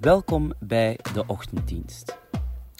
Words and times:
Welkom 0.00 0.52
bij 0.58 0.98
de 1.14 1.24
Ochtenddienst. 1.26 2.18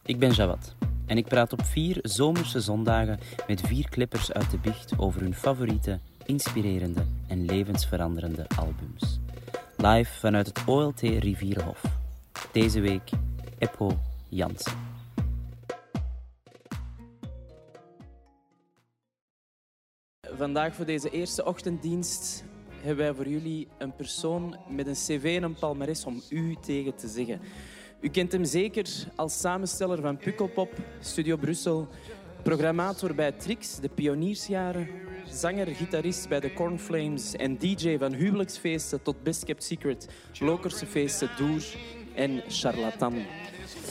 Ik 0.04 0.18
ben 0.18 0.30
Jawad 0.30 0.75
en 1.07 1.17
ik 1.17 1.25
praat 1.25 1.53
op 1.53 1.65
vier 1.65 1.99
zomerse 2.03 2.61
zondagen 2.61 3.19
met 3.46 3.61
vier 3.61 3.89
clippers 3.89 4.33
uit 4.33 4.50
de 4.50 4.58
bicht 4.58 4.98
over 4.98 5.21
hun 5.21 5.34
favoriete, 5.34 6.00
inspirerende 6.24 7.06
en 7.26 7.44
levensveranderende 7.44 8.46
albums. 8.56 9.21
Live 9.76 10.18
vanuit 10.18 10.46
het 10.46 10.62
OLT 10.66 11.00
Rivierenhof. 11.00 11.82
Deze 12.53 12.81
week 12.81 13.10
Eppo 13.58 13.98
Jansen. 14.28 14.72
Vandaag 20.20 20.74
voor 20.74 20.87
deze 20.87 21.10
eerste 21.10 21.45
ochtenddienst 21.45 22.45
hebben 22.87 23.05
wij 23.05 23.14
voor 23.14 23.28
jullie 23.28 23.68
een 23.78 23.95
persoon 23.95 24.56
met 24.68 24.86
een 24.86 24.95
cv 24.95 25.34
en 25.36 25.42
een 25.42 25.55
palmares 25.55 26.05
om 26.05 26.23
u 26.30 26.56
tegen 26.60 26.95
te 26.95 27.09
zeggen. 27.09 27.41
U 28.00 28.09
kent 28.09 28.32
hem 28.32 28.45
zeker 28.45 28.86
als 29.14 29.40
samensteller 29.40 30.00
van 30.00 30.16
Pukkelpop, 30.16 30.72
Studio 31.00 31.36
Brussel, 31.36 31.88
programmator 32.42 33.14
bij 33.14 33.32
Trix, 33.32 33.77
de 33.77 33.88
pioniersjaren, 33.88 34.88
zanger, 35.28 35.66
gitarist 35.66 36.28
bij 36.28 36.41
de 36.41 36.52
Cornflames 36.52 37.32
en 37.32 37.58
DJ 37.58 37.98
van 37.98 38.12
huwelijksfeesten 38.12 39.02
tot 39.02 39.22
Best 39.22 39.44
Kept 39.44 39.64
Secret, 39.64 40.08
Lokerse 40.41 40.86
feesten, 40.86 41.30
Doer 41.36 41.64
en 42.14 42.42
Charlatan. 42.48 43.14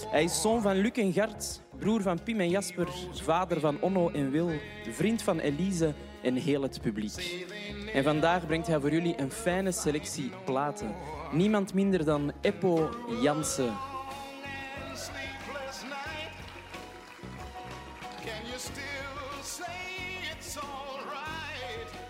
Hij 0.08 0.24
is 0.24 0.42
zoon 0.42 0.62
van 0.62 0.78
Luc 0.78 0.92
en 0.92 1.14
Gart, 1.14 1.62
broer 1.80 2.02
van 2.02 2.24
Pim 2.24 2.40
en 2.40 2.50
Jasper, 2.50 2.88
vader 3.12 3.60
van 3.60 3.82
Onno 3.82 4.10
en 4.10 4.32
Wil, 4.32 4.50
vriend 4.92 5.22
van 5.22 5.40
Elise 5.40 5.94
en 6.22 6.36
heel 6.36 6.62
het 6.62 6.82
publiek. 6.82 7.46
En 7.96 8.04
vandaag 8.04 8.46
brengt 8.46 8.68
hij 8.68 8.80
voor 8.80 8.92
jullie 8.92 9.20
een 9.20 9.32
fijne 9.32 9.72
selectie 9.72 10.32
platen. 10.46 10.96
Niemand 11.32 11.74
minder 11.74 12.06
dan 12.06 12.32
Eppo 12.42 12.90
Jansen. 13.22 13.74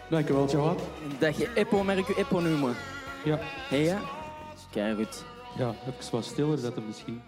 Dankjewel, 0.09 0.49
Jawad. 0.49 0.81
Dat 1.19 1.37
je 1.37 1.53
Eppo, 1.53 1.83
ik 1.83 2.07
u 2.07 2.13
Eppo 2.13 2.39
noemen? 2.39 2.75
Ja, 3.23 3.39
Hé 3.69 3.75
ja? 3.75 4.01
Kijk 4.71 4.97
goed. 4.97 5.23
ja, 5.57 5.69
even 5.87 6.11
wat 6.11 6.25
stiller 6.25 6.57
zetten 6.57 6.85
misschien. 6.87 7.21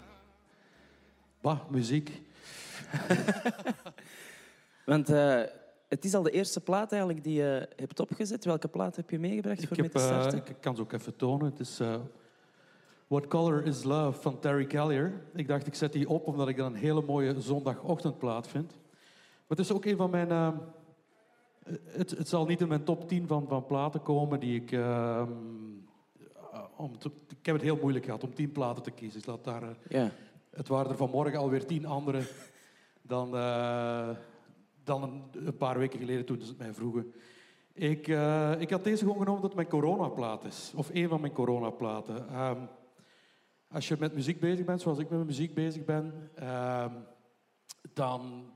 Bah, 1.40 1.58
muziek. 1.68 2.10
Want 4.84 5.10
eh, 5.10 5.40
het 5.88 6.04
is 6.04 6.14
al 6.14 6.22
de 6.22 6.30
eerste 6.30 6.60
plaat 6.60 6.92
eigenlijk 6.92 7.24
die 7.24 7.34
je 7.34 7.68
hebt 7.76 8.00
opgezet. 8.00 8.44
Welke 8.44 8.68
plaat 8.68 8.96
heb 8.96 9.10
je 9.10 9.18
meegebracht 9.18 9.62
Ik, 9.62 9.68
voor 9.68 9.76
heb, 9.76 9.94
mee 9.94 10.02
te 10.02 10.08
eh, 10.08 10.20
starten? 10.20 10.38
ik 10.38 10.56
kan 10.60 10.76
ze 10.76 10.82
ook 10.82 10.92
even 10.92 11.16
tonen. 11.16 11.46
Het 11.46 11.60
is 11.60 11.80
eh, 11.80 11.94
What 13.06 13.26
Color 13.28 13.66
is 13.66 13.82
Love 13.82 14.20
van 14.20 14.38
Terry 14.38 14.66
Callier. 14.66 15.22
Ik 15.34 15.48
dacht, 15.48 15.66
ik 15.66 15.74
zet 15.74 15.92
die 15.92 16.08
op 16.08 16.26
omdat 16.26 16.48
ik 16.48 16.56
dat 16.56 16.66
een 16.66 16.74
hele 16.74 17.02
mooie 17.02 17.40
zondagochtendplaat 17.40 18.48
vind. 18.48 18.68
Maar 18.70 19.56
het 19.56 19.58
is 19.58 19.72
ook 19.72 19.84
een 19.84 19.96
van 19.96 20.10
mijn... 20.10 20.30
eh, 20.30 20.48
het, 21.84 22.10
het 22.10 22.28
zal 22.28 22.46
niet 22.46 22.60
in 22.60 22.68
mijn 22.68 22.84
top 22.84 23.08
10 23.08 23.26
van, 23.26 23.48
van 23.48 23.66
platen 23.66 24.02
komen 24.02 24.40
die 24.40 24.60
ik... 24.62 24.72
eh, 24.72 25.22
om 26.76 26.98
te- 26.98 27.10
ik 27.28 27.46
heb 27.46 27.54
het 27.54 27.64
heel 27.64 27.78
moeilijk 27.80 28.04
gehad 28.04 28.24
om 28.24 28.34
10 28.34 28.52
platen 28.52 28.82
te 28.82 28.90
kiezen. 28.90 29.18
Dus 29.18 29.26
laat 29.28 29.44
daar... 29.44 29.62
Ja. 29.88 30.10
Het 30.50 30.68
waren 30.68 30.90
er 30.90 30.96
vanmorgen 30.96 31.38
alweer 31.38 31.66
tien 31.66 31.86
andere 31.86 32.22
dan, 33.02 33.30
dan 34.88 35.30
een, 35.32 35.56
paar 35.56 35.78
weken 35.78 35.98
geleden 35.98 36.24
toen 36.24 36.40
ze 36.40 36.48
het 36.48 36.58
mij 36.58 36.74
vroegen. 36.74 37.12
Ik, 37.72 38.08
eh, 38.08 38.52
ik 38.58 38.70
had 38.70 38.84
deze 38.84 38.98
gewoon 38.98 39.18
genomen 39.18 39.42
omdat 39.42 39.56
het 39.56 39.70
mijn 39.70 39.82
coronaplaat 39.82 40.44
is. 40.44 40.72
Of 40.76 40.90
een 40.92 41.08
van 41.08 41.20
mijn 41.20 41.32
coronaplaten. 41.32 42.28
Ehm 42.28 42.60
als 43.70 43.88
je 43.88 43.96
met 43.98 44.14
muziek 44.14 44.40
bezig 44.40 44.64
bent, 44.64 44.80
zoals 44.80 44.98
ik 44.98 45.10
met 45.10 45.26
muziek 45.26 45.54
bezig 45.54 45.84
ben, 45.84 46.30
ehm, 46.34 46.92
dan 47.92 48.50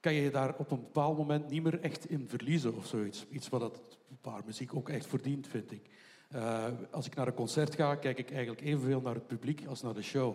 kan 0.00 0.14
je 0.14 0.22
je 0.22 0.30
daar 0.30 0.54
op 0.58 0.70
een 0.70 0.80
bepaald 0.80 1.16
moment 1.16 1.50
niet 1.50 1.62
meer 1.62 1.80
echt 1.80 2.10
in 2.10 2.28
verliezen 2.28 2.76
of 2.76 2.86
zoiets. 2.86 3.26
Iets 3.30 3.48
wat 3.48 3.80
waar 4.22 4.42
muziek 4.44 4.74
ook 4.74 4.88
echt 4.88 5.06
verdient, 5.06 5.46
vind 5.46 5.72
ik. 5.72 5.90
Eh, 6.28 6.64
als 6.90 7.06
ik 7.06 7.14
naar 7.14 7.26
een 7.26 7.34
concert 7.34 7.74
ga, 7.74 7.94
kijk 7.94 8.18
ik 8.18 8.30
eigenlijk 8.30 8.60
evenveel 8.60 9.00
naar 9.00 9.14
het 9.14 9.26
publiek 9.26 9.66
als 9.66 9.82
naar 9.82 9.94
de 9.94 10.02
show. 10.02 10.34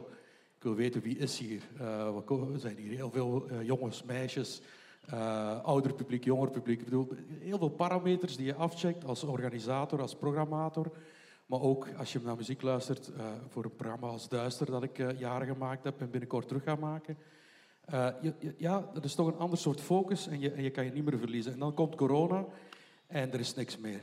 Ik 0.55 0.63
wil 0.63 0.75
weten 0.75 1.01
wie 1.01 1.17
is 1.17 1.39
hier. 1.39 1.61
Er 1.79 2.59
zijn 2.59 2.77
hier 2.77 2.95
heel 2.95 3.11
veel 3.11 3.61
jongens, 3.63 4.03
meisjes, 4.03 4.61
eh, 5.05 5.63
ouder 5.63 5.93
publiek, 5.93 6.23
jonger 6.23 6.49
publiek. 6.49 6.79
Ik 6.79 6.85
bedoel, 6.85 7.07
heel 7.39 7.57
veel 7.57 7.69
parameters 7.69 8.35
die 8.37 8.45
je 8.45 8.55
afcheckt 8.55 9.05
als 9.05 9.23
organisator, 9.23 10.01
als 10.01 10.15
programmator. 10.15 10.91
Maar 11.45 11.61
ook 11.61 11.87
als 11.97 12.13
je 12.13 12.19
naar 12.23 12.35
muziek 12.35 12.61
luistert 12.61 13.07
eh, 13.13 13.25
voor 13.49 13.63
een 13.63 13.75
programma 13.75 14.07
als 14.07 14.29
Duister 14.29 14.65
dat 14.65 14.83
ik 14.83 14.99
eh, 14.99 15.19
jaren 15.19 15.47
gemaakt 15.47 15.83
heb 15.83 16.01
en 16.01 16.09
binnenkort 16.09 16.47
terug 16.47 16.63
ga 16.63 16.75
maken. 16.75 17.17
Je- 18.21 18.53
ja, 18.57 18.89
dat 18.93 19.03
is 19.03 19.15
toch 19.15 19.27
een 19.27 19.37
ander 19.37 19.57
soort 19.57 19.81
focus 19.81 20.27
en 20.27 20.39
je, 20.39 20.51
en 20.51 20.63
je 20.63 20.69
kan 20.69 20.85
je 20.85 20.91
niet 20.91 21.05
meer 21.05 21.19
verliezen. 21.19 21.53
En 21.53 21.59
dan 21.59 21.73
komt 21.73 21.95
corona 21.95 22.45
en 23.07 23.31
er 23.33 23.39
is 23.39 23.53
niks 23.55 23.77
meer. 23.77 23.99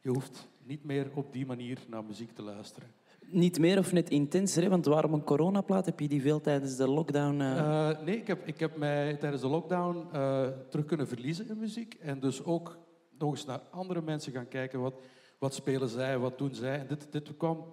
Je 0.00 0.08
hoeft 0.10 0.48
niet 0.62 0.84
meer 0.84 1.10
op 1.14 1.32
die 1.32 1.46
manier 1.46 1.78
naar 1.88 2.04
muziek 2.04 2.34
te 2.34 2.42
luisteren. 2.42 2.88
Niet 3.30 3.58
meer 3.58 3.78
of 3.78 3.92
net 3.92 4.10
intenser, 4.10 4.68
want 4.68 4.84
waarom 4.84 5.12
een 5.12 5.24
coronaplaat? 5.24 5.86
Heb 5.86 6.00
je 6.00 6.08
die 6.08 6.22
veel 6.22 6.40
tijdens 6.40 6.76
de 6.76 6.88
lockdown... 6.88 7.40
eh, 7.40 7.90
Eh, 7.90 7.98
nee, 8.04 8.16
ik 8.16 8.26
heb, 8.26 8.46
ik 8.46 8.60
heb 8.60 8.76
mij 8.76 9.16
tijdens 9.16 9.42
de 9.42 9.48
lockdown 9.48 10.06
eh, 10.12 10.46
terug 10.70 10.84
kunnen 10.84 11.08
verliezen 11.08 11.48
in 11.48 11.58
muziek. 11.58 11.94
En 11.94 12.20
dus 12.20 12.44
ook 12.44 12.78
nog 13.18 13.30
eens 13.30 13.44
naar 13.44 13.60
andere 13.70 14.02
mensen 14.02 14.32
gaan 14.32 14.48
kijken. 14.48 14.80
Wat, 14.80 14.94
wat 15.38 15.54
spelen 15.54 15.88
zij, 15.88 16.18
wat 16.18 16.38
doen 16.38 16.54
zij. 16.54 16.78
En 16.78 16.86
dit, 16.86 17.06
dit 17.12 17.36
kwam... 17.36 17.64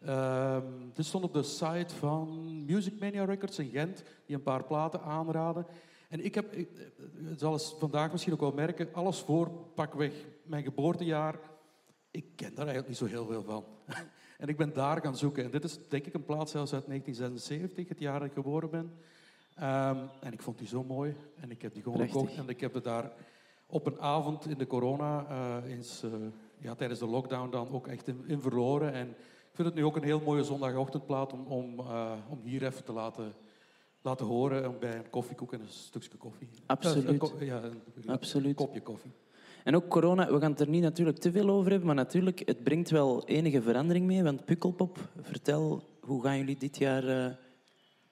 ehm, 0.00 0.62
dit 0.94 1.04
stond 1.04 1.24
op 1.24 1.32
de 1.32 1.42
site 1.42 1.94
van 1.94 2.48
Music 2.64 3.00
Mania 3.00 3.24
Records 3.24 3.58
in 3.58 3.70
Gent, 3.70 4.02
die 4.26 4.36
een 4.36 4.42
paar 4.42 4.64
platen 4.64 5.02
aanraden. 5.02 5.66
En 6.08 6.24
ik 6.24 6.34
heb, 6.34 6.54
het 7.24 7.40
zal 7.40 7.52
eens 7.52 7.74
vandaag 7.78 8.12
misschien 8.12 8.32
ook 8.32 8.40
wel 8.40 8.52
merken, 8.52 8.88
alles 8.92 9.18
voor 9.20 9.50
pakweg 9.74 10.12
mijn 10.44 10.62
geboortejaar. 10.64 11.38
Ik 12.10 12.24
ken 12.36 12.54
daar 12.54 12.66
eigenlijk 12.66 12.88
niet 12.88 12.96
zo 12.96 13.06
heel 13.16 13.26
veel 13.26 13.42
van. 13.42 13.64
En 14.44 14.50
ik 14.50 14.56
ben 14.56 14.72
daar 14.72 15.00
gaan 15.00 15.16
zoeken. 15.16 15.44
En 15.44 15.50
dit 15.50 15.64
is 15.64 15.78
denk 15.88 16.06
ik 16.06 16.14
een 16.14 16.24
plaat 16.24 16.50
zelfs 16.50 16.72
uit 16.72 16.86
1976, 16.86 17.88
het 17.88 17.98
jaar 17.98 18.18
dat 18.18 18.28
ik 18.28 18.34
geboren 18.34 18.70
ben. 18.70 18.92
Ehm, 19.54 19.98
en 20.20 20.32
ik 20.32 20.42
vond 20.42 20.58
die 20.58 20.66
zo 20.68 20.84
mooi. 20.84 21.16
En 21.40 21.50
ik 21.50 21.62
heb 21.62 21.72
die 21.74 21.82
gewoon 21.82 21.98
Prachtig. 21.98 22.20
gekocht. 22.20 22.38
En 22.38 22.48
ik 22.48 22.60
heb 22.60 22.74
het 22.74 22.84
daar 22.84 23.12
op 23.66 23.86
een 23.86 24.00
avond 24.00 24.46
in 24.46 24.58
de 24.58 24.66
corona, 24.66 25.26
eh, 25.28 25.70
eens, 25.72 26.02
eh, 26.02 26.10
ja, 26.58 26.74
tijdens 26.74 27.00
de 27.00 27.06
lockdown 27.06 27.50
dan 27.50 27.70
ook 27.70 27.86
echt 27.86 28.08
in, 28.08 28.24
in 28.26 28.40
verloren. 28.40 28.92
En 28.92 29.08
ik 29.08 29.52
vind 29.54 29.68
het 29.68 29.76
nu 29.76 29.84
ook 29.84 29.96
een 29.96 30.02
heel 30.02 30.20
mooie 30.20 30.44
zondagochtendplaat 30.44 31.32
om, 31.32 31.46
om, 31.46 31.78
eh, 31.78 32.12
om 32.28 32.40
hier 32.42 32.64
even 32.64 32.84
te 32.84 32.92
laten, 32.92 33.32
laten 34.02 34.26
horen. 34.26 34.68
Om 34.68 34.78
bij 34.78 34.96
een 34.96 35.10
koffiekoek 35.10 35.52
en 35.52 35.60
een 35.60 35.68
stukje 35.68 36.16
koffie. 36.18 36.48
Absoluut. 36.66 37.08
Een 37.08 37.18
ko- 37.18 37.32
ja, 37.38 37.62
een, 37.62 37.82
Absoluut. 38.06 38.48
een 38.48 38.66
kopje 38.66 38.82
koffie. 38.82 39.12
En 39.64 39.76
ook 39.76 39.88
corona, 39.88 40.32
we 40.32 40.40
gaan 40.40 40.50
het 40.50 40.60
er 40.60 40.68
niet 40.68 40.82
natuurlijk 40.82 41.18
te 41.18 41.32
veel 41.32 41.48
over 41.50 41.70
hebben, 41.70 41.86
maar 41.86 41.96
natuurlijk, 41.96 42.42
het 42.44 42.62
brengt 42.62 42.90
wel 42.90 43.24
enige 43.26 43.62
verandering 43.62 44.06
mee. 44.06 44.22
Want 44.22 44.44
Pukkelpop, 44.44 44.98
vertel, 45.20 45.82
hoe 46.00 46.22
gaan 46.22 46.38
jullie 46.38 46.56
dit 46.56 46.78
jaar... 46.78 47.08
eh, 47.08 47.34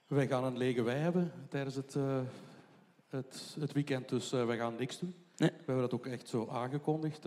Wij 0.07 0.27
gaan 0.27 0.45
een 0.45 0.57
lege 0.57 0.83
wei 0.83 0.99
hebben 0.99 1.33
tijdens 1.49 1.75
het, 1.75 1.95
eh, 1.95 2.21
het, 3.09 3.57
het 3.61 3.73
weekend, 3.73 4.09
dus 4.09 4.33
eh, 4.33 4.47
wij 4.47 4.57
gaan 4.57 4.75
niks 4.79 4.99
doen. 4.99 5.15
Nee. 5.37 5.51
We 5.51 5.57
hebben 5.57 5.81
dat 5.81 5.95
ook 5.95 6.07
echt 6.07 6.29
zo 6.29 6.49
aangekondigd. 6.51 7.25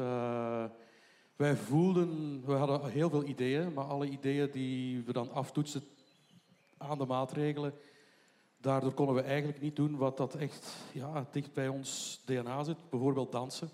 Wij 1.35 1.55
voelden, 1.55 2.41
we 2.45 2.53
hadden 2.53 2.89
heel 2.91 3.09
veel 3.09 3.23
ideeën, 3.23 3.73
maar 3.73 3.85
alle 3.85 4.09
ideeën 4.09 4.51
die 4.51 5.03
we 5.03 5.13
dan 5.13 5.31
aftoetsen 5.31 5.83
aan 6.77 6.97
de 6.97 7.05
maatregelen, 7.05 7.73
daardoor 8.57 8.93
konden 8.93 9.15
we 9.15 9.21
eigenlijk 9.21 9.61
niet 9.61 9.75
doen 9.75 9.97
wat 9.97 10.17
dat 10.17 10.35
echt 10.35 10.75
ja, 10.91 11.27
dicht 11.31 11.53
bij 11.53 11.67
ons 11.67 12.21
DNA 12.25 12.63
zit. 12.63 12.77
Bijvoorbeeld 12.89 13.31
dansen. 13.31 13.69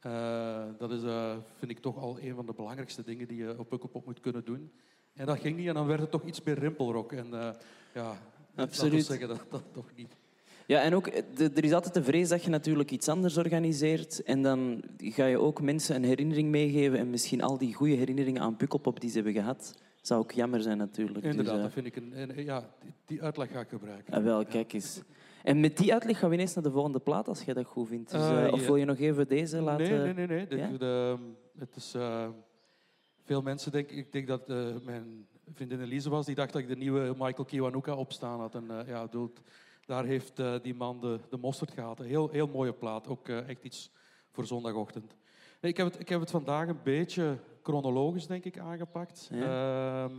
Eh, 0.00 0.62
dat 0.78 0.90
is, 0.90 1.02
eh, 1.02 1.36
vind 1.58 1.70
ik 1.70 1.78
toch 1.78 1.96
al 1.98 2.18
een 2.20 2.34
van 2.34 2.46
de 2.46 2.52
belangrijkste 2.52 3.02
dingen 3.04 3.28
die 3.28 3.36
je 3.36 3.54
op 3.58 3.68
Pukkelpop 3.68 4.06
moet 4.06 4.20
kunnen 4.20 4.44
doen. 4.44 4.70
En 5.14 5.26
dat 5.26 5.38
ging 5.40 5.56
niet 5.56 5.68
en 5.68 5.74
dan 5.74 5.86
werd 5.86 6.00
het 6.00 6.10
toch 6.10 6.24
iets 6.24 6.42
meer 6.42 6.58
rimpelrock. 6.58 7.12
En 7.12 7.26
eh, 7.34 7.50
ja, 7.94 8.18
Absoluut. 8.54 8.92
we 8.92 9.00
zeggen 9.00 9.28
dat 9.28 9.44
dat 9.50 9.62
toch 9.72 9.90
niet. 9.96 10.16
Ja, 10.66 10.80
en 10.82 10.94
ook, 10.94 11.04
de- 11.36 11.50
er 11.54 11.64
is 11.64 11.72
altijd 11.72 11.94
de 11.94 12.02
vrees 12.02 12.28
dat 12.28 12.42
je 12.44 12.50
natuurlijk 12.50 12.90
iets 12.90 13.08
anders 13.08 13.36
organiseert. 13.36 14.22
En 14.22 14.42
dan 14.42 14.82
ga 14.98 15.24
je 15.26 15.38
ook 15.38 15.62
mensen 15.62 15.94
een 15.96 16.04
herinnering 16.04 16.48
meegeven. 16.50 16.98
En 16.98 17.10
misschien 17.10 17.42
al 17.42 17.58
die 17.58 17.74
goede 17.74 17.94
herinneringen 17.94 18.42
aan 18.42 18.56
Pukkelpop 18.56 19.00
die 19.00 19.10
ze 19.10 19.14
hebben 19.16 19.32
gehad, 19.34 19.74
zou 20.02 20.20
ook 20.20 20.32
jammer 20.32 20.62
zijn 20.62 20.78
natuurlijk. 20.78 21.20
Dus, 21.22 21.30
Inderdaad, 21.30 21.62
dat 21.62 21.72
vind 21.72 21.86
ik 21.86 21.96
een, 21.96 22.12
een- 22.20 22.44
ja, 22.44 22.68
die, 22.80 22.92
die 23.06 23.22
uitleg 23.22 23.50
ga 23.50 23.60
ik 23.60 23.68
gebruiken. 23.68 24.14
ah, 24.14 24.22
wel, 24.24 24.44
kijk 24.44 24.72
eens. 24.72 25.00
En 25.42 25.60
met 25.60 25.76
die 25.76 25.92
uitleg 25.92 26.18
gaan 26.18 26.28
we 26.28 26.34
ineens 26.34 26.54
naar 26.54 26.64
de 26.64 26.70
volgende 26.70 26.98
plaat, 26.98 27.28
als 27.28 27.42
jij 27.42 27.54
dat 27.54 27.66
goed 27.66 27.88
vindt. 27.88 28.10
Dus, 28.10 28.20
Eh, 28.20 28.46
eh, 28.46 28.52
of 28.52 28.66
wil 28.66 28.76
je 28.76 28.84
nog 28.84 28.98
even 28.98 29.28
deze 29.28 29.60
laten... 29.60 29.88
Nee, 29.88 29.98
nee, 30.14 30.26
nee. 30.26 30.26
nee. 30.26 30.46
De- 30.46 30.56
Ja? 30.56 30.68
de- 30.78 31.16
het 31.58 31.76
is, 31.76 31.94
eh, 31.94 32.28
veel 33.24 33.42
mensen 33.42 33.72
denken... 33.72 33.96
Ik 33.96 34.12
denk 34.12 34.26
dat 34.26 34.48
eh, 34.48 34.66
mijn 34.84 35.26
vriendin 35.54 35.80
Elise 35.80 36.10
was, 36.10 36.26
die 36.26 36.34
dacht 36.34 36.52
dat 36.52 36.62
ik 36.62 36.68
de 36.68 36.76
nieuwe 36.76 37.14
Michael 37.18 37.44
Kiwanuka 37.44 37.94
opstaan 37.94 38.40
had. 38.40 38.54
En 38.54 38.64
ja, 38.86 39.08
daar 39.86 40.04
heeft 40.04 40.42
die 40.62 40.74
man 40.74 41.00
de, 41.00 41.18
de 41.30 41.36
mosterd 41.36 41.70
gehad. 41.70 41.98
Een 42.00 42.06
heel, 42.06 42.28
heel 42.28 42.46
mooie 42.48 42.72
plaat. 42.72 43.08
Ook 43.08 43.28
echt 43.28 43.62
iets 43.64 43.90
voor 44.30 44.46
zondagochtend. 44.46 45.16
Nee, 45.60 45.70
ik, 45.70 45.76
heb 45.76 45.86
het, 45.86 46.00
ik 46.00 46.08
heb 46.08 46.20
het 46.20 46.30
vandaag 46.30 46.68
een 46.68 46.80
beetje 46.82 47.36
chronologisch, 47.62 48.26
denk 48.26 48.44
ik, 48.44 48.58
aangepakt. 48.58 49.28
Ja. 49.32 50.04
Ehm, 50.04 50.16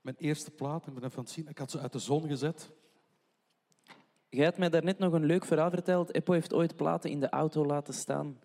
Mijn 0.00 0.16
eerste 0.18 0.50
plaat, 0.50 0.86
ik 0.86 0.94
ben 0.94 1.04
even 1.04 1.18
aan 1.18 1.24
het 1.24 1.32
zien, 1.32 1.48
ik 1.48 1.58
had 1.58 1.70
ze 1.70 1.78
uit 1.78 1.92
de 1.92 1.98
zon 1.98 2.28
gezet. 2.28 2.70
Jij 4.30 4.44
had 4.44 4.58
mij 4.58 4.68
daarnet 4.68 4.98
nog 4.98 5.12
een 5.12 5.24
leuk 5.24 5.44
verhaal 5.44 5.70
verteld. 5.70 6.14
Eppo 6.14 6.32
heeft 6.32 6.52
ooit 6.52 6.76
platen 6.76 7.10
in 7.10 7.20
de 7.20 7.28
auto 7.28 7.64
laten 7.64 7.94
staan. 7.94 8.38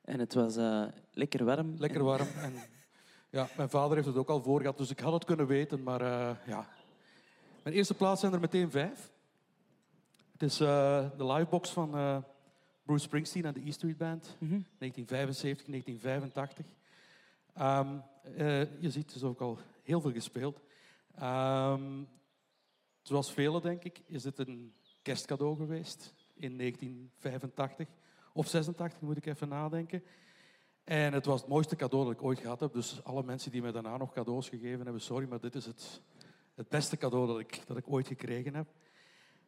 En 0.00 0.18
het 0.18 0.34
was 0.34 0.56
eh, 0.56 0.84
lekker 1.12 1.44
warm. 1.44 1.74
Lekker 1.78 2.04
warm. 2.04 2.28
En, 2.36 2.52
ja, 3.30 3.48
mijn 3.56 3.70
vader 3.70 3.94
heeft 3.94 4.06
het 4.06 4.16
ook 4.16 4.28
al 4.28 4.42
voor 4.42 4.60
gehad, 4.60 4.78
dus 4.78 4.90
ik 4.90 5.00
had 5.00 5.12
het 5.12 5.24
kunnen 5.24 5.46
weten. 5.46 5.82
Maar 5.82 6.00
eh, 6.00 6.36
ja, 6.46 6.68
mijn 7.62 7.76
eerste 7.76 7.94
plaat 7.94 8.18
zijn 8.18 8.32
er 8.32 8.40
meteen 8.40 8.70
vijf. 8.70 9.10
Het 10.32 10.42
is 10.42 10.60
eh, 10.60 11.04
de 11.16 11.26
livebox 11.26 11.70
van 11.70 11.90
Bruce 12.86 13.04
Springsteen 13.04 13.44
en 13.44 13.52
de 13.52 13.66
E 13.66 13.70
Street 13.70 13.96
Band. 13.96 14.36
Mhm. 14.38 14.60
1975, 14.78 15.66
1985. 15.66 16.66
Ehm, 17.56 17.98
eh, 18.36 18.80
je 18.80 18.90
ziet, 18.90 19.14
is 19.14 19.22
ook 19.22 19.40
al 19.40 19.58
heel 19.82 20.00
veel 20.00 20.12
gespeeld. 20.12 20.60
Ehm, 21.14 22.02
zoals 23.02 23.32
velen, 23.32 23.62
denk 23.62 23.84
ik, 23.84 24.00
is 24.06 24.24
het 24.24 24.38
een 24.38 24.72
kerstcadeau 25.06 25.56
geweest 25.56 26.14
in 26.34 26.58
1985. 26.58 27.88
Of 28.32 28.46
86, 28.46 29.00
moet 29.00 29.16
ik 29.16 29.26
even 29.26 29.48
nadenken. 29.48 30.02
En 30.84 31.12
het 31.12 31.26
was 31.26 31.40
het 31.40 31.48
mooiste 31.48 31.76
cadeau 31.76 32.04
dat 32.04 32.12
ik 32.12 32.22
ooit 32.22 32.38
gehad 32.38 32.60
heb. 32.60 32.72
Dus 32.72 33.04
alle 33.04 33.22
mensen 33.22 33.50
die 33.50 33.62
mij 33.62 33.72
daarna 33.72 33.96
nog 33.96 34.12
cadeaus 34.12 34.48
gegeven 34.48 34.84
hebben, 34.84 35.00
sorry, 35.02 35.28
maar 35.28 35.40
dit 35.40 35.54
is 35.54 35.66
het, 35.66 36.00
het 36.54 36.68
beste 36.68 36.96
cadeau 36.96 37.26
dat 37.26 37.38
ik, 37.38 37.60
dat 37.66 37.76
ik 37.76 37.88
ooit 37.88 38.06
gekregen 38.06 38.54
heb. 38.54 38.66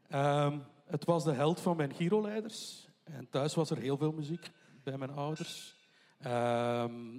Ehm, 0.08 0.58
het 0.84 1.05
was 1.05 1.25
de 1.25 1.32
held 1.32 1.61
van 1.61 1.76
mijn 1.76 1.94
Giro-leiders. 1.94 2.88
En 3.04 3.28
thuis 3.31 3.54
was 3.54 3.70
er 3.70 3.78
heel 3.78 3.96
veel 3.96 4.12
muziek 4.12 4.50
bij 4.82 4.99
mijn 4.99 5.12
ouders. 5.12 5.76
Ehm, 6.19 7.19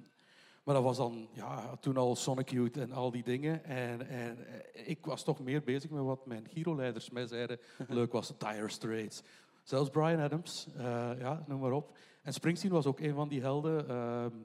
maar 0.63 0.75
dat 0.75 0.83
was 0.83 0.97
dan 0.97 1.27
ja, 1.33 1.75
toen 1.75 1.97
al 1.97 2.15
Sonic 2.15 2.49
Youth 2.49 2.77
en 2.77 2.91
al 2.91 3.11
die 3.11 3.23
dingen. 3.23 3.63
En, 3.63 4.07
en 4.07 4.47
eh, 4.47 4.89
ik 4.89 5.05
was 5.05 5.23
toch 5.23 5.39
meer 5.39 5.63
bezig 5.63 5.89
met 5.89 6.03
wat 6.03 6.25
mijn 6.25 6.47
Giro-leiders 6.53 7.09
mij 7.09 7.27
zeiden 7.27 7.59
leuk 7.87 8.11
was. 8.11 8.37
Dire 8.37 8.69
Straits. 8.69 9.23
Zelfs 9.63 9.89
Brian 9.89 10.19
Adams, 10.19 10.67
eh, 10.77 11.11
ja, 11.19 11.43
noem 11.47 11.59
maar 11.59 11.71
op. 11.71 11.97
En 12.21 12.33
Springsteen 12.33 12.71
was 12.71 12.85
ook 12.85 12.99
een 12.99 13.13
van 13.13 13.27
die 13.27 13.41
helden. 13.41 13.89
ehm, 13.89 14.35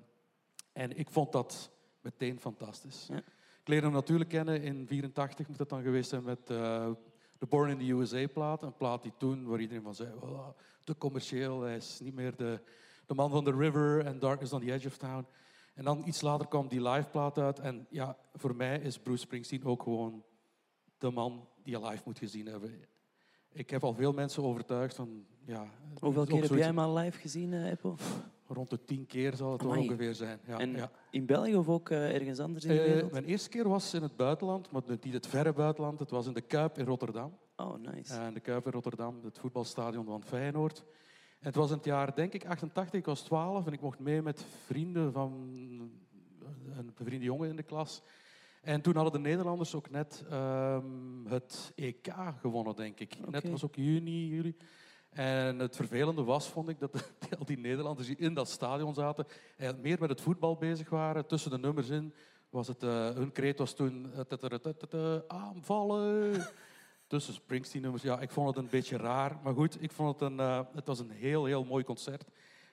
en 0.72 0.96
ik 0.96 1.10
vond 1.10 1.32
dat 1.32 1.70
meteen 2.00 2.40
fantastisch. 2.40 3.06
Ja. 3.10 3.16
Ik 3.60 3.70
leerde 3.70 3.86
hem 3.86 3.94
natuurlijk 3.94 4.30
kennen 4.30 4.62
in 4.62 4.86
84, 4.86 5.48
moet 5.48 5.58
dat 5.58 5.68
dan 5.68 5.82
geweest 5.82 6.08
zijn 6.08 6.22
met 6.22 6.50
eh, 6.50 6.90
de 7.38 7.46
Born 7.46 7.70
in 7.70 7.78
the 7.78 7.92
USA 7.92 8.26
plaat. 8.26 8.62
Een 8.62 8.76
plaat 8.76 9.02
die 9.02 9.12
toen, 9.18 9.46
waar 9.46 9.60
iedereen 9.60 9.82
van 9.82 9.94
zei, 9.94 10.12
"Oh, 10.20 10.48
te 10.84 10.96
commercieel, 10.96 11.60
hij 11.60 11.76
is 11.76 12.00
niet 12.02 12.14
meer 12.14 12.36
de, 12.36 12.60
de 13.06 13.14
man 13.14 13.30
van 13.30 13.44
The 13.44 13.56
River 13.56 14.06
en 14.06 14.18
Darkness 14.18 14.52
on 14.52 14.60
the 14.60 14.72
Edge 14.72 14.86
of 14.86 14.96
Town. 14.96 15.26
En 15.74 15.84
dan 15.84 16.02
iets 16.06 16.20
later 16.20 16.46
kwam 16.46 16.68
die 16.68 16.82
live 16.88 17.08
plaat 17.08 17.38
uit. 17.38 17.58
En 17.58 17.86
ja, 17.90 18.16
voor 18.34 18.56
mij 18.56 18.78
is 18.78 18.98
Bruce 18.98 19.20
Springsteen 19.20 19.64
ook 19.64 19.82
gewoon 19.82 20.24
de 20.98 21.10
man 21.10 21.48
die 21.62 21.78
je 21.78 21.86
live 21.86 22.02
moet 22.04 22.18
gezien 22.18 22.46
hebben. 22.46 22.84
Ik 23.52 23.70
heb 23.70 23.84
al 23.84 23.94
veel 23.94 24.12
mensen 24.12 24.42
overtuigd 24.42 24.94
van, 24.94 25.24
ja... 25.44 25.66
Hoeveel 26.00 26.24
keer 26.26 26.42
heb 26.42 26.50
jij 26.50 26.66
hem 26.66 26.78
al 26.78 26.96
live 26.96 27.18
gezien, 27.18 27.52
eh, 27.52 27.70
Eppo? 27.70 27.96
Rond 28.46 28.70
de 28.70 28.84
tien 28.84 29.06
keer 29.06 29.36
zal 29.36 29.52
het 29.52 29.62
wel 29.62 29.78
ongeveer 29.78 30.14
zijn. 30.14 30.40
Ja, 30.46 30.58
en 30.58 30.70
ja. 30.72 30.90
in 31.10 31.26
België 31.26 31.56
of 31.56 31.68
ook 31.68 31.90
eh, 31.90 32.14
ergens 32.14 32.38
anders 32.40 32.64
in 32.64 32.70
de 32.76 32.80
Eh, 32.80 32.92
wereld? 32.92 33.12
mijn 33.12 33.24
eerste 33.24 33.48
keer 33.48 33.68
was 33.68 33.94
in 33.94 34.02
het 34.02 34.16
buitenland, 34.16 34.70
maar 34.70 34.82
niet 35.00 35.12
het 35.12 35.26
verre 35.26 35.52
buitenland. 35.52 35.98
Het 35.98 36.10
was 36.10 36.26
in 36.26 36.32
de 36.32 36.40
Kuip 36.40 36.78
in 36.78 36.84
Rotterdam. 36.84 37.38
Oh, 37.56 37.74
nice. 37.78 38.14
En 38.14 38.34
de 38.34 38.40
Kuip 38.40 38.66
in 38.66 38.72
Rotterdam, 38.72 39.20
het 39.24 39.38
voetbalstadion 39.38 40.04
van 40.04 40.22
Feyenoord. 40.22 40.84
Het 41.44 41.54
was 41.54 41.70
in 41.70 41.76
het 41.76 41.84
jaar, 41.84 42.14
denk 42.14 42.32
ik, 42.32 42.46
88. 42.46 42.98
Ik 42.98 43.06
was 43.06 43.20
12 43.20 43.66
en 43.66 43.72
ik 43.72 43.80
mocht 43.80 43.98
mee 43.98 44.22
met 44.22 44.44
vrienden 44.66 45.12
van 45.12 45.32
een 46.76 46.92
bevriende 46.94 47.24
jongen 47.24 47.48
in 47.48 47.56
de 47.56 47.62
klas. 47.62 48.02
En 48.62 48.80
toen 48.80 48.94
hadden 48.94 49.12
de 49.12 49.28
Nederlanders 49.28 49.74
ook 49.74 49.90
net 49.90 50.24
ehm, 50.30 51.26
het 51.28 51.72
EK 51.74 52.14
gewonnen, 52.40 52.76
denk 52.76 53.00
ik. 53.00 53.28
Net 53.30 53.50
was 53.50 53.64
ook 53.64 53.74
juni, 53.74 54.28
juli. 54.28 54.56
En 55.10 55.58
het 55.58 55.76
vervelende 55.76 56.22
was, 56.22 56.48
vond 56.48 56.68
ik, 56.68 56.78
dat 56.78 57.12
al 57.38 57.44
die 57.44 57.58
Nederlanders 57.58 58.06
die 58.06 58.16
in 58.16 58.34
dat 58.34 58.48
stadion 58.48 58.94
zaten, 58.94 59.26
eigenlijk 59.46 59.82
meer 59.82 60.00
met 60.00 60.08
het 60.08 60.20
voetbal 60.20 60.56
bezig 60.56 60.88
waren. 60.88 61.26
Tussen 61.26 61.50
de 61.50 61.58
nummers 61.58 61.88
in 61.88 62.14
was 62.50 62.68
het, 62.68 62.82
eh, 62.82 63.10
hun 63.10 63.32
kreet 63.32 63.58
was 63.58 63.74
toen 63.74 64.12
eh, 64.12 65.16
aanvallen. 65.26 66.46
Tussen 67.06 67.34
Springsteen-nummers. 67.34 68.02
Ja, 68.02 68.20
ik 68.20 68.30
vond 68.30 68.48
het 68.48 68.56
een 68.56 68.70
beetje 68.70 68.96
raar. 68.96 69.38
Maar 69.42 69.54
goed, 69.54 69.82
ik 69.82 69.92
vond 69.92 70.20
het 70.20 70.30
een, 70.30 70.40
eh, 70.40 70.60
het 70.74 70.86
was 70.86 70.98
een 70.98 71.10
heel, 71.10 71.44
heel 71.44 71.64
mooi 71.64 71.84
concert. 71.84 72.24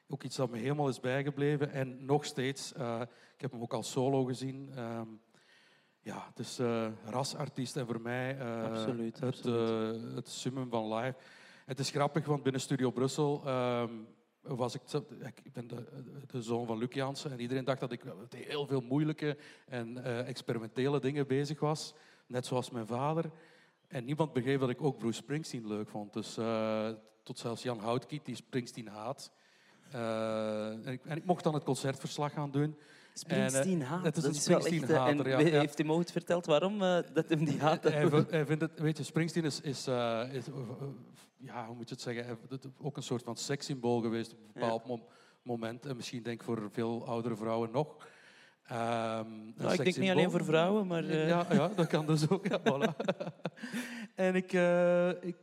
Ook 0.07 0.23
iets 0.23 0.35
dat 0.35 0.49
me 0.49 0.57
helemaal 0.57 0.87
is 0.87 0.99
bijgebleven. 0.99 1.71
En 1.71 2.05
nog 2.05 2.25
steeds, 2.25 2.73
eh, 2.73 3.01
ik 3.35 3.41
heb 3.41 3.51
hem 3.51 3.61
ook 3.61 3.73
al 3.73 3.83
solo 3.83 4.23
gezien. 4.23 4.71
Ehm, 4.75 5.07
ja, 6.01 6.25
het 6.29 6.39
is 6.39 6.59
eh 6.59 6.87
rasartiest 7.05 7.75
en 7.75 7.85
voor 7.85 8.01
mij 8.01 8.41
Absoluut, 8.63 9.19
het, 9.19 9.23
absoluut. 9.23 10.15
het 10.15 10.29
summum 10.29 10.69
van 10.69 10.93
live. 10.93 11.17
Het 11.65 11.79
is 11.79 11.89
grappig, 11.89 12.25
want 12.25 12.43
binnen 12.43 12.61
Studio 12.61 12.91
Brussel 12.91 13.41
ehm, 13.45 13.93
was 14.41 14.75
ik... 14.75 14.81
Ik 15.43 15.53
ben 15.53 15.67
de, 15.67 15.85
de 16.27 16.41
zoon 16.41 16.65
van 16.65 16.77
Luc 16.77 16.93
Jansen 16.93 17.31
en 17.31 17.39
iedereen 17.39 17.65
dacht 17.65 17.79
dat 17.79 17.91
ik 17.91 18.03
met 18.03 18.33
heel 18.33 18.65
veel 18.65 18.81
moeilijke 18.81 19.37
en 19.65 20.03
experimentele 20.25 20.99
dingen 20.99 21.27
bezig 21.27 21.59
was. 21.59 21.93
Net 22.27 22.45
zoals 22.45 22.69
mijn 22.69 22.85
vader. 22.87 23.31
En 23.91 24.05
niemand 24.05 24.33
begreep 24.33 24.59
dat 24.59 24.69
ik 24.69 24.81
ook 24.81 24.97
Bruce 24.97 25.21
Springsteen 25.21 25.67
leuk 25.67 25.89
vond. 25.89 26.13
Dus 26.13 26.38
eh, 26.38 26.89
tot 27.23 27.39
zelfs 27.39 27.63
Jan 27.63 27.79
Houtkiet, 27.79 28.25
die 28.25 28.35
Springsteen 28.35 28.88
haat. 28.88 29.31
Eh, 29.91 30.67
en, 30.67 30.88
ik, 30.88 31.05
en 31.05 31.17
ik 31.17 31.25
mocht 31.25 31.43
dan 31.43 31.53
het 31.53 31.63
concertverslag 31.63 32.33
gaan 32.33 32.51
doen. 32.51 32.75
Springsteen 33.13 33.81
haat. 33.81 34.03
het 34.03 34.17
is 34.17 34.23
dat 34.23 34.31
een 34.31 34.55
eh, 34.55 34.59
Springsteen-hater, 34.59 35.25
En 35.25 35.45
ja, 35.45 35.59
heeft 35.59 35.77
hij 35.77 35.88
ooit 35.88 36.11
verteld 36.11 36.45
waarom 36.45 36.81
eh, 36.81 36.97
dat 37.13 37.29
hem 37.29 37.45
die 37.45 37.59
haat? 37.59 37.83
Hij, 37.83 38.45
vindt 38.45 38.61
het, 38.61 38.79
weet 38.79 38.97
je, 38.97 39.03
Springsteen 39.03 39.43
is, 39.43 39.61
is, 39.61 39.88
eh, 39.88 40.23
is, 40.31 40.47
eh, 40.47 40.53
eh, 40.53 40.88
ja, 41.38 41.65
hoe 41.65 41.75
moet 41.75 41.89
je 41.89 41.93
het 41.95 42.03
zeggen, 42.03 42.38
ook 42.81 42.97
een 42.97 43.03
soort 43.03 43.23
van 43.23 43.35
sekssymbool 43.35 44.01
geweest 44.01 44.31
op 44.31 44.38
een 44.39 44.51
bepaald 44.53 44.85
mom- 44.85 45.05
moment. 45.41 45.85
En 45.85 45.95
misschien 45.95 46.23
denk 46.23 46.39
ik 46.39 46.45
voor 46.45 46.69
veel 46.71 47.05
oudere 47.05 47.35
vrouwen 47.35 47.71
nog. 47.71 47.95
Nou, 48.69 49.73
ik 49.73 49.83
denk 49.83 49.97
niet 49.97 50.09
alleen 50.11 50.31
voor 50.31 50.43
vrouwen, 50.45 50.87
maar... 50.87 51.03
eh, 51.03 51.27
Ja, 51.27 51.45
ja, 51.51 51.67
dat 51.67 51.87
kan 51.87 52.05
dus 52.05 52.29
ook. 52.29 52.47
Ja, 52.47 52.59
voilà. 52.59 52.95
en 54.15 54.35
ik, 54.35 54.53
eh, 54.53 55.09
ik, 55.09 55.35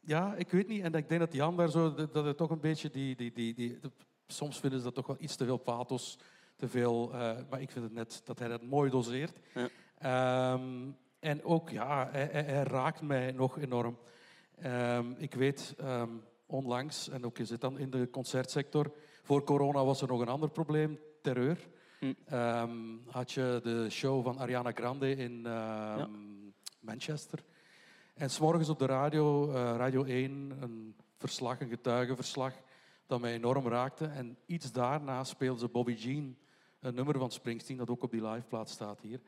ja, 0.00 0.34
ik 0.34 0.50
weet 0.50 0.68
niet. 0.68 0.82
En 0.82 0.94
ik 0.94 1.08
denk 1.08 1.20
dat 1.20 1.32
Jan 1.32 1.56
daar 1.56 1.70
zo, 1.70 1.94
dat 1.94 2.24
het 2.24 2.36
toch 2.36 2.50
een 2.50 2.60
beetje 2.60 2.90
die, 2.90 3.16
die, 3.16 3.32
die, 3.32 3.54
die, 3.54 3.78
soms 4.26 4.60
vinden 4.60 4.78
ze 4.78 4.84
dat 4.84 4.94
toch 4.94 5.06
wel 5.06 5.16
iets 5.18 5.36
te 5.36 5.44
veel 5.44 5.56
pathos, 5.56 6.18
te 6.56 6.68
veel. 6.68 7.12
eh, 7.12 7.36
maar 7.50 7.60
ik 7.60 7.70
vind 7.70 7.84
het 7.84 7.94
net 7.94 8.20
dat 8.24 8.38
hij 8.38 8.48
dat 8.48 8.62
mooi 8.62 8.90
doseert. 8.90 9.38
Ja. 9.54 9.68
Ehm, 9.98 10.90
en 11.20 11.44
ook, 11.44 11.70
ja, 11.70 12.08
hij, 12.12 12.62
raakt 12.62 13.02
mij 13.02 13.32
nog 13.32 13.58
enorm. 13.58 13.98
Ehm, 14.58 15.10
ik 15.16 15.34
weet 15.34 15.74
onlangs, 16.46 17.08
en 17.08 17.24
ook 17.24 17.36
je 17.36 17.44
zit 17.44 17.60
dan 17.60 17.78
in 17.78 17.90
de 17.90 18.10
concertsector, 18.10 18.92
voor 19.22 19.44
corona 19.44 19.84
was 19.84 20.02
er 20.02 20.08
nog 20.08 20.20
een 20.20 20.28
ander 20.28 20.50
probleem, 20.50 20.98
terreur. 21.22 21.58
Hm. 22.02 22.12
Ehm, 22.26 22.70
had 23.06 23.32
je 23.32 23.60
de 23.62 23.90
show 23.90 24.24
van 24.24 24.38
Ariana 24.38 24.72
Grande 24.72 25.16
in 25.16 25.46
ehm, 25.46 26.10
Manchester. 26.80 27.44
En 28.14 28.30
s'morgens 28.30 28.68
op 28.68 28.78
de 28.78 28.86
radio, 28.86 29.52
eh, 29.52 29.54
Radio 29.76 30.04
1, 30.04 30.56
een 30.60 30.94
verslag, 31.18 31.60
een 31.60 31.68
getuigenverslag, 31.68 32.52
dat 33.06 33.20
mij 33.20 33.32
enorm 33.32 33.68
raakte. 33.68 34.06
En 34.06 34.36
iets 34.46 34.72
daarna 34.72 35.24
speelde 35.24 35.58
ze 35.58 35.68
Bobby 35.68 35.92
Jean, 35.92 36.36
een 36.80 36.94
nummer 36.94 37.18
van 37.18 37.30
Springsteen, 37.30 37.76
dat 37.76 37.90
ook 37.90 38.02
op 38.02 38.10
die 38.10 38.26
liveplaat 38.26 38.68
staat 38.70 39.00
hier. 39.00 39.20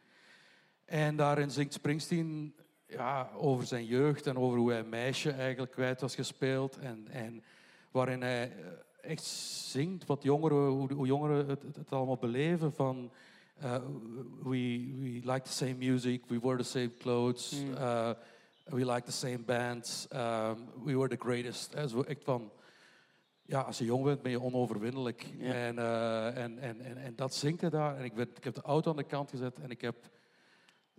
En 0.85 1.16
daarin 1.16 1.50
zingt 1.50 1.73
Springsteen 1.73 2.54
ja, 2.87 3.31
over 3.37 3.66
zijn 3.66 3.85
jeugd 3.85 4.26
en 4.26 4.37
over 4.38 4.59
hoe 4.59 4.71
hij 4.71 4.85
meisje 4.85 5.31
eigenlijk 5.31 5.73
kwijt 5.73 6.00
was 6.00 6.14
gespeeld. 6.14 6.78
En, 6.78 7.09
en 7.09 7.45
waarin 7.90 8.23
hij 8.23 8.52
eh, 8.52 8.66
echt 9.04 9.25
zingt 9.25 10.06
wat 10.06 10.23
jongeren, 10.23 10.68
hoe, 10.68 10.92
hoe 10.92 11.06
jongeren 11.06 11.49
het, 11.49 11.62
het, 11.62 11.76
het 11.76 11.92
allemaal 11.92 12.16
beleven 12.16 12.73
van... 12.73 13.11
eh, 13.61 13.76
we, 14.42 14.49
we 14.99 15.20
like 15.25 15.40
the 15.42 15.52
same 15.52 15.75
music, 15.75 16.23
we 16.26 16.40
wear 16.40 16.56
the 16.56 16.62
same 16.62 16.90
clothes, 16.99 17.52
Mm. 17.52 17.73
uh, 17.73 18.11
we 18.64 18.84
like 18.84 19.02
the 19.02 19.12
same 19.12 19.38
bands, 19.38 20.06
um, 20.12 20.56
we 20.84 20.96
were 20.96 21.08
the 21.08 21.16
greatest. 21.25 21.73
En 21.75 21.88
zo 21.88 22.02
echt 22.02 22.25
van, 22.25 22.50
ja, 23.42 23.61
als 23.61 23.78
je 23.78 23.84
jong 23.84 24.04
bent 24.04 24.23
ben 24.23 24.30
je 24.30 24.40
onoverwinnelijk. 24.40 25.26
En, 25.40 25.78
eh, 25.78 26.26
en, 26.37 26.58
en, 26.58 26.80
en, 26.80 26.96
en 26.96 27.16
dat 27.16 27.34
zingt 27.34 27.61
hij 27.61 27.70
daar. 27.70 27.96
En 27.96 28.04
ik, 28.04 28.14
ben, 28.14 28.28
ik 28.37 28.44
heb 28.44 28.54
de 28.54 28.62
auto 28.62 28.90
aan 28.90 28.96
de 28.96 29.04
kant 29.04 29.30
gezet 29.30 29.58
en 29.58 29.70
ik 29.70 29.80
heb 29.80 29.96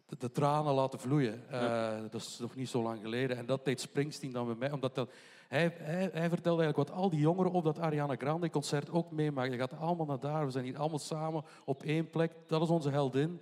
de, 0.05 0.15
de 0.17 0.31
tranen 0.31 0.73
laten 0.73 0.99
vloeien. 0.99 1.49
Eh, 1.49 2.01
dat 2.11 2.21
is 2.21 2.37
nog 2.39 2.55
niet 2.55 2.69
zo 2.69 2.81
lang 2.81 3.01
geleden. 3.01 3.37
En 3.37 3.45
dat 3.45 3.65
deed 3.65 3.81
Springsteen 3.81 4.31
dan 4.31 4.45
bij 4.45 4.55
mij. 4.55 4.71
Omdat 4.71 4.95
dat, 4.95 5.11
hij, 5.55 6.09
hij, 6.13 6.29
vertelde 6.29 6.63
eigenlijk 6.63 6.89
wat 6.89 6.91
al 6.91 7.09
die 7.09 7.19
jongeren 7.19 7.51
op 7.51 7.63
dat 7.63 7.79
Ariana 7.79 8.15
Grande 8.15 8.49
concert 8.49 8.91
ook 8.91 9.11
meemaken. 9.11 9.51
Je 9.51 9.57
gaat 9.57 9.77
allemaal 9.77 10.05
naar 10.05 10.19
daar. 10.19 10.45
We 10.45 10.51
zijn 10.51 10.65
hier 10.65 10.77
allemaal 10.77 10.99
samen 10.99 11.43
op 11.65 11.83
één 11.83 12.09
plek. 12.09 12.31
Dat 12.47 12.61
is 12.61 12.69
onze 12.69 12.89
heldin. 12.89 13.41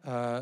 Eh, 0.00 0.38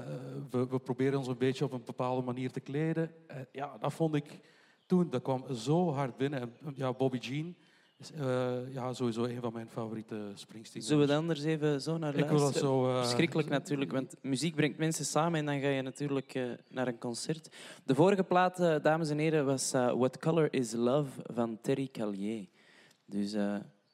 we, 0.51 0.67
we 0.67 0.79
proberen 0.79 1.19
ons 1.19 1.29
een 1.29 1.39
beetje 1.39 1.65
op 1.65 1.73
een 1.73 1.85
bepaalde 1.85 2.23
manier 2.23 2.51
te 2.51 2.61
kleden. 2.61 3.11
Eh, 3.27 3.37
ja, 3.53 3.77
dat 3.81 3.93
vond 3.93 4.15
ik 4.15 4.41
toen. 4.87 5.11
Dat 5.11 5.23
kwam 5.23 5.55
zo 5.55 5.93
hard 5.93 6.17
binnen. 6.17 6.41
En, 6.41 6.75
ja, 6.77 6.93
Bobby 6.93 7.19
Jean 7.19 7.57
eh, 8.15 8.73
ja, 8.73 8.93
sowieso 8.93 9.25
een 9.25 9.41
van 9.41 9.53
mijn 9.53 9.69
favoriete 9.69 10.31
Springsteen. 10.35 10.83
Zullen 10.83 11.07
we 11.07 11.13
er 11.13 11.19
anders 11.19 11.43
even 11.43 11.83
zo 11.83 11.99
naar 11.99 12.15
Ik 12.15 12.29
wil 12.29 12.39
luisteren? 12.39 12.69
dat 12.69 12.71
zo... 12.71 12.89
eh, 12.89 12.99
Verschrikkelijk 12.99 13.49
natuurlijk, 13.49 13.93
want 13.93 14.15
muziek 14.23 14.55
brengt 14.55 14.79
mensen 14.79 15.05
samen 15.05 15.39
en 15.39 15.47
dan 15.47 15.61
ga 15.61 15.69
je 15.69 15.83
natuurlijk 15.83 16.35
eh, 16.35 16.45
naar 16.71 16.89
een 16.89 16.99
concert. 16.99 17.57
De 17.85 17.95
vorige 17.95 18.25
plaat, 18.25 18.57
dames 18.83 19.11
en 19.11 19.19
heren, 19.19 19.47
was 19.47 19.71
What 19.73 20.19
Color 20.19 20.53
is 20.53 20.73
Love 20.73 21.23
van 21.33 21.59
Terry 21.61 21.89
Callier. 21.93 22.47
Dus 23.07 23.37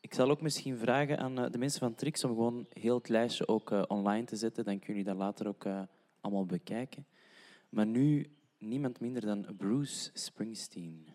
ik 0.01 0.15
zal 0.15 0.31
ook 0.31 0.41
misschien 0.41 0.77
vragen 0.77 1.19
aan 1.19 1.35
de 1.35 1.59
mensen 1.59 1.81
van 1.81 1.95
Trix 1.95 2.25
om 2.25 2.31
gewoon 2.31 2.67
heel 2.73 2.95
het 2.97 3.09
lijstje 3.09 3.49
ook 3.49 3.91
online 3.91 4.25
te 4.25 4.37
zetten. 4.37 4.65
Dan 4.65 4.79
kunnen 4.79 5.03
jullie 5.03 5.05
dat 5.19 5.27
later 5.27 5.49
ook 5.49 5.67
allemaal 6.21 6.47
bekijken. 6.47 7.07
Maar 7.69 7.87
nu 7.87 8.31
niemand 8.59 9.01
minder 9.01 9.23
dan 9.27 9.47
Bruce 9.57 10.11
Springsteen. 10.13 11.07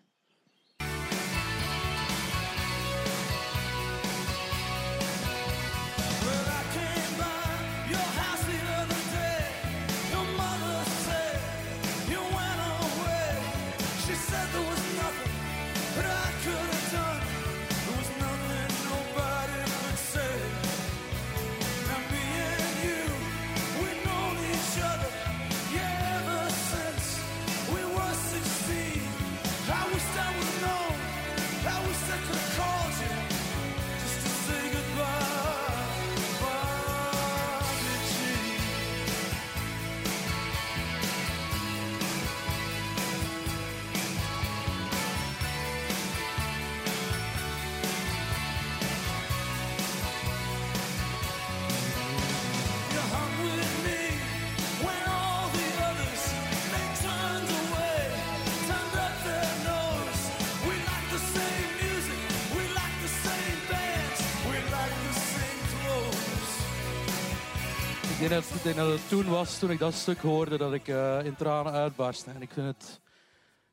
Ik 68.26 68.62
denk 68.62 68.76
dat 68.76 68.88
het 68.88 69.08
toen 69.08 69.28
was, 69.28 69.58
toen 69.58 69.70
ik 69.70 69.78
dat 69.78 69.94
stuk 69.94 70.18
hoorde, 70.18 70.58
dat 70.58 70.72
ik 70.72 70.88
eh, 70.88 71.24
in 71.24 71.34
tranen 71.34 71.72
uitbarstte. 71.72 72.30
En 72.30 72.42
ik 72.42 72.50
vind 72.50 72.66
het, 72.66 73.00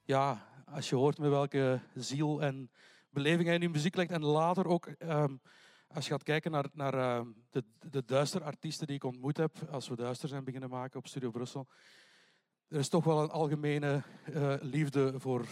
ja, 0.03 0.47
als 0.65 0.89
je 0.89 0.95
hoort 0.95 1.17
met 1.17 1.29
welke 1.29 1.79
ziel 1.93 2.41
en 2.41 2.71
beleving 3.09 3.47
hij 3.47 3.57
die 3.57 3.69
muziek 3.69 3.95
legt. 3.95 4.11
En 4.11 4.25
later 4.25 4.67
ook, 4.67 4.85
ehm, 4.85 5.35
als 5.87 6.05
je 6.05 6.11
gaat 6.11 6.23
kijken 6.23 6.51
naar, 6.51 6.65
naar 6.73 6.93
ehm, 6.93 7.27
de, 7.49 7.63
de 7.89 8.03
duister 8.05 8.43
artiesten 8.43 8.87
die 8.87 8.95
ik 8.95 9.03
ontmoet 9.03 9.37
heb, 9.37 9.51
als 9.71 9.87
we 9.87 9.95
duister 9.95 10.29
zijn 10.29 10.43
beginnen 10.43 10.69
maken 10.69 10.99
op 10.99 11.07
Studio 11.07 11.31
Brussel. 11.31 11.67
Er 12.67 12.79
is 12.79 12.89
toch 12.89 13.03
wel 13.03 13.21
een 13.21 13.31
algemene 13.31 14.03
eh, 14.33 14.53
liefde 14.61 15.19
voor 15.19 15.45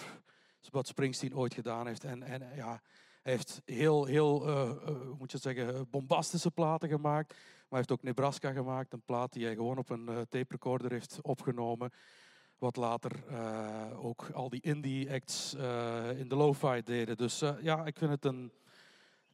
wat 0.70 0.88
Springsteen 0.88 1.36
ooit 1.36 1.54
gedaan 1.54 1.88
heeft. 1.88 2.04
En, 2.04 2.24
en 2.24 2.56
ja, 2.56 2.82
heeft 3.22 3.62
heel, 3.66 4.06
heel 4.06 4.48
eh, 4.48 4.70
eh, 4.70 4.96
moet 5.18 5.32
je 5.32 5.38
zeggen, 5.38 5.90
bombastische 5.90 6.52
platen 6.52 6.90
gemaakt. 6.90 7.30
Maar 7.30 7.68
hij 7.70 7.78
heeft 7.78 7.92
ook 7.92 8.04
Nebraska 8.04 8.52
gemaakt, 8.52 8.94
een 8.94 9.02
plaat 9.06 9.34
die 9.34 9.46
hij 9.46 9.56
gewoon 9.56 9.78
op 9.78 9.90
een 9.90 10.08
eh, 10.08 10.16
tape 10.16 10.46
recorder 10.50 10.92
heeft 10.92 11.20
opgenomen. 11.22 11.92
Wat 12.58 12.76
later 12.76 13.12
ook 13.98 14.30
al 14.34 14.50
die 14.50 14.62
indie 14.62 15.12
acts 15.12 15.54
in 16.16 16.28
de 16.28 16.36
lo-fi 16.36 16.82
deden. 16.84 17.18
Dus 17.18 17.40
ja, 17.62 17.86
ik 17.86 17.98
vind 17.98 18.12
het 18.12 18.26
een... 18.26 18.52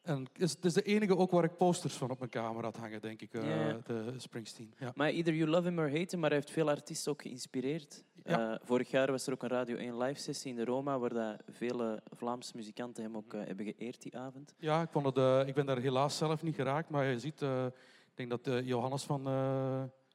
een 0.10 0.28
het 0.34 0.42
is- 0.42 0.52
het 0.52 0.66
is 0.66 0.74
de 0.74 0.82
enige 0.82 1.18
ook 1.18 1.32
waar 1.32 1.44
ik 1.44 1.58
posters 1.58 1.94
van 1.94 2.10
op 2.12 2.18
mijn 2.20 2.30
kamer 2.32 2.64
had 2.64 2.76
hangen, 2.78 3.02
denk 3.02 3.22
ik, 3.22 3.34
eh, 3.34 3.42
de 3.86 4.14
Springsteen. 4.18 4.74
Ja. 4.80 4.92
Maar 4.96 5.10
either 5.10 5.34
you 5.34 5.50
love 5.50 5.64
him 5.68 5.80
or 5.80 5.90
hate 5.90 6.08
him, 6.10 6.20
maar 6.20 6.30
hij 6.30 6.40
heeft 6.40 6.52
veel 6.52 6.70
artiesten 6.70 7.12
ook 7.12 7.22
geïnspireerd. 7.22 8.04
Ja. 8.24 8.54
Eh, 8.54 8.60
vorig 8.64 8.90
jaar 8.92 9.12
was 9.12 9.28
er 9.28 9.34
ook 9.34 9.44
een 9.44 9.50
Radio 9.50 9.78
1 9.78 9.98
live 9.98 10.20
sessie 10.22 10.50
in 10.52 10.58
de 10.58 10.66
Roma, 10.66 11.00
waar 11.00 11.14
dat 11.14 11.36
vele 11.52 12.02
Vlaamse 12.12 12.52
muzikanten 12.56 13.04
hem 13.04 13.16
ook 13.18 13.34
eh, 13.34 13.46
hebben 13.46 13.66
geëerd 13.66 14.02
die 14.02 14.18
avond. 14.18 14.54
Ja, 14.58 14.82
ik, 14.82 14.90
vond 14.92 15.06
het, 15.16 15.48
ik 15.48 15.54
ben 15.54 15.66
daar 15.66 15.80
helaas 15.80 16.18
zelf 16.18 16.44
niet 16.44 16.56
geraakt, 16.56 16.90
maar 16.90 17.06
je 17.06 17.20
ziet, 17.20 17.42
ik 17.42 18.28
denk 18.28 18.30
dat 18.30 18.66
Johannes 18.66 19.04
van 19.04 19.22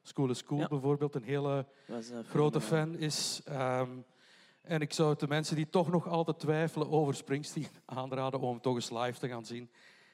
School 0.03 0.31
is 0.31 0.39
School 0.39 0.59
Ja. 0.59 0.69
bijvoorbeeld 0.69 1.15
een 1.15 1.23
hele 1.23 1.67
Was, 1.87 2.11
grote 2.29 2.61
fan 2.61 2.97
is. 2.97 3.41
Ehm, 3.45 3.89
en 4.63 4.81
ik 4.81 4.93
zou 4.93 5.15
de 5.19 5.29
mensen 5.29 5.57
die 5.57 5.69
toch 5.71 5.91
nog 5.91 6.09
altijd 6.09 6.39
twijfelen 6.39 6.91
over 6.91 7.15
Springsteen 7.15 7.67
aanraden 7.87 8.41
om 8.41 8.49
hem 8.49 8.61
toch 8.61 8.75
eens 8.75 8.91
live 8.91 9.19
te 9.19 9.29
gaan 9.29 9.45
zien. 9.47 9.71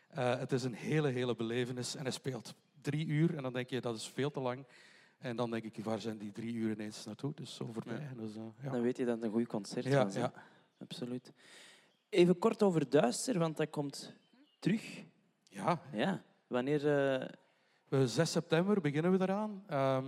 Eh, 0.08 0.38
het 0.38 0.52
is 0.52 0.62
een 0.62 0.74
hele, 0.74 1.08
hele 1.08 1.34
belevenis 1.34 1.94
en 1.94 2.02
hij 2.02 2.10
speelt 2.12 2.54
drie 2.80 3.06
uur 3.06 3.36
en 3.36 3.42
dan 3.42 3.52
denk 3.52 3.70
je 3.70 3.80
dat 3.80 3.96
is 3.96 4.08
veel 4.08 4.30
te 4.30 4.40
lang. 4.40 4.66
En 5.18 5.36
dan 5.36 5.50
denk 5.50 5.64
ik, 5.64 5.84
waar 5.84 6.00
zijn 6.00 6.18
die 6.18 6.32
drie 6.32 6.54
uur 6.54 6.70
ineens 6.72 7.04
naartoe? 7.04 7.32
Dus 7.34 7.54
zo 7.54 7.68
voorbij. 7.72 8.08
Dus, 8.16 8.36
eh, 8.36 8.42
ja. 8.62 8.70
Dan 8.70 8.80
weet 8.82 8.96
je 8.96 9.04
dat 9.04 9.14
het 9.14 9.24
een 9.24 9.30
goed 9.30 9.46
concert 9.46 9.84
Ja, 9.84 10.04
was. 10.04 10.14
ja. 10.14 10.32
Absoluut. 10.80 11.32
Even 12.08 12.38
kort 12.38 12.62
over 12.62 12.88
Duister, 12.90 13.38
want 13.38 13.56
dat 13.56 13.70
komt 13.70 14.12
terug. 14.58 15.04
ja, 15.48 15.80
Ja. 15.92 16.22
Wanneer... 16.46 17.12
eh, 17.20 17.28
We 17.88 18.08
6 18.08 18.30
september 18.32 18.80
beginnen 18.80 19.12
we 19.12 19.20
eraan. 19.20 19.62
Ehm, 19.66 20.06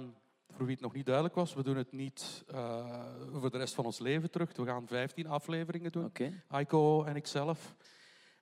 voor 0.50 0.66
wie 0.66 0.74
het 0.74 0.84
nog 0.84 0.92
niet 0.92 1.06
duidelijk 1.06 1.34
was, 1.34 1.54
we 1.54 1.62
doen 1.62 1.76
het 1.76 1.92
niet 1.92 2.44
eh, 2.48 3.06
voor 3.32 3.50
de 3.50 3.58
rest 3.58 3.74
van 3.74 3.84
ons 3.84 3.98
leven 3.98 4.30
terug. 4.30 4.56
We 4.56 4.64
gaan 4.64 4.86
15 4.86 5.26
afleveringen 5.26 5.92
doen. 5.92 6.04
Oké. 6.04 6.42
Aiko 6.48 7.04
en 7.04 7.16
ikzelf. 7.16 7.74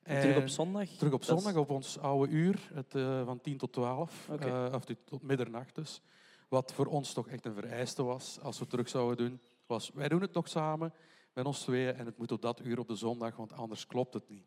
Terug 0.02 0.36
op 0.36 0.48
zondag? 0.48 0.88
Terug 0.88 1.12
op 1.12 1.24
zondag 1.24 1.56
op 1.56 1.70
ons 1.70 1.98
oude 1.98 2.32
uur, 2.32 2.70
het, 2.72 2.94
eh, 2.94 3.24
van 3.24 3.40
10 3.40 3.56
tot 3.56 3.72
12, 3.72 4.28
Oké. 4.30 4.46
eh, 4.46 4.74
of 4.74 4.84
tot 4.84 5.22
middernacht 5.22 5.74
dus. 5.74 6.02
Wat 6.48 6.72
voor 6.72 6.86
ons 6.86 7.12
toch 7.12 7.28
echt 7.28 7.44
een 7.44 7.54
vereiste 7.54 8.02
was 8.02 8.40
als 8.40 8.56
we 8.56 8.60
het 8.60 8.70
terug 8.70 8.88
zouden 8.88 9.16
doen. 9.16 9.40
Was, 9.66 9.90
wij 9.94 10.08
doen 10.08 10.20
het 10.20 10.32
nog 10.32 10.48
samen 10.48 10.94
met 11.32 11.46
ons 11.46 11.60
tweeën 11.60 11.94
en 11.94 12.06
het 12.06 12.18
moet 12.18 12.32
op 12.32 12.42
dat 12.42 12.60
uur 12.64 12.78
op 12.78 12.88
de 12.88 12.94
zondag, 12.94 13.36
want 13.36 13.52
anders 13.52 13.86
klopt 13.86 14.14
het 14.14 14.28
niet. 14.28 14.46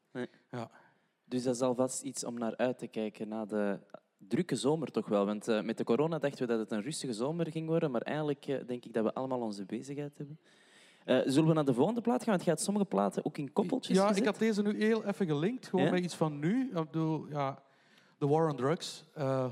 Dus 1.25 1.43
dat 1.43 1.55
is 1.55 1.61
alvast 1.61 2.01
iets 2.01 2.23
om 2.23 2.37
naar 2.37 2.57
uit 2.57 2.77
te 2.77 2.87
kijken 2.87 3.27
na 3.27 3.45
de 3.45 3.79
drukke 4.27 4.55
zomer 4.55 4.91
toch 4.91 5.07
wel. 5.07 5.25
Want 5.25 5.47
eh, 5.47 5.61
met 5.61 5.77
de 5.77 5.83
corona 5.83 6.19
dachten 6.19 6.47
we 6.47 6.53
dat 6.53 6.59
het 6.59 6.71
een 6.71 6.81
rustige 6.81 7.13
zomer 7.13 7.51
ging 7.51 7.67
worden, 7.67 7.91
maar 7.91 8.01
eigenlijk 8.01 8.45
eh, 8.45 8.67
denk 8.67 8.85
ik 8.85 8.93
dat 8.93 9.03
we 9.03 9.13
allemaal 9.13 9.39
onze 9.39 9.65
bezigheid 9.65 10.17
hebben. 10.17 10.39
Eh, 11.05 11.19
zullen 11.25 11.47
we 11.47 11.53
naar 11.53 11.65
de 11.65 11.73
volgende 11.73 12.01
plaat 12.01 12.23
gaan? 12.23 12.33
Want 12.33 12.43
je 12.43 12.49
had 12.49 12.61
sommige 12.61 12.85
platen 12.85 13.25
ook 13.25 13.37
in 13.37 13.53
koppeltjes 13.53 13.97
Ja, 13.97 14.01
gezet. 14.07 14.19
ik 14.19 14.25
had 14.25 14.39
deze 14.39 14.61
nu 14.61 14.83
heel 14.83 15.05
even 15.05 15.25
gelinkt, 15.25 15.67
gewoon 15.67 15.85
Ja? 15.85 15.91
met 15.91 16.03
iets 16.03 16.15
van 16.15 16.39
nu. 16.39 16.67
Ik 16.67 16.73
bedoel, 16.73 17.27
ja, 17.29 17.63
The 18.17 18.27
War 18.27 18.49
on 18.49 18.55
Drugs, 18.55 19.03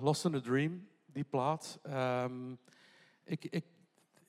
Lost 0.02 0.26
in 0.26 0.36
a 0.36 0.40
Dream, 0.40 0.88
die 1.06 1.24
plaat. 1.24 1.80
Ehm, 1.84 2.52
ik, 3.24 3.46
ik, 3.46 3.66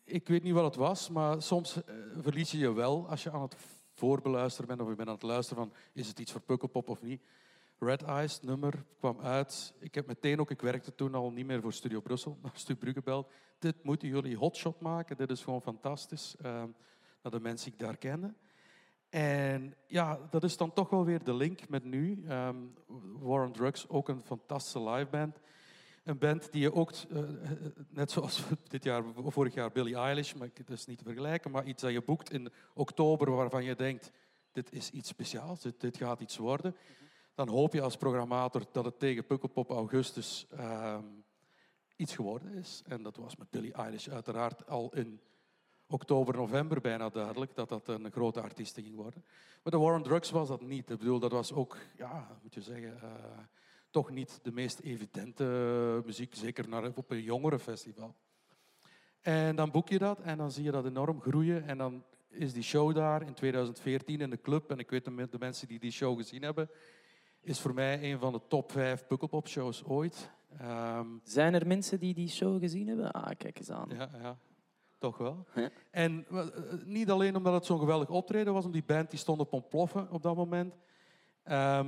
ik 0.05 0.29
weet 0.29 0.43
niet 0.43 0.53
wat 0.55 0.65
het 0.65 0.77
was, 0.77 1.09
maar 1.09 1.43
soms 1.43 1.79
verlies 2.21 2.51
je 2.51 2.59
je 2.59 2.73
wel 2.73 3.09
als 3.09 3.23
je 3.23 3.31
aan 3.31 3.43
het 3.43 3.57
voorbeluisteren 3.95 4.69
bent 4.69 4.81
of 4.81 4.89
je 4.89 4.95
bent 4.95 5.09
aan 5.09 5.15
het 5.15 5.23
luisteren 5.23 5.65
van 5.65 5.73
is 5.93 6.09
het 6.09 6.19
iets 6.19 6.33
voor 6.33 6.41
Pukkelpop 6.41 6.89
of 6.89 7.03
niet. 7.03 7.23
Red 7.83 8.03
Eyes, 8.03 8.41
nummer, 8.41 8.85
kwam 8.99 9.21
uit. 9.21 9.75
Ik 9.79 9.95
heb 9.95 10.07
meteen 10.07 10.41
ook, 10.41 10.51
ik 10.51 10.61
werkte 10.61 10.95
toen 10.95 11.15
al 11.15 11.31
niet 11.31 11.47
meer 11.47 11.61
voor 11.61 11.73
Studio 11.73 12.01
Brussel, 12.01 12.39
maar 12.43 12.53
Stu 12.55 12.75
Brugge. 12.75 13.27
Dit 13.59 13.85
moeten 13.85 14.09
jullie 14.09 14.37
hotshot 14.37 14.81
maken, 14.81 15.17
dit 15.17 15.31
is 15.31 15.43
gewoon 15.43 15.63
fantastisch. 15.63 16.37
Ehm 16.43 16.69
naar 17.23 17.33
de 17.33 17.41
mensen 17.41 17.71
die 17.71 17.81
ik 17.81 17.87
daar 17.87 17.97
kende. 17.97 18.35
En 19.09 19.75
ja, 19.87 20.19
dat 20.31 20.45
is 20.45 20.57
dan 20.57 20.73
toch 20.73 20.91
wel 20.91 21.05
weer 21.05 21.25
de 21.25 21.35
link 21.35 21.69
met 21.69 21.85
nu. 21.85 22.25
Ehm 22.29 22.57
War 23.19 23.45
on 23.45 23.53
Drugs, 23.53 23.89
ook 23.89 24.09
een 24.09 24.23
fantastische 24.23 24.83
liveband. 24.83 25.41
Een 26.05 26.19
band 26.19 26.53
die 26.53 26.61
je 26.61 26.75
ook, 26.75 26.93
eh, 27.11 27.23
net 27.89 28.11
zoals 28.11 28.43
dit 28.69 28.85
jaar, 28.85 29.03
vorig 29.15 29.55
jaar 29.55 29.73
Billie 29.73 29.97
Eilish, 29.97 30.33
maar 30.33 30.49
het 30.55 30.71
is 30.71 30.87
niet 30.87 30.99
te 30.99 31.05
vergelijken, 31.05 31.51
maar 31.51 31.65
iets 31.65 31.83
dat 31.83 31.93
je 31.93 32.03
boekt 32.03 32.33
in 32.33 32.53
oktober 32.75 33.31
waarvan 33.31 33.65
je 33.65 33.75
denkt, 33.75 34.11
dit 34.53 34.73
is 34.73 34.91
iets 34.91 35.09
speciaals, 35.09 35.61
dit, 35.61 35.81
dit 35.81 35.97
gaat 35.97 36.21
iets 36.21 36.37
worden. 36.37 36.77
Dan 37.41 37.49
hoop 37.49 37.73
je 37.73 37.81
als 37.81 37.97
programmator 37.97 38.63
dat 38.73 38.85
het 38.85 38.99
tegen 38.99 39.27
Pukkelpop 39.27 39.71
augustus 39.71 40.47
ehm, 40.51 41.05
iets 41.97 42.15
geworden 42.15 42.55
is. 42.55 42.83
En 42.87 43.03
dat 43.03 43.17
was 43.17 43.37
met 43.37 43.51
Billie 43.51 43.73
Eilish 43.73 44.09
uiteraard 44.09 44.67
al 44.67 44.95
in 44.95 45.21
oktober, 45.87 46.35
november 46.35 46.81
bijna 46.81 47.09
duidelijk 47.09 47.55
dat 47.55 47.69
dat 47.69 47.89
een 47.89 48.11
grote 48.11 48.41
artiest 48.41 48.75
ging 48.75 48.95
worden. 48.95 49.25
Maar 49.63 49.73
de 49.73 49.79
War 49.79 49.95
on 49.95 50.03
Drugs 50.03 50.31
was 50.31 50.49
dat 50.49 50.61
niet. 50.61 50.91
Ik 50.91 50.99
bedoel, 50.99 51.19
dat 51.19 51.33
was 51.33 51.53
ook, 51.53 51.77
ja, 51.97 52.39
moet 52.43 52.55
je 52.55 52.63
zeggen, 52.63 53.03
eh, 53.03 53.11
toch 53.91 54.11
niet 54.11 54.39
de 54.43 54.53
meest 54.53 54.81
evidente 54.81 55.45
muziek, 56.05 56.35
zeker 56.35 56.69
naar, 56.69 56.93
op 56.95 57.11
een 57.11 57.23
jongerenfestival. 57.23 58.15
En 59.21 59.57
dan 59.57 59.71
boek 59.71 59.89
je 59.89 59.99
dat 59.99 60.21
en 60.21 60.39
dan 60.39 60.51
zie 60.51 60.65
je 60.65 60.71
dat 60.71 60.87
enorm 60.87 61.21
groeien. 61.21 61.67
En 61.67 61.79
dan 61.79 62.05
is 62.29 62.53
die 62.53 62.63
show 62.63 62.95
daar 62.95 63.23
in 63.23 63.35
2014 63.35 64.21
in 64.21 64.31
de 64.31 64.41
club. 64.41 64.71
En 64.71 64.79
ik 64.79 64.91
weet 64.91 65.05
de 65.05 65.39
mensen 65.39 65.69
die 65.69 65.79
die 65.79 65.91
show 65.91 66.17
gezien 66.17 66.43
hebben, 66.43 66.71
is 67.41 67.61
voor 67.61 67.75
mij 67.75 68.13
een 68.13 68.19
van 68.19 68.33
de 68.33 68.41
top 68.49 68.73
vijf 68.73 69.07
Pukkelpop-shows 69.07 69.85
ooit. 69.85 70.31
Ehm, 70.59 71.07
Zijn 71.23 71.55
er 71.55 71.67
mensen 71.67 71.99
die 72.01 72.15
die 72.15 72.29
show 72.29 72.61
gezien 72.61 72.89
hebben? 72.89 73.11
Ah, 73.13 73.31
kijk 73.39 73.59
eens 73.59 73.71
aan. 73.71 73.89
ja, 73.93 74.09
ja, 74.23 74.39
toch 74.99 75.19
wel. 75.19 75.47
Ja. 75.55 75.71
En 75.91 76.27
eh, 76.31 76.47
niet 76.85 77.11
alleen 77.11 77.37
omdat 77.37 77.53
het 77.53 77.65
zo'n 77.67 77.79
geweldig 77.79 78.11
optreden 78.11 78.53
was, 78.53 78.65
omdat 78.65 78.87
die 78.87 78.95
band 78.97 79.11
die 79.11 79.19
stond 79.19 79.41
op 79.41 79.53
ontploffen 79.53 80.11
op 80.11 80.23
dat 80.23 80.37
moment. 80.37 80.75
Ehm, 81.43 81.87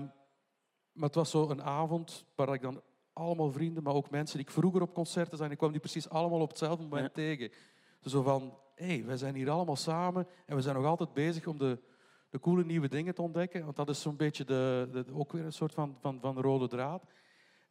maar 0.92 1.06
het 1.06 1.14
was 1.14 1.30
zo 1.30 1.50
een 1.50 1.62
avond 1.62 2.25
waar 2.35 2.54
ik 2.54 2.62
dan 2.62 2.80
allemaal 3.12 3.50
vrienden, 3.52 3.82
maar 3.82 3.94
ook 3.94 4.11
mensen 4.11 4.37
die 4.38 4.47
ik 4.47 4.52
vroeger 4.52 4.82
op 4.82 4.94
concerten 4.94 5.38
zijn, 5.38 5.50
ik 5.50 5.59
kwam 5.59 5.71
die 5.71 5.80
precies 5.80 6.09
allemaal 6.09 6.40
op 6.40 6.49
hetzelfde 6.49 6.82
moment 6.82 7.02
Ja. 7.06 7.12
tegen. 7.12 7.50
Dus 8.00 8.12
zo 8.12 8.23
van, 8.23 8.59
hé, 8.75 8.87
hey, 8.87 9.04
wij 9.04 9.16
zijn 9.16 9.35
hier 9.35 9.50
allemaal 9.50 9.76
samen 9.76 10.26
en 10.47 10.56
we 10.56 10.62
zijn 10.62 10.75
nog 10.76 10.85
altijd 10.85 11.12
bezig 11.12 11.47
om 11.47 11.59
de, 11.59 11.78
de 12.33 12.41
coole 12.41 12.65
nieuwe 12.65 12.89
dingen 12.89 13.15
te 13.15 13.23
ontdekken. 13.23 13.65
Want 13.65 13.77
dat 13.77 13.89
is 13.89 14.01
zo'n 14.01 14.17
beetje 14.17 14.45
de, 14.45 14.89
de, 14.93 15.05
ook 15.12 15.33
weer 15.33 15.45
een 15.45 15.53
soort 15.53 15.75
van, 15.75 15.97
van, 16.01 16.21
van 16.21 16.41
rode 16.41 16.69
draad. 16.69 17.05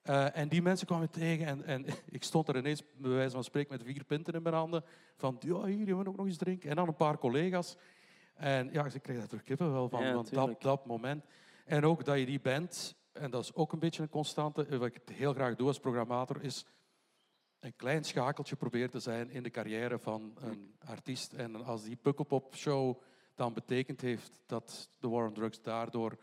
Eh, 0.02 0.38
en 0.38 0.50
die 0.50 0.62
mensen 0.62 0.88
kwamen 0.88 1.10
tegen 1.10 1.46
en, 1.46 1.64
en 1.64 1.86
ik 2.18 2.24
stond 2.24 2.48
er 2.48 2.58
ineens, 2.58 2.84
bij 2.98 3.12
wijze 3.12 3.34
van 3.34 3.44
spreken, 3.44 3.72
met 3.72 3.84
vier 3.84 4.04
pinten 4.04 4.34
in 4.34 4.42
mijn 4.42 4.56
handen. 4.56 4.84
Van, 5.18 5.36
ja, 5.40 5.64
hier, 5.64 5.88
je 5.88 5.96
wil 5.96 6.06
ook 6.06 6.18
nog 6.18 6.26
eens 6.26 6.38
drinken. 6.38 6.70
En 6.70 6.76
dan 6.76 6.88
een 6.88 6.96
paar 6.96 7.18
collega's. 7.18 7.78
En 8.34 8.70
ja, 8.72 8.86
ik 8.86 9.02
kreeg 9.02 9.18
daar 9.18 9.28
terug 9.28 9.44
kippenwel 9.44 9.90
van, 9.90 10.04
Ja, 10.04 10.14
van 10.14 10.26
dat, 10.32 10.62
dat 10.62 10.86
moment. 10.86 11.26
En 11.66 11.86
ook 11.86 12.06
dat 12.06 12.20
je 12.20 12.26
die 12.26 12.42
band, 12.42 12.96
en 13.12 13.32
dat 13.32 13.44
is 13.44 13.54
ook 13.54 13.74
een 13.74 13.80
beetje 13.80 14.02
een 14.02 14.10
constante, 14.10 14.66
eh, 14.66 14.78
wat 14.78 14.88
ik 14.88 15.02
heel 15.12 15.34
graag 15.34 15.56
doe 15.56 15.68
als 15.68 15.80
programmator, 15.80 16.44
is 16.44 16.66
een 17.60 17.76
klein 17.76 18.04
schakeltje 18.04 18.56
proberen 18.56 18.90
te 18.90 19.00
zijn 19.00 19.30
in 19.30 19.44
de 19.44 19.50
carrière 19.50 20.00
van 20.00 20.34
een 20.40 20.76
artiest. 20.86 21.34
En 21.34 21.66
als 21.66 21.84
die 21.84 21.96
Pukkelpop-show 21.96 23.02
dan 23.42 23.54
betekend 23.54 24.02
heeft 24.02 24.40
dat 24.46 24.90
de 25.00 25.08
War 25.10 25.28
on 25.28 25.34
Drugs 25.34 25.62
daardoor 25.62 26.18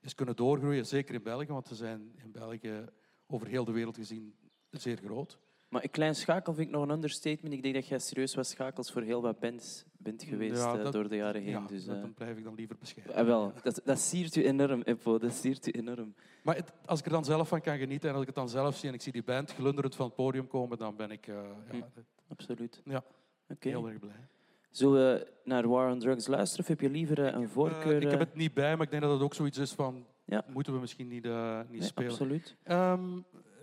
is 0.00 0.14
kunnen 0.14 0.36
doorgroeien, 0.36 0.86
zeker 0.86 1.14
in 1.14 1.22
België, 1.22 1.46
want 1.52 1.66
ze 1.68 1.74
zijn 1.74 2.12
in 2.24 2.32
België 2.32 2.84
over 3.26 3.46
heel 3.46 3.64
de 3.64 3.72
wereld 3.72 3.96
gezien 3.96 4.34
zeer 4.70 4.96
groot. 4.96 5.38
Maar 5.68 5.82
een 5.82 5.90
klein 5.90 6.14
schakel 6.14 6.54
vind 6.54 6.66
ik 6.68 6.74
nog 6.74 6.82
een 6.82 6.90
understatement. 6.90 7.54
Ik 7.54 7.62
denk 7.62 7.74
dat 7.74 7.86
jij 7.86 7.98
serieus 7.98 8.34
wat 8.34 8.46
schakels 8.46 8.92
voor 8.92 9.02
heel 9.02 9.22
wat 9.22 9.38
bands 9.40 9.84
bent 9.92 10.22
geweest 10.22 10.56
Ja, 10.62 10.76
eh, 10.76 10.82
dat- 10.82 10.92
door 10.92 11.08
de 11.08 11.16
jaren 11.16 11.42
heen. 11.42 11.50
Ja, 11.50 11.66
dus, 11.66 11.84
dat, 11.84 11.94
eh, 11.96 12.00
dan 12.02 12.14
blijf 12.14 12.36
ik 12.36 12.44
dan 12.44 12.54
liever 12.54 12.76
bescheiden. 12.78 13.16
ah, 13.16 13.26
wel, 13.26 13.52
dat, 13.62 13.80
dat 13.84 13.98
siert 13.98 14.36
u 14.36 14.44
enorm, 14.44 14.82
Eppo. 14.82 15.18
Dat 15.18 15.32
siert 15.32 15.66
u 15.66 15.70
enorm. 15.70 16.14
Maar 16.42 16.56
het- 16.56 16.72
als 16.84 16.98
ik 16.98 17.04
er 17.06 17.12
dan 17.12 17.24
zelf 17.24 17.48
van 17.48 17.60
kan 17.60 17.78
genieten 17.78 18.08
en 18.08 18.12
als 18.14 18.22
ik 18.22 18.28
het 18.28 18.36
dan 18.36 18.48
zelf 18.48 18.76
zie 18.76 18.88
en 18.88 18.94
ik 18.94 19.02
zie 19.02 19.12
die 19.12 19.22
band 19.24 19.52
glunderend 19.54 19.94
van 19.94 20.06
het 20.06 20.14
podium 20.14 20.46
komen, 20.46 20.78
dan 20.78 20.96
ben 20.96 21.10
ik 21.10 21.26
eh, 21.26 21.40
Hm. 21.70 21.76
ja, 21.76 21.88
Absoluut. 22.28 22.82
Ja. 22.84 23.04
Oké. 23.48 23.68
heel 23.68 23.88
erg 23.88 23.98
blij. 23.98 24.28
Zullen 24.76 24.94
we 25.14 25.26
naar 25.44 25.68
War 25.68 25.90
on 25.90 25.98
Drugs 25.98 26.26
luisteren 26.26 26.64
of 26.64 26.68
heb 26.68 26.80
je 26.80 26.90
liever 26.90 27.24
eh, 27.26 27.32
een 27.34 27.42
Eh, 27.42 27.48
voorkeur? 27.48 27.96
ik 27.96 28.02
heb 28.02 28.12
eh? 28.12 28.18
het 28.18 28.34
niet 28.34 28.54
bij, 28.54 28.76
maar 28.76 28.84
ik 28.84 28.90
denk 28.90 29.02
dat 29.02 29.12
het 29.12 29.22
ook 29.22 29.34
zoiets 29.34 29.58
is 29.58 29.72
van, 29.72 30.06
Ja. 30.24 30.44
moeten 30.48 30.72
we 30.72 30.78
misschien 30.80 31.08
niet, 31.08 31.24
niet 31.24 31.70
Nee, 31.70 31.82
spelen. 31.82 32.10
Absoluut. 32.10 32.56
Ehm, 32.62 33.18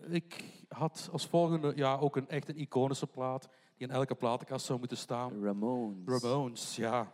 ik 0.09 0.43
had 0.67 1.09
als 1.11 1.27
volgende 1.27 1.71
ja, 1.75 1.97
ook 1.97 2.15
een 2.15 2.29
echt 2.29 2.49
een 2.49 2.57
iconische 2.57 3.07
plaat 3.07 3.49
die 3.77 3.87
in 3.87 3.93
elke 3.93 4.15
platenkast 4.15 4.65
zou 4.65 4.79
moeten 4.79 4.97
staan. 4.97 5.43
Ramones. 5.43 6.21
Ramones, 6.21 6.75
ja. 6.75 7.13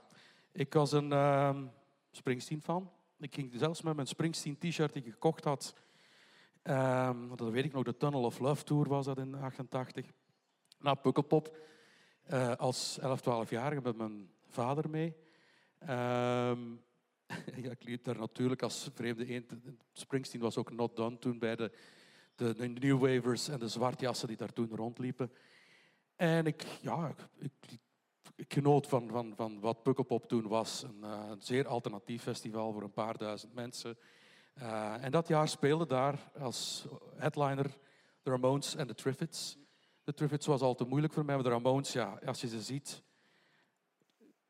Ik 0.51 0.73
was 0.73 0.91
een 0.91 1.11
ehm 1.11 1.63
Springsteen-fan. 2.11 2.91
Ik 3.19 3.33
ging 3.33 3.51
zelfs 3.55 3.81
met 3.81 3.95
mijn 3.95 4.07
Springsteen-t-shirt 4.07 4.93
die 4.93 5.03
ik 5.03 5.11
gekocht 5.11 5.43
had. 5.43 5.73
ehm, 6.61 7.35
dat 7.35 7.49
weet 7.49 7.65
ik 7.65 7.73
nog, 7.73 7.83
de 7.83 7.97
Tunnel 7.97 8.23
of 8.23 8.39
Love 8.39 8.63
Tour 8.63 8.87
was 8.87 9.05
dat 9.05 9.17
in 9.17 9.35
88. 9.35 10.05
Naar 10.79 10.97
Pukkelpop. 10.97 11.57
Eh, 12.27 12.55
als 12.55 12.97
11, 12.99 13.21
12-jarige 13.21 13.81
met 13.81 13.97
mijn 13.97 14.29
vader 14.47 14.89
mee. 14.89 15.15
Ehm, 15.79 16.59
ja, 17.63 17.71
ik 17.71 17.83
liep 17.83 18.03
daar 18.03 18.17
natuurlijk 18.17 18.61
als 18.61 18.89
vreemde 18.93 19.25
eend. 19.25 19.53
Springsteen 19.93 20.41
was 20.41 20.57
ook 20.57 20.71
not 20.71 20.95
done 20.95 21.17
toen 21.17 21.39
bij 21.39 21.55
de, 21.55 21.71
de, 22.35 22.67
New 22.67 22.99
Wavers 22.99 23.47
en 23.47 23.59
de 23.59 23.67
zwartjassen 23.67 24.27
die 24.27 24.37
daar 24.37 24.53
toen 24.53 24.75
rondliepen. 24.75 25.31
En 26.15 26.45
ik, 26.45 26.65
ja, 26.81 27.07
ik, 27.07 27.51
ik, 27.69 27.79
ik 28.35 28.53
genoot 28.53 28.87
van, 28.87 29.09
van, 29.09 29.33
van 29.35 29.59
wat 29.59 29.83
Pukkelpop 29.83 30.27
toen 30.27 30.47
was. 30.47 30.83
Een, 30.83 31.03
eh, 31.03 31.25
een 31.29 31.41
zeer 31.41 31.67
alternatief 31.67 32.23
festival 32.23 32.71
voor 32.71 32.83
een 32.83 32.91
paar 32.91 33.17
duizend 33.17 33.53
mensen. 33.53 33.97
Eh, 34.53 35.03
en 35.03 35.11
dat 35.11 35.27
jaar 35.27 35.47
speelden 35.47 35.87
daar 35.87 36.31
als 36.39 36.85
headliner 37.15 37.77
de 38.21 38.29
Ramones 38.29 38.75
en 38.75 38.87
de 38.87 38.95
Triffids. 38.95 39.57
De 40.07 40.13
Triffids 40.13 40.45
was 40.45 40.61
al 40.61 40.75
te 40.75 40.83
moeilijk 40.85 41.13
voor 41.13 41.25
mij, 41.25 41.35
maar 41.35 41.43
de 41.43 41.49
Ramones, 41.49 41.93
ja, 41.93 42.19
als 42.25 42.41
je 42.41 42.47
ze 42.47 42.61
ziet, 42.61 43.01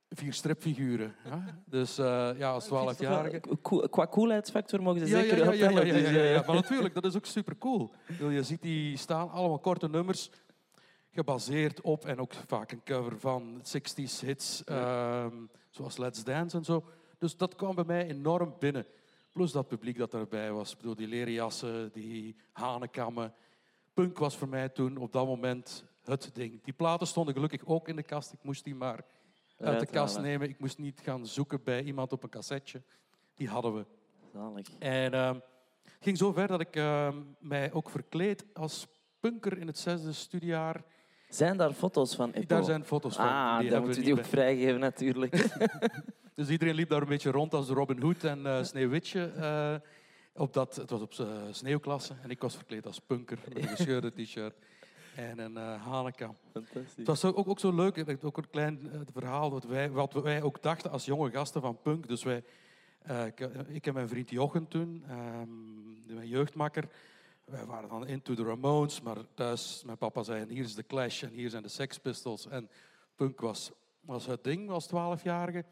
vier 0.09 0.33
stripfiguren. 0.33 1.15
Ja? 1.25 1.61
Dus 1.65 1.97
eh, 1.97 2.29
ja, 2.37 2.51
als 2.51 2.65
12-jarige. 2.67 3.41
Cool- 3.61 3.89
Qua 3.89 4.07
coolheidsfactor 4.07 4.81
mogen 4.81 4.99
ze 4.99 5.15
Ja, 5.15 5.21
zeker 5.21 5.37
ja, 5.37 5.43
ja, 5.43 5.51
ja, 5.51 5.59
ja, 5.59 5.67
tellen. 5.67 5.85
ja, 5.87 5.93
dus, 5.93 6.01
ja, 6.09 6.17
eh, 6.17 6.33
ja. 6.33 6.43
Maar 6.45 6.55
natuurlijk, 6.55 6.93
dat 6.93 7.05
is 7.05 7.15
ook 7.15 7.25
super 7.25 7.57
cool. 7.57 7.91
Je 8.19 8.43
ziet 8.43 8.61
die 8.61 8.97
staan, 8.97 9.29
allemaal 9.29 9.59
korte 9.59 9.89
nummers, 9.89 10.29
gebaseerd 11.11 11.81
op 11.81 12.05
en 12.05 12.19
ook 12.19 12.33
vaak 12.33 12.71
een 12.71 12.83
cover 12.83 13.19
van 13.19 13.61
60s 13.63 14.19
hits, 14.21 14.63
ehm, 14.63 15.35
zoals 15.69 15.97
Let's 15.97 16.23
Dance 16.23 16.57
en 16.57 16.63
zo. 16.63 16.83
Dus 17.17 17.37
dat 17.37 17.55
kwam 17.55 17.75
bij 17.75 17.83
mij 17.83 18.07
enorm 18.07 18.55
binnen. 18.59 18.85
Plus 19.31 19.51
dat 19.51 19.67
publiek 19.67 19.97
dat 19.97 20.13
erbij 20.13 20.51
was. 20.51 20.71
Ik 20.71 20.77
bedoel, 20.77 20.95
die 20.95 21.07
leren 21.07 21.33
jassen, 21.33 21.91
die 21.93 22.35
hanenkammen. 22.51 23.33
Punk 23.97 24.17
was 24.17 24.38
voor 24.38 24.47
mij 24.47 24.69
toen 24.69 24.97
op 24.97 25.12
dat 25.12 25.25
moment 25.25 25.86
het 26.03 26.29
ding. 26.33 26.63
Die 26.63 26.73
platen 26.73 27.07
stonden 27.07 27.33
gelukkig 27.33 27.65
ook 27.65 27.88
in 27.88 27.95
de 27.95 28.03
kast. 28.03 28.33
Ik 28.33 28.39
moest 28.43 28.63
die 28.63 28.75
maar 28.75 29.05
uit 29.60 29.79
de 29.79 29.86
kast 29.86 30.19
nemen. 30.19 30.49
Ik 30.49 30.60
moest 30.60 30.77
niet 30.77 31.01
gaan 31.03 31.25
zoeken 31.25 31.63
bij 31.63 31.83
iemand 31.83 32.12
op 32.12 32.23
een 32.23 32.29
cassetje. 32.29 32.81
Die 33.36 33.47
hadden 33.47 33.75
we. 33.75 33.86
Zalig. 34.33 34.67
En 34.79 35.13
ehm, 35.13 35.33
het 35.83 35.97
ging 35.99 36.17
zo 36.17 36.31
ver 36.31 36.47
dat 36.47 36.60
ik 36.60 36.75
ehm, 36.75 37.17
mij 37.39 37.71
ook 37.71 37.89
verkleed 37.89 38.45
als 38.53 38.88
punker 39.19 39.57
in 39.57 39.67
het 39.67 39.77
zesde 39.77 40.13
studiejaar. 40.13 40.83
Zijn 41.29 41.57
daar 41.57 41.73
foto's 41.73 42.15
van? 42.15 42.33
Daar 42.47 42.63
zijn 42.63 42.86
foto's 42.86 43.15
van. 43.15 43.25
Ah, 43.25 43.60
die 43.60 43.69
dan 43.69 43.71
hebben 43.71 43.81
moet 43.81 43.95
we 43.95 44.01
u 44.01 44.03
die 44.03 44.13
ook 44.13 44.25
vrijgeven 44.25 44.79
natuurlijk. 44.79 45.36
Dus 46.36 46.49
iedereen 46.49 46.75
liep 46.75 46.89
daar 46.89 47.01
een 47.01 47.07
beetje 47.07 47.31
rond 47.31 47.53
als 47.53 47.69
Robin 47.69 48.01
Hood 48.01 48.23
en 48.23 48.45
eh 48.45 48.63
Sneeuwwitje. 48.63 49.31
Eh, 50.38 50.43
op 50.43 50.54
dat, 50.54 50.76
het 50.76 50.89
was 50.89 51.02
op 51.02 51.13
uh, 51.13 51.28
sneeuwklasse 51.52 52.13
en 52.23 52.30
ik 52.30 52.41
was 52.41 52.56
verkleed 52.56 52.86
als 52.86 53.00
punker 53.00 53.39
met 53.45 53.58
een 53.58 53.67
gescheurde 53.67 54.12
t-shirt 54.23 54.56
en 55.17 55.39
een 55.39 55.58
eh 55.58 55.86
hanekam. 55.86 56.38
Fantastisch. 56.52 56.93
Het 56.95 57.08
was 57.08 57.26
ook, 57.26 57.47
ook 57.47 57.60
zo 57.60 57.76
leuk, 57.76 58.17
ook 58.21 58.38
een 58.38 58.50
klein 58.50 58.91
eh, 58.91 59.00
verhaal 59.13 59.52
wat 59.52 59.63
wij, 59.63 59.91
wat 59.91 60.13
wij 60.13 60.41
ook 60.41 60.62
dachten 60.62 60.91
als 60.91 61.06
jonge 61.06 61.32
gasten 61.32 61.62
van 61.62 61.82
punk. 61.82 62.08
Dus 62.08 62.23
wij, 62.23 62.43
eh, 63.02 63.26
ik, 63.26 63.39
ik 63.67 63.88
en 63.88 63.93
mijn 63.93 64.08
vriend 64.08 64.30
Jochen 64.30 64.67
toen, 64.67 65.04
ehm, 65.08 66.15
mijn 66.15 66.28
jeugdmakker, 66.28 66.88
wij 67.45 67.65
waren 67.65 67.89
dan 67.89 68.08
into 68.08 68.34
the 68.34 68.43
Ramones, 68.43 69.02
maar 69.02 69.17
thuis, 69.34 69.84
mijn 69.86 69.97
papa 69.97 70.23
zei, 70.23 70.45
hier 70.50 70.63
is 70.63 70.76
de 70.76 70.86
Clash 70.86 71.23
en 71.23 71.32
hier 71.32 71.50
zijn 71.50 71.63
de 71.63 71.69
Sex 71.69 71.97
Pistols. 71.97 72.47
En 72.47 72.69
punk 73.15 73.39
was, 73.39 73.71
was 74.02 74.26
het 74.26 74.43
ding 74.43 74.69
als 74.69 74.88
twaalfjarige. 74.88 75.65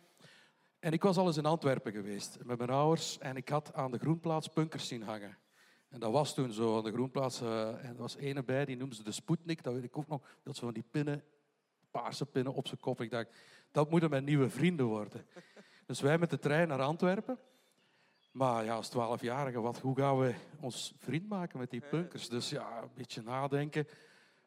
En 0.85 0.91
ik 0.91 1.03
was 1.03 1.17
al 1.17 1.27
eens 1.27 1.37
in 1.37 1.45
Antwerpen 1.45 1.91
geweest 1.91 2.37
met 2.43 2.57
mijn 2.57 2.69
ouders 2.69 3.17
en 3.17 3.35
ik 3.35 3.49
had 3.49 3.73
aan 3.73 3.91
de 3.91 3.97
Groenplaats 3.97 4.47
punkers 4.47 4.87
zien 4.87 5.01
hangen. 5.01 5.37
En 5.89 5.99
dat 5.99 6.11
was 6.11 6.33
toen 6.33 6.51
zo 6.51 6.77
aan 6.77 6.83
de 6.83 6.91
Groenplaats. 6.91 7.41
eh, 7.41 7.67
en 7.67 7.89
er 7.89 7.95
was 7.95 8.15
ene 8.15 8.43
bij, 8.43 8.65
die 8.65 8.77
noemde 8.77 8.95
ze 8.95 9.03
de 9.03 9.11
Sputnik. 9.11 9.63
Dat 9.63 9.73
weet 9.73 9.83
ik 9.83 9.97
ook 9.97 10.07
nog. 10.07 10.21
Dat 10.43 10.55
zo 10.55 10.65
van 10.65 10.73
die 10.73 10.85
pinnen, 10.91 11.23
paarse 11.91 12.25
pinnen 12.25 12.53
op 12.53 12.67
zijn 12.67 12.79
kop. 12.79 13.01
Ik 13.01 13.11
dacht, 13.11 13.29
dat 13.71 13.89
moeten 13.89 14.09
mijn 14.09 14.23
nieuwe 14.23 14.49
vrienden 14.49 14.85
worden. 14.85 15.25
Dus 15.87 16.01
wij 16.01 16.17
met 16.17 16.29
de 16.29 16.39
trein 16.39 16.67
naar 16.67 16.81
Antwerpen. 16.81 17.39
Maar 18.31 18.65
ja, 18.65 18.75
als 18.75 18.89
twaalfjarige, 18.89 19.59
wat, 19.59 19.79
hoe 19.79 19.97
gaan 19.97 20.19
we 20.19 20.35
ons 20.59 20.93
vriend 20.97 21.27
maken 21.27 21.59
met 21.59 21.69
die 21.69 21.81
punkers? 21.81 22.29
Dus 22.29 22.49
ja, 22.49 22.81
een 22.81 22.89
beetje 22.93 23.21
nadenken. 23.21 23.87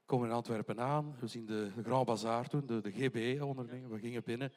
Komen 0.04 0.28
in 0.28 0.34
Antwerpen 0.34 0.80
aan. 0.80 1.16
We 1.20 1.26
zien 1.26 1.46
de, 1.46 1.70
Grand 1.82 2.06
Bazaar 2.06 2.48
toen, 2.48 2.66
de, 2.66 2.80
de 2.80 3.44
onderdingen. 3.44 3.90
We 3.90 3.98
gingen 3.98 4.22
binnen. 4.24 4.52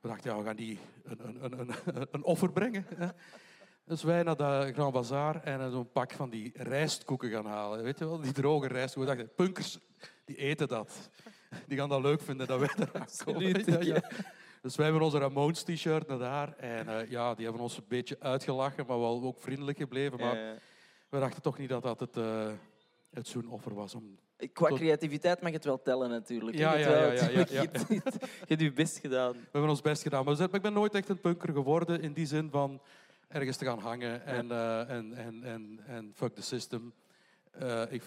We 0.00 0.08
dachten, 0.08 0.30
ja, 0.30 0.38
we 0.38 0.44
gaan 0.44 0.56
die 0.56 0.78
een, 1.04 1.26
een, 1.26 1.44
een, 1.44 1.74
een, 1.84 2.06
een 2.12 2.22
offer 2.24 2.52
brengen. 2.52 2.86
hè. 2.96 3.08
Dus 3.84 4.02
wij 4.02 4.22
naar 4.22 4.36
de 4.36 4.70
Grand 4.74 4.92
Bazaar 4.92 5.42
en 5.42 5.70
zo'n 5.70 5.90
pak 5.92 6.12
van 6.12 6.30
die 6.30 6.52
rijstkoeken 6.54 7.30
gaan 7.30 7.46
halen. 7.46 7.82
Weet 7.82 7.98
je 7.98 8.04
wel, 8.04 8.20
die 8.20 8.32
droge 8.32 8.68
rijstkoeken. 8.68 9.12
We 9.12 9.18
dachten, 9.18 9.34
punkers, 9.34 9.78
die 10.24 10.36
eten 10.36 10.68
dat. 10.68 11.10
Die 11.66 11.78
gaan 11.78 11.88
dat 11.88 12.02
leuk 12.02 12.20
vinden 12.20 12.46
dat 12.46 12.58
wij 12.58 12.68
eraan 12.76 12.88
komen. 13.24 13.54
Absoluut, 13.54 13.66
Ja, 13.66 13.80
ja. 13.80 14.10
Dus 14.62 14.76
wij 14.76 14.86
hebben 14.86 15.04
onze 15.04 15.18
Ramones 15.18 15.62
t-shirt 15.62 16.08
naar 16.08 16.18
daar. 16.18 16.56
En 16.56 16.88
eh, 16.88 17.10
ja, 17.10 17.34
die 17.34 17.44
hebben 17.44 17.62
ons 17.62 17.76
een 17.76 17.84
beetje 17.88 18.16
uitgelachen, 18.20 18.86
maar 18.86 18.98
wel 18.98 19.22
ook 19.22 19.40
vriendelijk 19.40 19.78
gebleven. 19.78 20.18
Maar 20.18 20.60
we 21.08 21.18
dachten 21.18 21.42
toch 21.42 21.58
niet 21.58 21.68
dat 21.68 21.82
dat 21.82 22.00
het, 22.00 22.16
eh, 22.16 22.50
het 23.10 23.28
zo'n 23.28 23.50
offer 23.50 23.74
was. 23.74 23.94
Om... 23.94 24.18
qua 24.52 24.68
Tot- 24.68 24.78
creativiteit 24.78 25.40
mag 25.42 25.52
het 25.52 25.64
wel 25.64 25.82
tellen 25.82 26.10
natuurlijk. 26.10 26.56
Ja, 26.56 26.74
ja, 26.76 26.88
ja, 26.88 27.12
ja, 27.12 27.28
ja, 27.28 27.44
ja. 27.50 27.62
Je 27.62 27.70
hebt- 28.46 28.60
je 28.60 28.72
best 28.72 28.98
gedaan. 28.98 29.32
We 29.32 29.38
hebben 29.52 29.70
ons 29.70 29.80
best 29.80 30.02
gedaan. 30.02 30.24
Maar 30.24 30.40
ik 30.40 30.62
ben 30.62 30.72
nooit 30.72 30.94
echt 30.94 31.08
een 31.08 31.20
punker 31.20 31.52
geworden 31.52 32.00
in 32.00 32.12
die 32.12 32.26
zin 32.26 32.50
van 32.50 32.80
ergens 33.28 33.56
te 33.56 33.64
gaan 33.64 33.78
hangen 33.78 34.24
en, 34.26 34.50
eh, 34.50 34.90
en, 34.90 35.14
en, 35.14 35.42
en, 35.44 35.80
en 35.86 36.12
fuck 36.14 36.34
the 36.34 36.42
system. 36.42 36.92
Eh, 37.50 37.82
ik, 37.88 38.02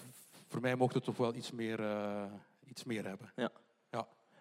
voor 0.47 0.61
mij 0.61 0.75
mocht 0.75 0.93
het 0.93 1.03
toch 1.03 1.17
wel 1.17 1.35
iets 1.35 1.51
meer, 1.51 1.79
eh, 1.79 2.23
iets 2.65 2.83
meer 2.83 3.05
hebben. 3.05 3.31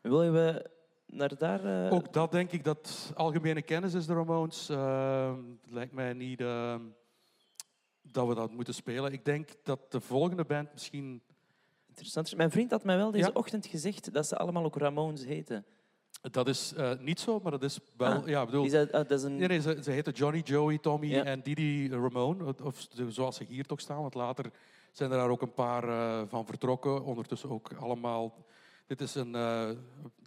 Wil 0.03 0.23
je 0.23 0.71
naar 1.07 1.37
daar... 1.39 1.91
Ook 1.91 2.13
dat 2.13 2.33
denk 2.33 2.53
ik 2.53 2.65
dat 2.65 3.13
algemene 3.15 3.63
kennis 3.63 3.95
is, 3.95 4.07
de 4.07 4.15
Ramones. 4.15 4.69
Ehm, 4.69 5.37
het 5.63 5.73
lijkt 5.73 5.93
mij 5.93 6.13
niet... 6.13 6.41
ehm, 6.41 6.81
dat 8.03 8.27
we 8.29 8.35
dat 8.35 8.51
moeten 8.51 8.75
spelen. 8.75 9.13
Ik 9.13 9.25
denk 9.25 9.49
dat 9.63 9.93
de 9.93 10.01
volgende 10.01 10.45
band 10.45 10.73
misschien... 10.73 11.23
Interessant. 11.93 12.37
Mijn 12.37 12.51
vriend 12.51 12.71
had 12.71 12.85
mij 12.85 12.97
wel 12.97 13.11
deze 13.11 13.27
Ja. 13.27 13.31
ochtend 13.35 13.67
gezegd 13.67 14.13
dat 14.13 14.27
ze 14.27 14.37
allemaal 14.37 14.65
ook 14.65 14.77
Ramones 14.77 15.25
heten. 15.25 15.65
Dat 16.31 16.49
is 16.49 16.73
eh, 16.75 16.99
niet 16.99 17.21
zo, 17.21 17.41
maar 17.43 17.51
dat 17.51 17.63
is 17.63 17.79
wel... 17.97 18.13
Ah, 18.13 18.27
ja, 18.27 18.45
bedoel, 18.45 18.65
ah, 18.65 18.91
dat 18.91 19.11
is 19.11 19.23
een... 19.23 19.37
Nee, 19.37 19.49
nee, 19.49 19.61
ze, 19.61 19.79
ze 19.83 19.91
heten 19.91 20.13
Johnny, 20.13 20.41
Joey, 20.45 20.79
Tommy 20.79 21.07
Ja. 21.07 21.25
en 21.25 21.43
Didi 21.43 21.89
Ramone. 21.91 22.55
Of 22.63 22.87
zo- 22.91 23.09
zoals 23.09 23.37
ze 23.37 23.45
hier 23.45 23.65
toch 23.67 23.81
staan. 23.81 24.01
Want 24.01 24.15
later 24.15 24.51
zijn 24.93 25.11
er 25.11 25.17
daar 25.17 25.29
ook 25.29 25.43
een 25.43 25.55
paar 25.55 25.89
eh, 25.89 26.23
van 26.29 26.47
vertrokken. 26.47 27.05
Ondertussen 27.05 27.51
ook 27.51 27.73
allemaal... 27.79 28.45
Dit, 28.87 29.01
is 29.01 29.15
een, 29.15 29.35
eh, 29.35 29.71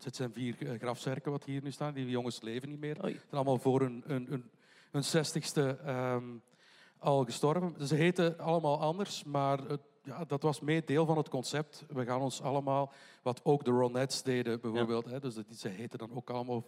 dit 0.03 0.15
zijn 0.15 0.33
vier 0.33 0.55
grafzerken 0.79 1.31
wat 1.31 1.43
hier 1.43 1.63
nu 1.63 1.71
staan. 1.71 1.93
Die 1.93 2.09
jongens 2.09 2.41
leven 2.41 2.69
niet 2.69 2.79
meer. 2.79 2.95
Ze 2.95 3.01
zijn 3.09 3.21
allemaal 3.29 3.57
voor 3.57 3.81
hun, 3.81 4.03
hun, 4.05 4.25
hun, 4.29 4.49
hun 4.91 5.03
zestigste 5.03 5.77
ehm, 5.85 6.23
al 6.97 7.23
gestorven. 7.25 7.87
Ze 7.87 7.95
heten 7.95 8.39
allemaal 8.39 8.79
anders, 8.81 9.23
maar 9.23 9.57
het- 9.57 9.81
ja, 10.05 10.25
dat 10.25 10.41
was 10.41 10.59
mee 10.59 10.83
deel 10.83 11.05
van 11.05 11.17
het 11.17 11.29
concept. 11.29 11.85
We 11.87 12.05
gaan 12.05 12.21
ons 12.21 12.41
allemaal, 12.41 12.93
wat 13.21 13.41
ook 13.43 13.65
de 13.65 13.71
Ronettes 13.71 14.23
deden 14.23 14.61
bijvoorbeeld, 14.61 15.05
hè, 15.05 15.19
dus 15.19 15.35
dat, 15.35 15.47
die, 15.47 15.57
ze 15.57 15.67
heten 15.67 15.99
dan 15.99 16.15
ook 16.15 16.29
allemaal... 16.29 16.63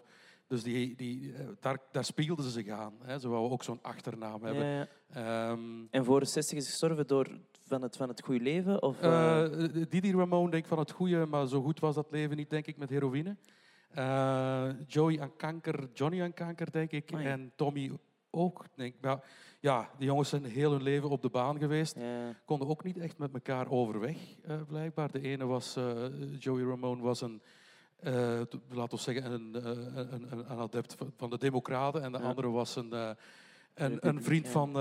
Dus 0.48 0.64
die, 0.64 0.96
die, 0.96 1.34
eh, 1.34 1.46
daar, 1.60 1.78
daar 1.92 2.06
spiegelden 2.06 2.46
ze 2.46 2.52
zich 2.52 2.70
aan. 2.70 2.94
Hè. 3.04 3.20
Ze 3.20 3.28
wouden 3.28 3.52
ook 3.52 3.64
zo'n 3.64 3.80
achternaam 3.82 4.44
hebben. 4.44 4.66
Ja. 4.66 4.88
Ehm, 5.14 5.60
En 5.90 6.06
voor 6.06 6.20
de 6.20 6.26
60 6.26 6.58
is 6.58 6.68
gestorven 6.68 7.08
door 7.08 7.28
van 7.64 7.82
het, 7.82 7.98
van 7.98 8.08
het 8.08 8.22
goede 8.22 8.44
leven? 8.44 8.82
Of, 8.82 9.02
eh, 9.02 9.44
eh, 9.44 9.86
Didi 9.90 10.12
Ramone 10.12 10.52
denk 10.52 10.66
van 10.66 10.80
het 10.80 10.92
goede, 10.92 11.26
maar 11.26 11.48
zo 11.48 11.62
goed 11.62 11.80
was 11.80 11.96
dat 11.96 12.08
leven 12.12 12.38
niet, 12.38 12.50
denk 12.50 12.66
ik, 12.66 12.78
met 12.78 12.90
heroïne. 12.90 13.36
Joey 14.88 15.22
aan 15.22 15.36
kanker, 15.36 15.90
Johnny 15.94 16.22
aan 16.22 16.34
kanker, 16.34 16.72
denk 16.72 16.92
ik. 16.92 17.12
Amai. 17.12 17.28
En 17.28 17.52
Tommy 17.56 17.92
ook, 18.30 18.66
denk 18.76 18.94
ik. 18.94 19.02
Maar 19.02 19.24
ja, 19.60 19.90
die 19.98 20.08
jongens 20.08 20.30
zijn 20.30 20.46
heel 20.46 20.72
hun 20.72 20.82
leven 20.84 21.10
op 21.10 21.22
de 21.22 21.30
baan 21.30 21.58
geweest. 21.60 21.96
ja. 21.96 22.36
Konden 22.46 22.68
ook 22.68 22.84
niet 22.84 22.98
echt 22.98 23.18
met 23.18 23.34
elkaar 23.34 23.70
overweg, 23.70 24.18
eh, 24.44 24.62
blijkbaar. 24.68 25.12
De 25.12 25.22
ene 25.22 25.46
was, 25.46 25.76
eh, 25.76 25.94
Joey 26.40 26.64
Ramone 26.64 27.02
was 27.02 27.22
een, 27.22 27.42
eh, 27.96 28.42
laten 28.70 28.98
we 28.98 29.04
zeggen, 29.04 29.32
een, 29.32 29.56
een, 30.14 30.32
een, 30.32 30.46
adept 30.48 30.96
van- 31.18 31.30
de 31.30 31.38
Democraten. 31.38 32.02
En 32.04 32.12
de 32.12 32.18
Ja. 32.18 32.24
andere 32.24 32.50
was 32.50 32.76
een, 32.76 32.92
een, 33.74 34.08
een 34.08 34.24
vriend 34.24 34.48
van, 34.48 34.72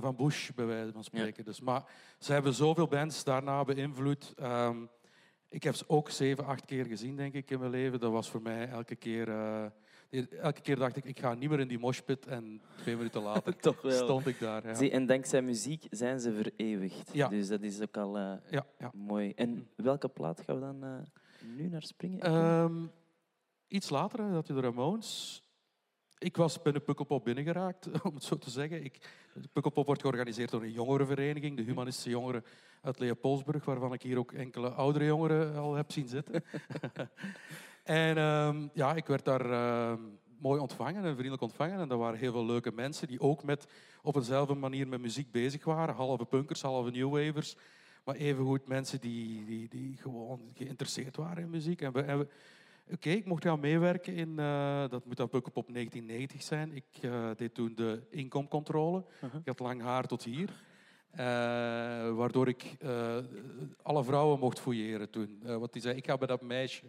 van 0.00 0.16
Bush, 0.16 0.50
bij 0.50 0.66
wijze 0.66 0.92
van 0.92 1.04
spreken. 1.04 1.44
Dus, 1.44 1.60
maar 1.60 1.84
ze 2.18 2.32
hebben 2.32 2.54
zoveel 2.54 2.86
bands 2.88 3.24
daarna 3.24 3.64
beïnvloed. 3.64 4.32
Ehm, 4.36 4.76
ik 5.48 5.62
heb 5.62 5.74
ze 5.74 5.84
ook 5.88 6.10
zeven, 6.10 6.44
acht 6.46 6.64
keer 6.64 6.84
gezien, 6.86 7.16
denk 7.16 7.34
ik, 7.34 7.50
in 7.50 7.58
mijn 7.58 7.70
leven. 7.70 8.00
Dat 8.00 8.12
was 8.12 8.30
voor 8.30 8.42
mij 8.42 8.68
elke 8.68 8.96
keer... 8.96 9.28
elke 10.10 10.60
keer 10.60 10.76
dacht 10.76 10.96
ik, 10.96 11.04
ik 11.04 11.18
ga 11.18 11.34
niet 11.34 11.50
meer 11.50 11.60
in 11.60 11.68
die 11.68 11.78
moshpit. 11.78 12.26
En 12.26 12.60
twee 12.80 12.96
minuten 12.96 13.22
later 13.22 13.56
Toch 13.60 13.82
wel. 13.82 14.04
stond 14.04 14.26
ik 14.26 14.38
daar. 14.38 14.66
Ja, 14.66 14.74
Zie, 14.74 14.90
en 14.90 15.06
dankzij 15.06 15.42
muziek 15.42 15.86
zijn 15.90 16.20
ze 16.20 16.32
vereeuwigd. 16.32 17.10
Ja. 17.12 17.28
Dus 17.28 17.48
dat 17.48 17.62
is 17.62 17.80
ook 17.80 17.96
al 17.96 18.16
eh, 18.18 18.32
ja. 18.50 18.66
ja. 18.78 18.90
mooi. 18.94 19.32
En 19.34 19.68
welke 19.76 20.08
plaat 20.08 20.40
gaan 20.40 20.54
we 20.54 20.60
dan 20.60 20.84
eh, 20.84 21.56
nu 21.56 21.68
naar 21.68 21.82
springen? 21.82 22.20
Ehm, 22.20 22.84
iets 23.68 23.90
later 23.90 24.24
hè, 24.24 24.32
dat 24.32 24.46
je 24.46 24.52
de 24.52 24.60
Ramones. 24.60 25.42
Ik 26.18 26.36
was 26.36 26.62
binnen 26.62 26.84
Pukkelpop 26.84 27.24
binnengeraakt, 27.24 27.86
om 28.08 28.14
het 28.14 28.24
zo 28.24 28.38
te 28.38 28.50
zeggen. 28.50 28.84
Ik, 28.84 29.08
de 29.34 29.48
Pukkelpop 29.52 29.86
wordt 29.86 30.00
georganiseerd 30.00 30.50
door 30.50 30.62
een 30.62 30.72
jongerenvereniging, 30.72 31.56
de 31.56 31.62
Humanistische 31.62 32.10
Jongeren 32.10 32.44
uit 32.82 32.98
Leopoldsburg, 32.98 33.64
waarvan 33.64 33.92
ik 33.92 34.02
hier 34.02 34.18
ook 34.18 34.32
enkele 34.32 34.70
oudere 34.70 35.04
jongeren 35.04 35.56
al 35.56 35.74
heb 35.74 35.92
zien 35.92 36.08
zitten. 36.08 36.44
en 37.82 38.16
ehm, 38.16 38.68
ja, 38.74 38.94
ik 38.94 39.06
werd 39.06 39.24
daar 39.24 39.50
ehm, 39.50 40.00
mooi 40.38 40.60
ontvangen 40.60 41.04
en 41.04 41.12
vriendelijk 41.12 41.42
ontvangen. 41.42 41.80
En 41.80 41.90
er 41.90 41.96
waren 41.96 42.18
heel 42.18 42.32
veel 42.32 42.46
leuke 42.46 42.72
mensen 42.72 43.08
die 43.08 43.20
ook 43.20 43.42
met, 43.42 43.66
op 44.02 44.16
eenzelfde 44.16 44.54
manier 44.54 44.88
met 44.88 45.00
muziek 45.00 45.30
bezig 45.30 45.64
waren. 45.64 45.94
Halve 45.94 46.24
punkers, 46.24 46.62
halve 46.62 46.90
newwavers. 46.90 47.56
Maar 48.04 48.14
evengoed 48.14 48.68
mensen 48.68 49.00
die, 49.00 49.44
die, 49.44 49.68
die 49.68 49.96
gewoon 49.96 50.40
geïnteresseerd 50.54 51.16
waren 51.16 51.42
in 51.42 51.50
muziek. 51.50 51.80
En 51.80 51.92
we, 51.92 52.00
en 52.02 52.18
we- 52.18 52.28
Oké, 52.92 53.10
ik 53.10 53.24
mocht 53.26 53.44
gaan 53.44 53.60
meewerken 53.60 54.14
in, 54.14 54.38
eh, 54.38 54.88
dat 54.88 55.04
moet 55.04 55.16
dan 55.16 55.28
Pukkelpop 55.28 55.68
1990 55.72 56.42
zijn. 56.42 56.72
Ik 56.72 56.84
eh, 57.00 57.30
deed 57.36 57.54
toen 57.54 57.72
de 57.74 58.02
inkomcontrole. 58.10 59.04
Uh-huh. 59.14 59.40
Ik 59.40 59.46
had 59.46 59.58
lang 59.58 59.82
haar 59.82 60.06
tot 60.06 60.24
hier. 60.24 60.50
Eh, 61.10 61.26
waardoor 62.14 62.48
ik 62.48 62.76
eh, 62.80 63.16
alle 63.82 64.04
vrouwen 64.04 64.38
mocht 64.38 64.60
fouilleren 64.60 65.10
toen. 65.10 65.40
Eh, 65.44 65.56
want 65.56 65.72
die 65.72 65.82
zei, 65.82 65.96
ik 65.96 66.06
ga 66.06 66.16
bij 66.16 66.26
dat 66.26 66.42
meisje, 66.42 66.84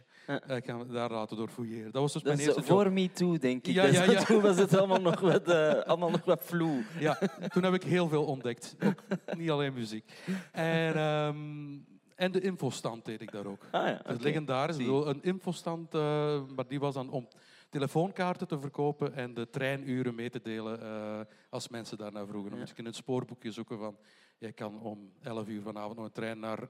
ik 0.48 0.66
ga 0.66 0.84
daar 0.84 1.12
laten 1.12 1.38
door 1.38 1.50
fouilleren. 1.50 1.92
Dat 1.92 2.02
was 2.02 2.14
dus 2.14 2.22
Dat 2.22 2.34
mijn 2.36 2.46
eerste 2.46 2.62
job. 2.62 2.70
voor 2.70 2.92
Me 2.92 3.12
Too, 3.12 3.38
denk 3.38 3.68
ik. 3.68 3.74
Ja, 3.74 3.86
Dus 3.86 3.96
ja, 3.98 4.04
ja. 4.12 4.24
Toen 4.24 4.42
was 4.42 4.58
het 4.58 4.78
allemaal 4.78 5.02
nog 5.02 5.20
wat, 5.20 5.48
allemaal 5.86 6.10
nog 6.10 6.26
wat 6.26 6.42
vloe. 6.44 6.84
Ja, 7.00 7.20
toen 7.54 7.64
heb 7.64 7.74
ik 7.74 7.84
heel 7.84 8.08
veel 8.08 8.24
ontdekt. 8.26 8.76
Ook 8.84 9.04
niet 9.38 9.50
alleen 9.50 9.74
muziek. 9.74 10.12
En, 10.52 10.96
ehm, 10.96 11.38
en 12.16 12.32
de 12.32 12.42
infostand 12.42 13.06
deed 13.06 13.22
ik 13.22 13.32
daar 13.32 13.46
ook. 13.46 13.64
Ah 13.72 13.88
ja, 13.88 13.94
Dat 13.94 14.06
is 14.08 14.14
oké. 14.14 14.24
legendarisch. 14.24 14.76
Ik 14.76 14.82
Zie. 14.82 14.92
bedoel, 14.92 15.08
een 15.10 15.24
infostand, 15.24 15.92
maar 16.56 16.68
die 16.68 16.80
was 16.80 16.94
dan 16.94 17.10
om 17.10 17.28
telefoonkaarten 17.72 18.48
te 18.48 18.60
verkopen 18.60 19.14
en 19.14 19.34
de 19.34 19.50
treinuren 19.50 20.16
mee 20.16 20.30
te 20.30 20.42
delen 20.42 20.82
eh, 20.82 21.20
als 21.50 21.68
mensen 21.70 21.98
daarnaar 21.98 22.28
vroegen. 22.28 22.50
Dan 22.50 22.60
Ja. 22.60 22.66
moest 22.66 22.72
ik 22.72 22.78
in 22.80 22.86
een 22.86 22.94
spoorboekje 22.94 23.52
zoeken 23.52 23.78
van, 23.78 23.98
jij 24.38 24.52
kan 24.54 24.82
om 24.82 25.12
11 25.22 25.48
uur 25.48 25.62
vanavond 25.62 25.96
nog 25.96 26.06
een 26.06 26.12
trein 26.12 26.40
naar 26.40 26.70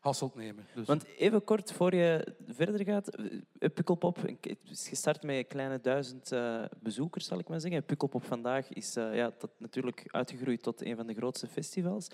Hasselt 0.00 0.34
nemen. 0.34 0.66
Dus, 0.74 0.86
Want 0.86 1.04
even 1.04 1.44
kort 1.44 1.72
voor 1.72 1.94
je 1.94 2.34
verder 2.46 2.84
gaat, 2.84 3.08
eh, 3.08 3.70
Pukkelpop 3.74 4.16
het 4.16 4.58
is 4.70 4.88
gestart 4.88 5.22
met 5.22 5.46
kleine 5.46 5.80
duizend 5.80 6.32
eh, 6.32 6.64
bezoekers, 6.80 7.26
zal 7.26 7.38
ik 7.38 7.48
maar 7.48 7.60
zeggen. 7.60 7.84
Pukkelpop 7.84 8.24
vandaag 8.24 8.68
is 8.68 8.94
ja, 8.94 9.32
dat 9.38 9.50
natuurlijk 9.58 10.04
uitgegroeid 10.06 10.62
tot 10.62 10.84
een 10.84 10.96
van 10.96 11.06
de 11.06 11.14
grootste 11.14 11.46
festivals. 11.46 12.08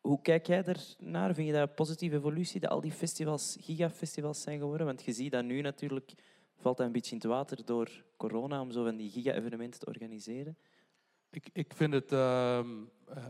Hoe 0.00 0.20
kijk 0.22 0.46
jij 0.46 0.64
ernaar? 0.64 1.34
Vind 1.34 1.46
je 1.46 1.52
dat 1.52 1.68
een 1.68 1.74
positieve 1.74 2.16
evolutie, 2.16 2.60
dat 2.60 2.70
al 2.70 2.80
die 2.80 2.92
festivals 2.92 3.56
gigafestivals 3.60 4.42
zijn 4.42 4.58
geworden? 4.58 4.86
Want 4.86 5.02
je 5.02 5.12
ziet 5.12 5.32
dat 5.32 5.44
nu 5.44 5.60
natuurlijk, 5.60 6.12
valt 6.60 6.76
dat 6.76 6.86
een 6.86 6.92
beetje 6.92 7.10
in 7.10 7.16
het 7.16 7.26
water 7.26 7.64
door 7.64 8.04
corona 8.16 8.60
om 8.60 8.70
zo 8.70 8.84
van 8.84 8.96
die 8.96 9.10
giga-evenementen 9.10 9.80
te 9.80 9.86
organiseren. 9.86 10.56
ik, 11.30 11.48
ik 11.52 11.74
vind 11.74 11.92
het... 11.92 12.12
ehm, 12.12 12.68
eh, 13.08 13.24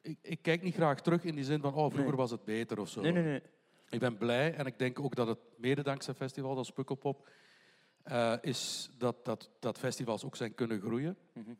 ik, 0.00 0.18
ik 0.22 0.42
kijk 0.42 0.62
niet 0.62 0.74
graag 0.74 1.00
terug 1.00 1.24
in 1.24 1.34
die 1.34 1.44
zin 1.44 1.60
van, 1.60 1.74
oh, 1.74 1.90
vroeger 1.90 2.04
Nee. 2.06 2.16
was 2.16 2.30
het 2.30 2.44
beter 2.44 2.80
of 2.80 2.88
zo. 2.88 3.00
Nee, 3.00 3.12
nee, 3.12 3.22
nee. 3.22 3.42
Ik 3.90 4.00
ben 4.00 4.16
blij 4.16 4.54
en 4.54 4.66
ik 4.66 4.78
denk 4.78 5.00
ook 5.00 5.14
dat 5.14 5.26
het 5.26 5.38
mede 5.56 5.82
dankzij 5.82 6.14
festivals 6.14 6.56
als 6.56 6.70
Pukkelpop 6.70 7.28
eh, 8.02 8.34
is 8.40 8.90
dat, 8.98 9.24
dat, 9.24 9.50
dat 9.58 9.78
festivals 9.78 10.24
ook 10.24 10.36
zijn 10.36 10.54
kunnen 10.54 10.80
groeien. 10.80 11.16
Mhm. 11.32 11.50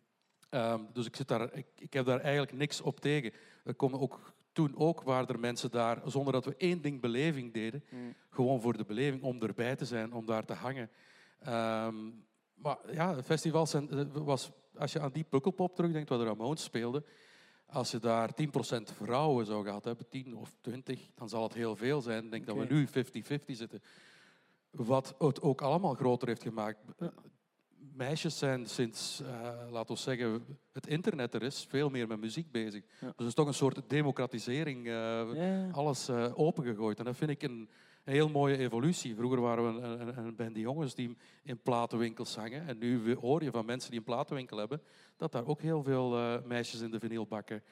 Ehm, 0.48 0.80
dus 0.92 1.06
ik, 1.06 1.16
zit 1.16 1.28
daar, 1.28 1.52
ik, 1.54 1.66
ik 1.78 1.92
heb 1.92 2.06
daar 2.06 2.20
eigenlijk 2.20 2.52
niks 2.52 2.80
op 2.80 3.00
tegen. 3.00 3.32
Er 3.64 3.74
komen 3.74 4.00
ook, 4.00 4.32
toen 4.58 4.76
ook 4.76 5.02
waren 5.02 5.28
er 5.28 5.38
mensen 5.38 5.70
daar, 5.70 6.00
zonder 6.04 6.32
dat 6.32 6.44
we 6.44 6.54
één 6.56 6.80
ding 6.82 7.00
beleving 7.00 7.52
deden, 7.52 7.84
Mm. 7.90 8.14
gewoon 8.30 8.60
voor 8.60 8.76
de 8.76 8.84
beleving, 8.84 9.22
om 9.22 9.42
erbij 9.42 9.76
te 9.76 9.84
zijn, 9.84 10.12
om 10.12 10.26
daar 10.26 10.44
te 10.44 10.52
hangen. 10.52 10.90
Ehm, 11.38 11.94
maar 12.54 12.76
ja, 12.92 13.22
festivals 13.22 13.70
zijn, 13.70 13.90
eh, 13.90 14.04
was, 14.12 14.50
als 14.78 14.92
je 14.92 15.00
aan 15.00 15.12
die 15.12 15.24
Pukkelpop 15.24 15.74
terugdenkt, 15.74 16.08
waar 16.08 16.18
de 16.18 16.24
Ramones 16.24 16.62
speelden, 16.62 17.04
als 17.66 17.90
je 17.90 17.98
daar 17.98 18.34
10% 18.34 18.92
vrouwen 18.92 19.46
zou 19.46 19.64
gehad 19.64 19.84
hebben, 19.84 20.08
10 20.08 20.36
of 20.36 20.56
20, 20.60 21.10
dan 21.14 21.28
zal 21.28 21.42
het 21.42 21.54
heel 21.54 21.76
veel 21.76 22.00
zijn. 22.00 22.24
Ik 22.24 22.30
denk 22.30 22.46
dat 22.46 22.56
we 22.56 22.66
nu 22.68 22.86
50-50 22.86 23.56
zitten. 23.56 23.82
Wat 24.70 25.14
het 25.18 25.42
ook 25.42 25.60
allemaal 25.62 25.94
groter 25.94 26.28
heeft 26.28 26.42
gemaakt. 26.42 26.78
Meisjes 27.98 28.38
zijn 28.38 28.66
sinds, 28.66 29.20
eh, 29.20 29.50
laten 29.70 29.94
we 29.94 30.00
zeggen, 30.00 30.44
het 30.72 30.86
internet 30.86 31.34
er 31.34 31.42
is, 31.42 31.66
veel 31.68 31.88
meer 31.90 32.06
met 32.06 32.20
muziek 32.20 32.50
bezig. 32.50 32.82
Ja. 33.00 33.06
Dus 33.06 33.14
het 33.16 33.26
is 33.26 33.34
toch 33.34 33.46
een 33.46 33.54
soort 33.54 33.80
democratisering. 33.88 34.86
eh, 34.86 34.92
Ja. 35.34 35.68
alles 35.72 36.08
eh, 36.08 36.38
opengegooid. 36.38 36.98
En 36.98 37.04
dat 37.04 37.16
vind 37.16 37.30
ik 37.30 37.42
een, 37.42 37.68
een 38.04 38.12
heel 38.12 38.28
mooie 38.28 38.56
evolutie. 38.56 39.14
Vroeger 39.14 39.40
waren 39.40 39.64
we 39.74 39.80
een, 39.80 40.00
een, 40.08 40.18
een 40.18 40.36
band 40.36 40.54
die 40.54 40.62
jongens 40.62 40.94
die 40.94 41.16
in 41.42 41.58
platenwinkels 41.62 42.36
hangen. 42.36 42.66
En 42.66 42.78
nu 42.78 43.14
hoor 43.14 43.42
je 43.42 43.50
van 43.50 43.64
mensen 43.64 43.90
die 43.90 43.98
een 43.98 44.04
platenwinkel 44.04 44.56
hebben, 44.58 44.82
dat 45.16 45.32
daar 45.32 45.46
ook 45.46 45.60
heel 45.60 45.82
veel 45.82 46.40
meisjes 46.44 46.80
in 46.80 46.90
de 46.90 46.98
vinylbakken 47.00 47.62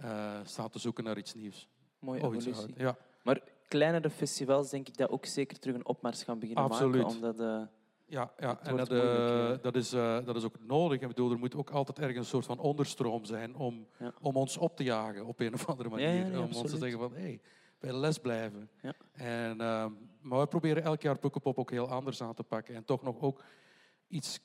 Ja. 0.00 0.44
staan 0.44 0.68
te 0.70 0.78
zoeken 0.78 1.04
naar 1.04 1.18
iets 1.18 1.34
nieuws. 1.34 1.68
Mooie 1.98 2.20
evolutie. 2.20 2.74
Ja, 2.76 2.96
Maar 3.22 3.40
kleinere 3.68 4.10
festivals 4.10 4.70
denk 4.70 4.88
ik 4.88 4.96
dat 4.96 5.10
ook 5.10 5.26
zeker 5.26 5.58
terug 5.58 5.76
een 5.76 5.86
opmars 5.86 6.22
gaan 6.22 6.38
beginnen 6.38 6.64
Absoluut. 6.64 7.02
maken. 7.02 7.14
Omdat, 7.14 7.68
ja, 8.12 8.32
ja. 8.38 8.48
Het 8.48 8.68
en 8.68 8.76
dat, 8.76 8.90
eh, 8.90 9.52
dat, 9.62 9.76
is, 9.76 9.92
eh, 9.92 10.24
dat 10.24 10.36
is 10.36 10.44
ook 10.44 10.56
nodig. 10.66 11.00
Ik 11.00 11.08
bedoel, 11.08 11.30
er 11.30 11.38
moet 11.38 11.54
ook 11.54 11.70
altijd 11.70 11.98
ergens 11.98 12.18
een 12.18 12.24
soort 12.24 12.46
van 12.46 12.58
onderstroom 12.58 13.24
zijn 13.24 13.54
om, 13.54 13.86
Ja. 13.98 14.12
om 14.20 14.36
ons 14.36 14.56
op 14.56 14.76
te 14.76 14.82
jagen 14.82 15.26
op 15.26 15.40
een 15.40 15.54
of 15.54 15.66
andere 15.68 15.88
manier. 15.88 16.30
ja, 16.30 16.40
om 16.40 16.52
ons 16.54 16.70
te 16.70 16.76
zeggen 16.76 16.98
van, 16.98 17.12
hé, 17.12 17.20
hey, 17.20 17.40
bij 17.78 17.90
de 17.90 17.96
les 17.96 18.18
blijven. 18.18 18.70
Ja. 18.82 18.94
En, 19.12 19.60
ehm, 19.60 19.92
maar 20.20 20.40
we 20.40 20.46
proberen 20.46 20.82
elk 20.82 21.02
jaar 21.02 21.18
Pukkelpop 21.18 21.58
ook 21.58 21.70
heel 21.70 21.88
anders 21.88 22.22
aan 22.22 22.34
te 22.34 22.42
pakken. 22.42 22.74
En 22.74 22.84
toch 22.84 23.02
nog 23.02 23.20
ook 23.20 23.42
iets 24.08 24.40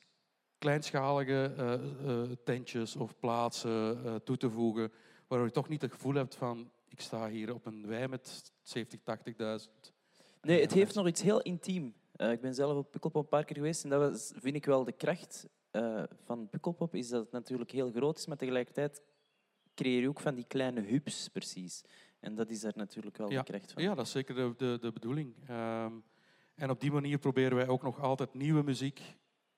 kleinschalige 0.57 1.53
eh, 1.57 2.21
tentjes 2.43 2.95
of 2.95 3.19
plaatsen 3.19 4.21
toe 4.23 4.37
te 4.37 4.49
voegen. 4.49 4.91
Waardoor 5.27 5.47
je 5.47 5.53
toch 5.53 5.69
niet 5.69 5.81
het 5.81 5.91
gevoel 5.91 6.13
hebt 6.13 6.35
van, 6.35 6.71
ik 6.87 7.01
sta 7.01 7.29
hier 7.29 7.53
op 7.53 7.65
een 7.65 7.87
wei 7.87 8.07
met 8.07 8.51
70, 8.61 8.99
80.000. 8.99 9.93
nee, 10.41 10.61
het 10.61 10.73
heeft 10.73 10.95
nog 10.95 11.07
iets 11.07 11.21
heel 11.21 11.41
intiem. 11.41 11.95
Eh, 12.17 12.31
ik 12.31 12.41
ben 12.41 12.53
zelf 12.53 12.77
op 12.77 12.91
Pukkelpop 12.91 13.23
een 13.23 13.29
paar 13.29 13.45
keer 13.45 13.55
geweest 13.55 13.83
en 13.83 13.89
dat 13.89 14.11
was, 14.11 14.31
vind 14.35 14.55
ik 14.55 14.65
wel 14.65 14.83
de 14.83 14.91
kracht 14.91 15.47
eh, 15.71 16.03
van 16.23 16.49
Pukkelpop, 16.49 16.95
is 16.95 17.09
dat 17.09 17.23
het 17.23 17.31
natuurlijk 17.31 17.71
heel 17.71 17.91
groot 17.91 18.17
is, 18.17 18.25
maar 18.25 18.37
tegelijkertijd 18.37 19.01
creëer 19.75 20.01
je 20.01 20.09
ook 20.09 20.19
van 20.19 20.35
die 20.35 20.45
kleine 20.47 20.81
hubs 20.81 21.27
precies. 21.27 21.83
En 22.19 22.35
dat 22.35 22.49
is 22.49 22.59
daar 22.59 22.73
natuurlijk 22.75 23.17
wel 23.17 23.31
Ja, 23.31 23.41
de 23.41 23.51
kracht 23.51 23.71
van. 23.71 23.83
Ja, 23.83 23.95
dat 23.95 24.05
is 24.05 24.11
zeker 24.11 24.35
de, 24.35 24.53
de, 24.57 24.77
de 24.81 24.91
bedoeling. 24.91 25.35
Ehm, 25.47 25.93
en 26.55 26.69
op 26.69 26.81
die 26.81 26.91
manier 26.91 27.17
proberen 27.17 27.57
wij 27.57 27.67
ook 27.67 27.83
nog 27.83 28.01
altijd 28.01 28.33
nieuwe 28.33 28.63
muziek 28.63 29.01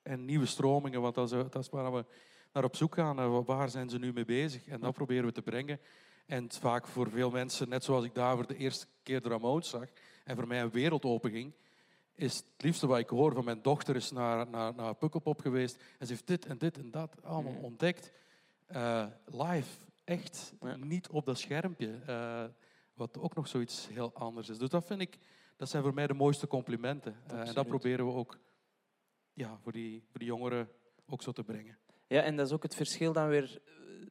en 0.02 0.26
nieuwe 0.26 0.46
stromingen, 0.46 1.02
want 1.02 1.16
dat 1.16 1.32
is, 1.32 1.38
dat 1.50 1.56
is 1.56 1.70
waar 1.70 1.94
we 1.94 2.06
naar 2.54 2.64
op 2.64 2.76
zoek 2.76 2.96
gaan. 2.96 3.20
Eh, 3.20 3.40
waar 3.46 3.70
zijn 3.70 3.90
ze 3.90 4.00
nu 4.00 4.14
mee 4.14 4.26
bezig? 4.26 4.68
En 4.68 4.80
dat 4.80 4.94
proberen 4.94 5.26
we 5.26 5.32
te 5.32 5.42
brengen. 5.42 5.80
En 6.26 6.52
vaak 6.52 6.88
voor 6.88 7.10
veel 7.10 7.30
mensen, 7.30 7.70
net 7.70 7.84
zoals 7.84 8.06
ik 8.06 8.14
daar 8.14 8.36
voor 8.36 8.48
de 8.48 8.58
eerste 8.58 8.88
keer 9.04 9.22
de 9.22 9.30
Ramones 9.30 9.70
zag 9.70 9.88
en 10.24 10.36
voor 10.36 10.48
mij 10.48 10.62
een 10.62 10.72
wereld 10.72 11.06
openging, 11.06 11.54
is 12.20 12.36
het 12.36 12.46
liefste 12.64 12.88
wat 12.88 13.00
ik 13.00 13.10
hoor 13.10 13.34
van 13.34 13.46
mijn 13.46 13.62
dochter 13.62 13.96
is 13.96 14.12
naar, 14.12 14.50
naar, 14.50 14.76
naar 14.76 14.96
Pukkelpop 14.96 15.40
geweest 15.42 15.76
en 15.98 16.06
ze 16.08 16.12
heeft 16.14 16.28
dit 16.28 16.46
en 16.46 16.58
dit 16.58 16.78
en 16.78 16.92
dat 16.92 17.24
allemaal 17.24 17.52
Mm. 17.54 17.64
ontdekt. 17.64 18.12
Eh, 18.66 19.06
live, 19.26 19.70
echt, 20.04 20.54
Ja. 20.62 20.76
niet 20.76 21.10
op 21.10 21.26
dat 21.26 21.38
schermpje. 21.40 22.00
Eh, 22.06 22.44
wat 22.94 23.18
ook 23.18 23.36
nog 23.36 23.48
zoiets 23.48 23.88
heel 23.88 24.12
anders 24.14 24.50
is. 24.50 24.58
Dus 24.58 24.70
dat 24.70 24.86
vind 24.86 25.02
ik, 25.02 25.18
dat 25.56 25.70
zijn 25.70 25.84
voor 25.84 25.94
mij 25.94 26.08
de 26.08 26.14
mooiste 26.14 26.48
complimenten. 26.48 27.16
Eh, 27.28 27.48
en 27.48 27.54
dat 27.54 27.68
proberen 27.68 28.06
we 28.06 28.12
ook 28.14 28.38
ja, 29.34 29.58
voor, 29.64 29.72
die, 29.72 30.04
voor 30.10 30.20
die 30.20 30.28
jongeren 30.28 30.70
ook 31.08 31.22
zo 31.22 31.32
te 31.32 31.44
brengen. 31.44 31.78
Ja, 32.08 32.22
en 32.22 32.36
dat 32.36 32.48
is 32.48 32.54
ook 32.54 32.64
het 32.64 32.76
verschil 32.76 33.14
dan 33.14 33.28
weer, 33.28 33.62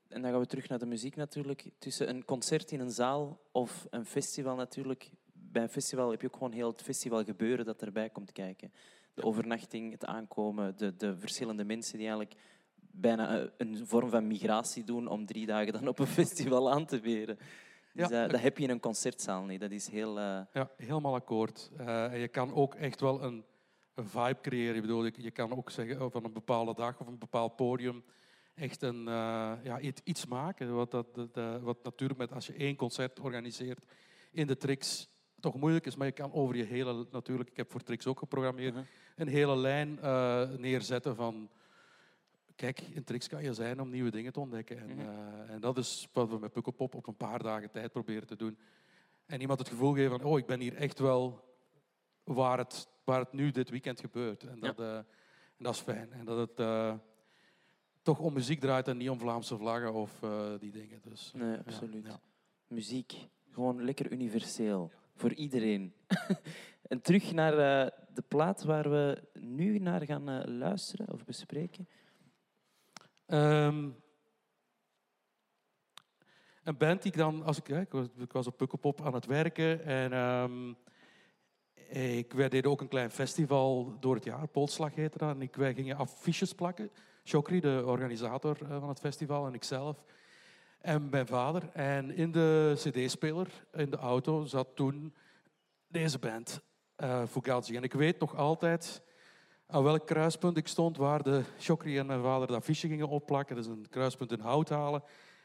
en 0.08 0.22
dan 0.22 0.30
gaan 0.30 0.40
we 0.40 0.46
terug 0.46 0.68
naar 0.68 0.78
de 0.78 0.86
muziek 0.86 1.16
natuurlijk, 1.16 1.70
tussen 1.78 2.08
een 2.08 2.24
concert 2.24 2.70
in 2.70 2.80
een 2.80 2.90
zaal 2.90 3.40
of 3.52 3.86
een 3.90 4.06
festival 4.06 4.56
natuurlijk. 4.56 5.10
Bij 5.52 5.62
een 5.62 5.68
festival 5.68 6.11
heb 6.11 6.20
je 6.20 6.26
ook 6.26 6.32
gewoon 6.37 6.52
heel 6.52 6.70
het 6.70 6.82
festival 6.82 7.24
gebeuren 7.24 7.64
dat 7.64 7.82
erbij 7.82 8.11
komt 8.11 8.32
kijken. 8.32 8.72
De 9.14 9.22
overnachting, 9.22 9.92
het 9.92 10.04
aankomen, 10.04 10.76
de, 10.76 10.96
de 10.96 11.18
verschillende 11.18 11.64
mensen 11.64 11.98
die 11.98 12.06
eigenlijk 12.08 12.40
bijna 12.76 13.38
eh, 13.40 13.48
een 13.56 13.87
vorm 13.87 14.11
van 14.11 14.26
migratie 14.26 14.84
doen 14.84 15.06
om 15.06 15.26
drie 15.26 15.46
dagen 15.46 15.72
dan 15.72 15.88
op 15.88 15.98
een 15.98 16.06
festival 16.20 16.70
aan 16.72 16.87
te 16.87 17.00
weren. 17.00 17.37
Dus 17.92 18.08
Ja, 18.08 18.20
dat, 18.20 18.30
dat- 18.30 18.40
heb 18.40 18.58
je 18.58 18.64
in 18.64 18.70
een 18.70 18.80
concertzaal 18.80 19.44
niet. 19.44 19.61
Dat 19.61 19.70
is 19.70 19.88
heel... 19.88 20.18
eh, 20.18 20.40
Ja, 20.52 20.70
helemaal 20.76 21.14
akkoord. 21.14 21.70
Eh, 21.76 22.12
en 22.12 22.18
je 22.18 22.28
kan 22.28 22.54
ook 22.54 22.74
echt 22.74 23.00
wel 23.00 23.22
een, 23.22 23.44
een 23.94 24.06
vibe 24.08 24.40
creëren. 24.42 24.74
Ik 24.74 24.80
bedoel, 24.80 25.04
je 25.04 25.12
je 25.16 25.30
kan 25.30 25.56
ook 25.56 25.70
zeggen 25.70 26.11
van 26.11 26.24
een 26.24 26.32
bepaalde 26.32 26.74
dag 26.74 27.00
of 27.00 27.06
een 27.06 27.18
bepaald 27.18 27.56
podium 27.56 28.04
echt 28.54 28.82
een, 28.82 29.08
eh, 29.08 29.52
ja, 29.62 29.80
iets, 30.04 30.26
maken. 30.26 30.74
Wat, 30.74 30.90
dat, 30.90 31.14
dat, 31.14 31.61
wat 31.61 31.84
natuurlijk 31.84 32.18
met, 32.18 32.32
als 32.32 32.46
je 32.46 32.52
één 32.52 32.76
concert 32.76 33.20
organiseert 33.20 33.84
in 34.32 34.46
de 34.46 34.56
Trix 34.56 35.08
toch 35.40 35.55
moeilijk 35.55 35.87
is. 35.87 35.96
Maar 35.96 36.07
je 36.07 36.12
kan 36.12 36.33
over 36.33 36.57
je 36.57 36.64
hele, 36.64 37.07
natuurlijk, 37.11 37.51
ik 37.51 37.57
heb 37.57 37.70
voor 37.70 37.83
Trix 37.83 38.07
ook 38.07 38.18
geprogrammeerd, 38.18 38.74
Mhm. 38.74 38.85
een 39.16 39.29
hele 39.29 39.57
lijn 39.57 40.01
eh, 40.01 40.48
neerzetten 40.51 41.16
van... 41.16 41.51
Kijk, 42.57 42.81
in 42.81 43.05
Trix 43.05 43.29
kan 43.29 43.42
je 43.42 43.55
zijn 43.55 43.81
om 43.81 43.90
nieuwe 43.90 44.11
dingen 44.11 44.33
te 44.33 44.40
ontdekken. 44.40 44.79
En, 44.79 44.88
Mhm. 44.96 45.01
eh, 45.01 45.51
en 45.55 45.61
dat 45.61 45.79
is 45.79 46.09
wat 46.12 46.29
we 46.29 46.38
met 46.38 46.53
Pukkelpop 46.53 46.94
op 46.94 47.07
een 47.07 47.16
paar 47.16 47.42
dagen 47.42 47.70
tijd 47.70 47.92
proberen 47.92 48.27
te 48.27 48.37
doen. 48.37 48.59
En 49.27 49.40
iemand 49.40 49.59
het 49.59 49.68
gevoel 49.68 49.92
geven 49.94 50.18
van, 50.18 50.22
oh, 50.29 50.38
ik 50.38 50.46
ben 50.46 50.61
hier 50.61 50.74
echt 50.74 50.98
wel 50.98 51.44
waar 52.24 52.59
het, 52.59 52.88
waar 53.05 53.20
het 53.20 53.33
nu 53.33 53.51
dit 53.51 53.70
weekend 53.70 54.01
gebeurt. 54.01 54.42
En 54.44 54.61
dat, 54.61 54.81
eh, 54.81 54.96
en 54.96 55.07
dat 55.64 55.74
is 55.74 55.81
fijn. 55.81 56.12
En 56.12 56.24
dat 56.24 56.59
het 56.59 56.98
toch 58.03 58.18
om 58.18 58.33
muziek 58.33 58.61
draait 58.61 58.88
en 58.88 58.96
niet 58.96 59.11
om 59.11 59.18
Vlaamse 59.18 59.57
vlaggen 59.57 59.92
of 59.94 60.20
die 60.59 60.70
dingen. 60.70 61.01
Dus, 61.03 61.33
Nee, 61.35 61.59
absoluut. 61.59 62.07
ja. 62.07 62.20
Muziek, 62.66 63.14
gewoon 63.51 63.85
lekker 63.85 64.12
universeel. 64.12 64.90
Voor 65.18 65.33
iedereen. 65.33 65.94
en 66.92 67.00
terug 67.00 67.33
naar 67.33 67.52
eh, 67.52 67.90
de 68.14 68.22
plaat 68.28 68.64
waar 68.64 68.90
we 68.90 69.22
nu 69.33 69.78
naar 69.78 70.04
gaan 70.04 70.28
eh, 70.28 70.40
luisteren 70.44 71.12
of 71.12 71.24
bespreken. 71.24 71.88
Ehm, 73.26 73.88
een 76.62 76.76
band 76.76 77.02
die 77.02 77.12
ik 77.12 77.18
dan, 77.18 77.42
als 77.42 77.59
ik, 77.59 77.68
ik, 77.68 77.92
was, 77.92 78.07
ik 78.18 78.33
was 78.33 78.46
op 78.46 78.57
Pukkelpop 78.57 79.02
aan 79.02 79.14
het 79.14 79.26
werken 79.26 79.85
en 79.85 80.12
ehm, 80.12 80.72
ik, 82.16 82.33
wij 82.33 82.48
deden 82.48 82.70
ook 82.70 82.81
een 82.81 82.88
klein 82.88 83.11
festival 83.11 83.96
door 84.00 84.14
het 84.14 84.24
jaar, 84.24 84.48
Polslag 84.48 84.94
heette 84.94 85.18
dat. 85.18 85.35
En 85.35 85.42
ik, 85.42 85.57
wij 85.57 85.74
gingen 85.74 85.96
affiches 85.96 86.52
plakken. 86.52 86.90
Chokri, 87.24 87.61
de 87.61 87.83
organisator 87.87 88.59
eh, 88.62 88.78
van 88.81 88.88
het 88.88 89.00
festival, 89.00 89.46
en 89.46 89.54
ikzelf. 89.54 90.04
En 90.78 91.08
mijn 91.10 91.26
vader. 91.26 91.70
En 91.72 92.10
in 92.10 92.32
de 92.32 92.72
cd-speler, 92.74 93.48
in 93.72 93.90
de 93.90 93.96
auto, 93.96 94.44
zat 94.44 94.68
toen 94.74 95.14
deze 95.86 96.18
band, 96.18 96.60
eh 96.96 97.26
Fugazi. 97.26 97.76
En 97.76 97.82
ik 97.82 97.92
weet 97.92 98.18
nog 98.18 98.36
altijd 98.36 99.02
aan 99.66 99.82
welk 99.82 100.06
kruispunt 100.06 100.56
ik 100.56 100.68
stond 100.68 100.96
waar 100.96 101.22
de 101.22 101.42
Chokri 101.58 101.98
en 101.98 102.06
mijn 102.06 102.22
vader 102.22 102.46
de 102.46 102.54
affiche 102.54 102.88
gingen 102.88 103.08
opplakken. 103.08 103.56
Dat 103.56 103.64
is 103.64 103.70
een 103.70 103.88
kruispunt 103.88 104.32
in 104.32 104.40
Houthalen. 104.40 105.02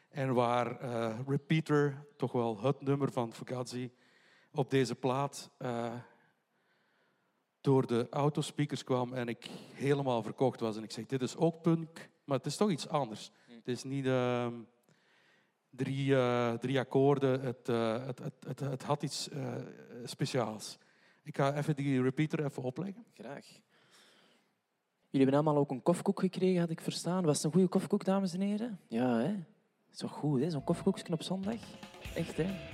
En 0.10 0.34
waar 0.34 0.80
eh, 0.80 1.19
Repeater, 1.28 2.06
toch 2.17 2.32
wel 2.32 2.62
het 2.62 2.82
nummer 2.82 3.12
van 3.12 3.34
Fugazi, 3.34 3.91
op 4.52 4.69
deze 4.69 4.96
plaat 4.96 5.50
eh, 5.58 5.93
door 7.62 7.88
de 7.88 8.08
autospeakers 8.10 8.84
kwam 8.84 9.13
en 9.13 9.28
ik 9.28 9.50
helemaal 9.74 10.24
verkocht 10.24 10.60
was. 10.60 10.78
En 10.78 10.84
ik 10.84 10.91
zeg, 10.91 11.06
dit 11.06 11.22
is 11.22 11.36
ook 11.36 11.62
punk, 11.62 12.10
maar 12.24 12.38
het 12.38 12.46
is 12.46 12.58
toch 12.58 12.69
iets 12.69 12.88
anders. 12.88 13.32
Het 13.48 13.67
is 13.67 13.84
niet 13.84 14.06
ehm, 14.06 14.54
drie, 15.76 16.16
eh, 16.16 16.54
drie 16.54 16.80
akkoorden, 16.80 17.42
het, 17.42 17.70
eh, 17.70 18.06
het, 18.06 18.20
het, 18.20 18.34
het, 18.48 18.60
het 18.60 18.84
had 18.84 19.04
iets 19.04 19.30
eh, 19.30 19.56
speciaals. 20.04 20.78
Ik 21.24 21.36
ga 21.36 21.56
even 21.56 21.76
die 21.76 22.02
repeater 22.02 22.46
even 22.46 22.64
opleggen. 22.64 23.06
Graag. 23.14 23.46
Jullie 25.10 25.28
hebben 25.28 25.34
allemaal 25.34 25.58
ook 25.58 25.72
een 25.72 25.84
kofkoek 25.84 26.20
gekregen, 26.20 26.60
had 26.60 26.70
ik 26.70 26.82
verstaan. 26.82 27.26
Was 27.26 27.36
het 27.36 27.46
een 27.46 27.52
goede 27.52 27.68
kofkoek, 27.68 28.06
dames 28.06 28.34
en 28.34 28.42
heren? 28.42 28.80
Ja, 28.88 29.18
hè? 29.20 29.36
Is 29.92 29.98
toch 29.98 30.12
goed, 30.12 30.42
hè? 30.42 30.50
Zo'n 30.50 30.64
kofkoekje 30.64 31.14
op 31.14 31.24
zondag? 31.24 31.60
Echt, 32.16 32.38
hè? 32.38 32.73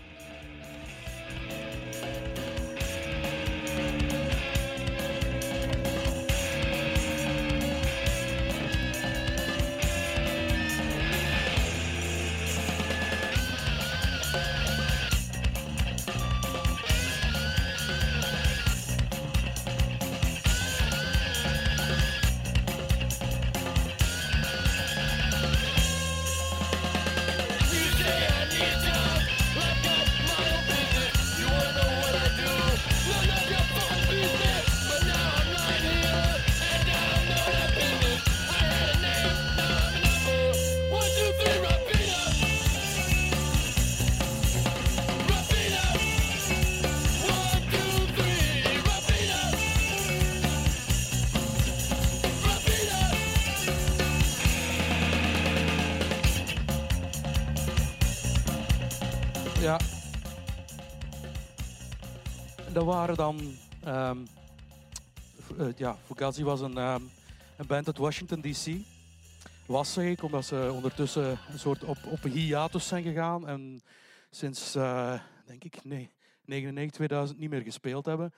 Dan... 63.16 63.40
ehm, 63.84 64.18
eh, 65.58 65.68
ja, 65.76 65.98
Fugazi 66.06 66.44
was 66.44 66.62
een, 66.62 66.78
ehm, 66.78 67.02
een 67.58 67.68
band 67.68 67.88
uit 67.88 67.98
Washington, 67.98 68.42
D.C. 68.42 68.78
Was 69.66 69.94
zeg 69.94 70.06
ik, 70.06 70.24
omdat 70.24 70.46
ze 70.46 70.72
ondertussen 70.74 71.40
een 71.52 71.60
soort 71.60 71.84
op, 71.84 71.98
op 72.06 72.24
hiatus 72.24 72.88
zijn 72.88 73.04
gegaan. 73.04 73.48
En 73.48 73.82
sinds, 74.30 74.76
eh, 74.76 75.22
denk 75.46 75.64
ik, 75.64 75.84
nee, 75.84 76.12
99, 76.46 76.96
2000 76.96 77.40
niet 77.40 77.50
meer 77.50 77.62
gespeeld 77.62 78.06
hebben. 78.06 78.34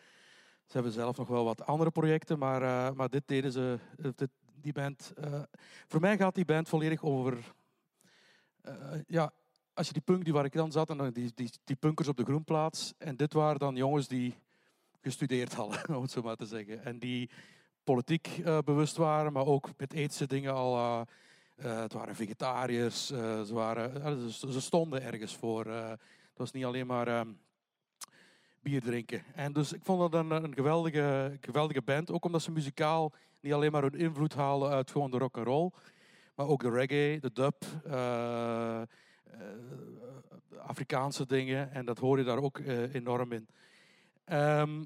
Ze 0.65 0.73
hebben 0.73 0.91
zelf 0.91 1.17
nog 1.17 1.27
wel 1.27 1.43
wat 1.43 1.65
andere 1.65 1.91
projecten, 1.91 2.39
maar, 2.39 2.61
eh, 2.61 2.95
maar 2.95 3.09
dit 3.09 3.23
deden 3.25 3.51
ze, 3.51 3.79
dit, 4.15 4.29
die 4.61 4.73
band... 4.73 5.13
voor 5.87 5.99
mij 5.99 6.17
gaat 6.17 6.35
die 6.35 6.45
band 6.45 6.69
volledig 6.69 7.03
over... 7.03 7.53
ja, 9.07 9.31
als 9.73 9.87
je 9.87 9.93
die 9.93 10.01
punk 10.01 10.23
die 10.23 10.33
waar 10.33 10.45
ik 10.45 10.53
dan 10.53 10.71
zat, 10.71 10.89
en 10.89 10.97
dan 10.97 11.11
die, 11.11 11.31
die, 11.35 11.49
die 11.63 11.75
punkers 11.75 12.07
op 12.07 12.17
de 12.17 12.23
groenplaats. 12.23 12.93
En 12.97 13.15
dit 13.15 13.33
waren 13.33 13.59
dan 13.59 13.75
jongens 13.75 14.07
die 14.07 14.35
gestudeerd 15.01 15.53
hadden, 15.53 15.87
om 15.95 16.01
het 16.01 16.11
zo 16.11 16.21
maar 16.21 16.35
te 16.35 16.45
zeggen. 16.45 16.83
En 16.83 16.99
die 16.99 17.29
politiek 17.83 18.27
eh, 18.27 18.57
bewust 18.65 18.97
waren, 18.97 19.33
maar 19.33 19.45
ook 19.45 19.69
met 19.77 19.93
ethische 19.93 20.27
dingen 20.27 20.53
al. 20.53 20.77
eh, 20.77 21.01
eh, 21.55 21.81
het 21.81 21.93
waren 21.93 22.15
vegetariërs, 22.15 23.07
ze, 23.07 23.49
waren, 23.51 24.31
ze, 24.31 24.61
stonden 24.61 25.01
ergens 25.01 25.35
voor. 25.35 25.65
het 25.65 25.99
was 26.37 26.51
niet 26.51 26.65
alleen 26.65 26.87
maar 26.87 27.07
ehm, 27.07 27.27
bier 28.59 28.81
drinken. 28.81 29.23
En 29.35 29.53
dus 29.53 29.73
ik 29.73 29.81
vond 29.83 30.11
dat 30.11 30.13
een, 30.13 30.31
een 30.31 30.53
geweldige, 30.53 31.37
geweldige 31.41 31.81
band, 31.81 32.11
ook 32.11 32.25
omdat 32.25 32.41
ze 32.41 32.51
muzikaal 32.51 33.13
niet 33.39 33.53
alleen 33.53 33.71
maar 33.71 33.81
hun 33.81 33.99
invloed 33.99 34.33
halen 34.33 34.71
uit 34.71 34.91
gewoon 34.91 35.11
de 35.11 35.17
rock 35.17 35.37
and 35.37 35.47
roll, 35.47 35.71
maar 36.35 36.47
ook 36.47 36.61
de 36.61 36.69
reggae, 36.69 37.19
de 37.19 37.31
dub. 37.33 37.65
Afrikaanse 40.57 41.25
dingen. 41.25 41.71
En 41.71 41.85
dat 41.85 41.99
hoor 41.99 42.17
je 42.17 42.23
daar 42.23 42.41
ook 42.41 42.59
enorm 42.91 43.31
in. 43.31 43.47
Ehm, 44.23 44.83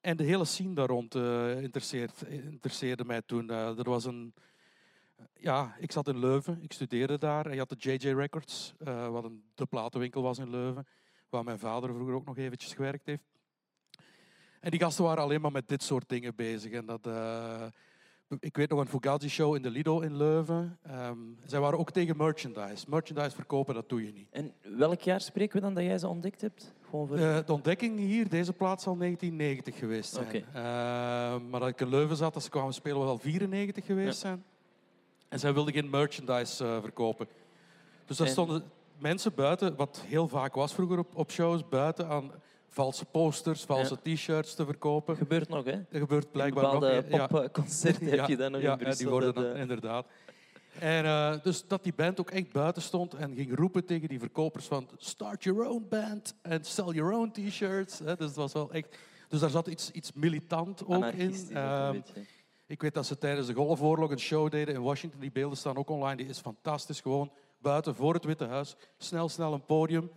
en 0.00 0.16
de 0.16 0.24
hele 0.24 0.44
scene 0.44 0.74
daar 0.74 0.86
rond 0.88 1.14
eh, 1.14 1.62
interesseerde 1.62 3.04
mij 3.04 3.22
toen. 3.22 3.50
Eh, 3.50 3.78
er 3.78 3.90
was 3.90 4.04
een... 4.04 4.34
Ja, 5.34 5.76
ik 5.78 5.92
zat 5.92 6.08
in 6.08 6.18
Leuven, 6.18 6.62
ik 6.62 6.72
studeerde 6.72 7.18
daar. 7.18 7.46
En 7.46 7.52
je 7.52 7.58
had 7.58 7.68
de 7.68 7.76
JJ 7.96 8.12
Records, 8.12 8.74
eh, 8.78 9.08
wat 9.08 9.24
een 9.24 9.44
de 9.54 9.66
platenwinkel 9.66 10.22
was 10.22 10.38
in 10.38 10.50
Leuven. 10.50 10.86
Waar 11.28 11.44
mijn 11.44 11.58
vader 11.58 11.94
vroeger 11.94 12.14
ook 12.14 12.24
nog 12.24 12.36
eventjes 12.36 12.74
gewerkt 12.74 13.06
heeft. 13.06 13.24
En 14.60 14.70
die 14.70 14.80
gasten 14.80 15.04
waren 15.04 15.22
alleen 15.22 15.40
maar 15.40 15.52
met 15.52 15.68
dit 15.68 15.82
soort 15.82 16.08
dingen 16.08 16.34
bezig. 16.34 16.72
En 16.72 16.86
dat, 16.86 17.06
ik 18.40 18.56
weet 18.56 18.70
nog 18.70 18.80
een 18.80 18.88
Fugazi-show 18.88 19.54
in 19.54 19.62
de 19.62 19.70
Lido 19.70 20.00
in 20.00 20.16
Leuven. 20.16 20.78
Ehm, 20.82 21.18
zij 21.44 21.60
waren 21.60 21.78
ook 21.78 21.90
tegen 21.90 22.16
merchandise. 22.16 22.84
Merchandise 22.88 23.34
verkopen, 23.34 23.74
dat 23.74 23.88
doe 23.88 24.04
je 24.06 24.12
niet. 24.12 24.28
En 24.30 24.52
welk 24.76 25.00
jaar 25.00 25.20
spreken 25.20 25.56
we 25.56 25.62
dan 25.62 25.74
dat 25.74 25.84
jij 25.84 25.98
ze 25.98 26.08
ontdekt 26.08 26.40
hebt? 26.40 26.72
Gewoon 26.90 27.06
voor... 27.06 27.16
Eh, 27.16 27.38
de 27.46 27.52
ontdekking 27.52 27.98
hier, 27.98 28.28
deze 28.28 28.52
plaats 28.52 28.82
zal 28.84 28.96
1990 28.96 29.78
geweest 29.78 30.12
zijn. 30.12 30.26
Oké. 30.26 30.36
Eh, 30.36 30.62
maar 31.50 31.60
dat 31.60 31.68
ik 31.68 31.80
in 31.80 31.88
Leuven 31.88 32.16
zat, 32.16 32.34
als 32.34 32.44
ze 32.44 32.50
kwamen 32.50 32.74
spelen, 32.74 32.98
was 32.98 33.08
al 33.08 33.18
94 33.18 33.84
geweest 33.84 34.18
zijn. 34.18 34.44
En 35.28 35.38
zij 35.38 35.54
wilden 35.54 35.74
geen 35.74 35.90
merchandise 35.90 36.64
eh, 36.64 36.80
verkopen. 36.80 37.28
Dus 38.06 38.16
daar 38.16 38.26
En- 38.26 38.32
stonden 38.32 38.62
mensen 38.98 39.34
buiten, 39.34 39.76
wat 39.76 40.02
heel 40.06 40.28
vaak 40.28 40.54
was 40.54 40.74
vroeger 40.74 40.98
op, 40.98 41.16
op 41.16 41.30
shows, 41.30 41.68
buiten 41.68 42.08
aan 42.08 42.30
valse 42.68 43.04
posters, 43.04 43.62
valse 43.62 43.96
t-shirts 44.02 44.54
te 44.54 44.64
verkopen. 44.64 45.16
gebeurt 45.16 45.48
nog, 45.48 45.64
hè? 45.64 45.76
Dat 45.90 46.00
gebeurt 46.00 46.32
blijkbaar 46.32 46.72
nog. 46.72 47.08
ja. 47.08 47.26
popconcerten 47.26 48.06
heb 48.06 48.26
je 48.28 48.36
dat 48.36 48.50
nog 48.50 48.60
ja, 48.60 48.72
in 48.72 48.78
Brussel. 48.78 48.90
Ja, 48.90 48.96
die 48.96 49.08
worden 49.08 49.34
dat, 49.34 49.44
dan, 49.44 49.54
eh, 49.54 49.60
inderdaad. 49.60 50.06
En 50.78 51.04
eh, 51.04 51.34
dus 51.42 51.66
dat 51.66 51.82
die 51.82 51.94
band 51.94 52.20
ook 52.20 52.30
echt 52.30 52.52
buiten 52.52 52.82
stond 52.82 53.14
en 53.14 53.34
ging 53.34 53.56
roepen 53.56 53.84
tegen 53.84 54.08
die 54.08 54.18
verkopers 54.18 54.66
van 54.66 54.88
start 54.96 55.44
your 55.44 55.68
own 55.68 55.86
band 55.88 56.34
and 56.42 56.66
sell 56.66 56.92
your 56.92 57.12
own 57.12 57.30
t-shirts. 57.30 57.98
hè. 57.98 58.16
Dus 58.16 58.26
het 58.26 58.36
was 58.36 58.52
wel 58.52 58.72
echt... 58.72 58.96
Dus 59.28 59.40
daar 59.40 59.50
zat 59.50 59.66
iets, 59.66 59.90
iets 59.90 60.12
militant 60.12 60.86
ook 60.86 61.04
in. 61.04 61.34
Ehm, 61.52 62.00
ik 62.66 62.82
weet 62.82 62.94
dat 62.94 63.06
ze 63.06 63.18
tijdens 63.18 63.46
de 63.46 63.54
Golfoorlog 63.54 64.10
een 64.10 64.18
show 64.18 64.50
deden 64.50 64.74
in 64.74 64.82
Washington. 64.82 65.20
Die 65.20 65.30
beelden 65.30 65.58
staan 65.58 65.76
ook 65.76 65.90
online. 65.90 66.16
Die 66.16 66.26
is 66.26 66.38
fantastisch. 66.38 67.00
Gewoon 67.00 67.30
buiten 67.58 67.94
voor 67.94 68.14
het 68.14 68.24
Witte 68.24 68.44
Huis. 68.44 68.76
Snel, 68.98 69.28
snel 69.28 69.52
een 69.52 69.64
podium. 69.64 70.10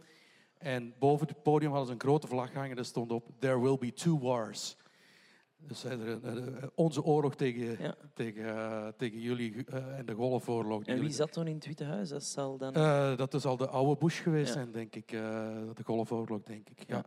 En 0.62 0.93
boven 1.00 1.28
het 1.28 1.43
podium 1.43 1.69
hadden 1.69 1.88
ze 1.88 1.93
een 1.93 2.00
grote 2.00 2.28
vlag 2.28 2.54
hangen. 2.54 2.76
Daar 2.76 2.86
stond 2.86 3.12
op: 3.12 3.30
There 3.39 3.62
will 3.62 3.78
be 3.78 3.93
two 3.93 4.19
wars. 4.19 4.78
Dus 5.58 5.86
onze 6.76 7.04
oorlog 7.04 7.36
tegen, 7.36 7.84
Ja. 7.84 7.95
tegen, 8.13 8.45
eh, 8.45 8.88
tegen 8.97 9.19
jullie 9.19 9.65
eh, 9.65 9.97
en 9.97 10.06
de 10.06 10.13
Golfoorlog. 10.13 10.84
En 10.84 11.00
wie 11.00 11.10
zat 11.10 11.32
toen 11.32 11.47
in 11.47 11.56
het 11.56 11.65
Witte 11.65 11.84
Huis? 11.84 12.10
Dat 12.10 12.24
zal 12.24 12.58
dan... 12.58 12.74
eh, 12.74 13.17
dat 13.17 13.34
is 13.34 13.45
al 13.45 13.58
de 13.58 13.67
oude 13.67 14.00
Bush 14.00 14.21
geweest 14.21 14.47
Ja. 14.47 14.54
zijn, 14.54 14.71
denk 14.71 14.95
ik. 14.95 15.12
eh, 15.12 15.19
de 15.74 15.84
Golfoorlog, 15.84 16.41
denk 16.43 16.69
ik. 16.69 16.84
Ja. 16.88 16.95
Ja. 16.95 17.06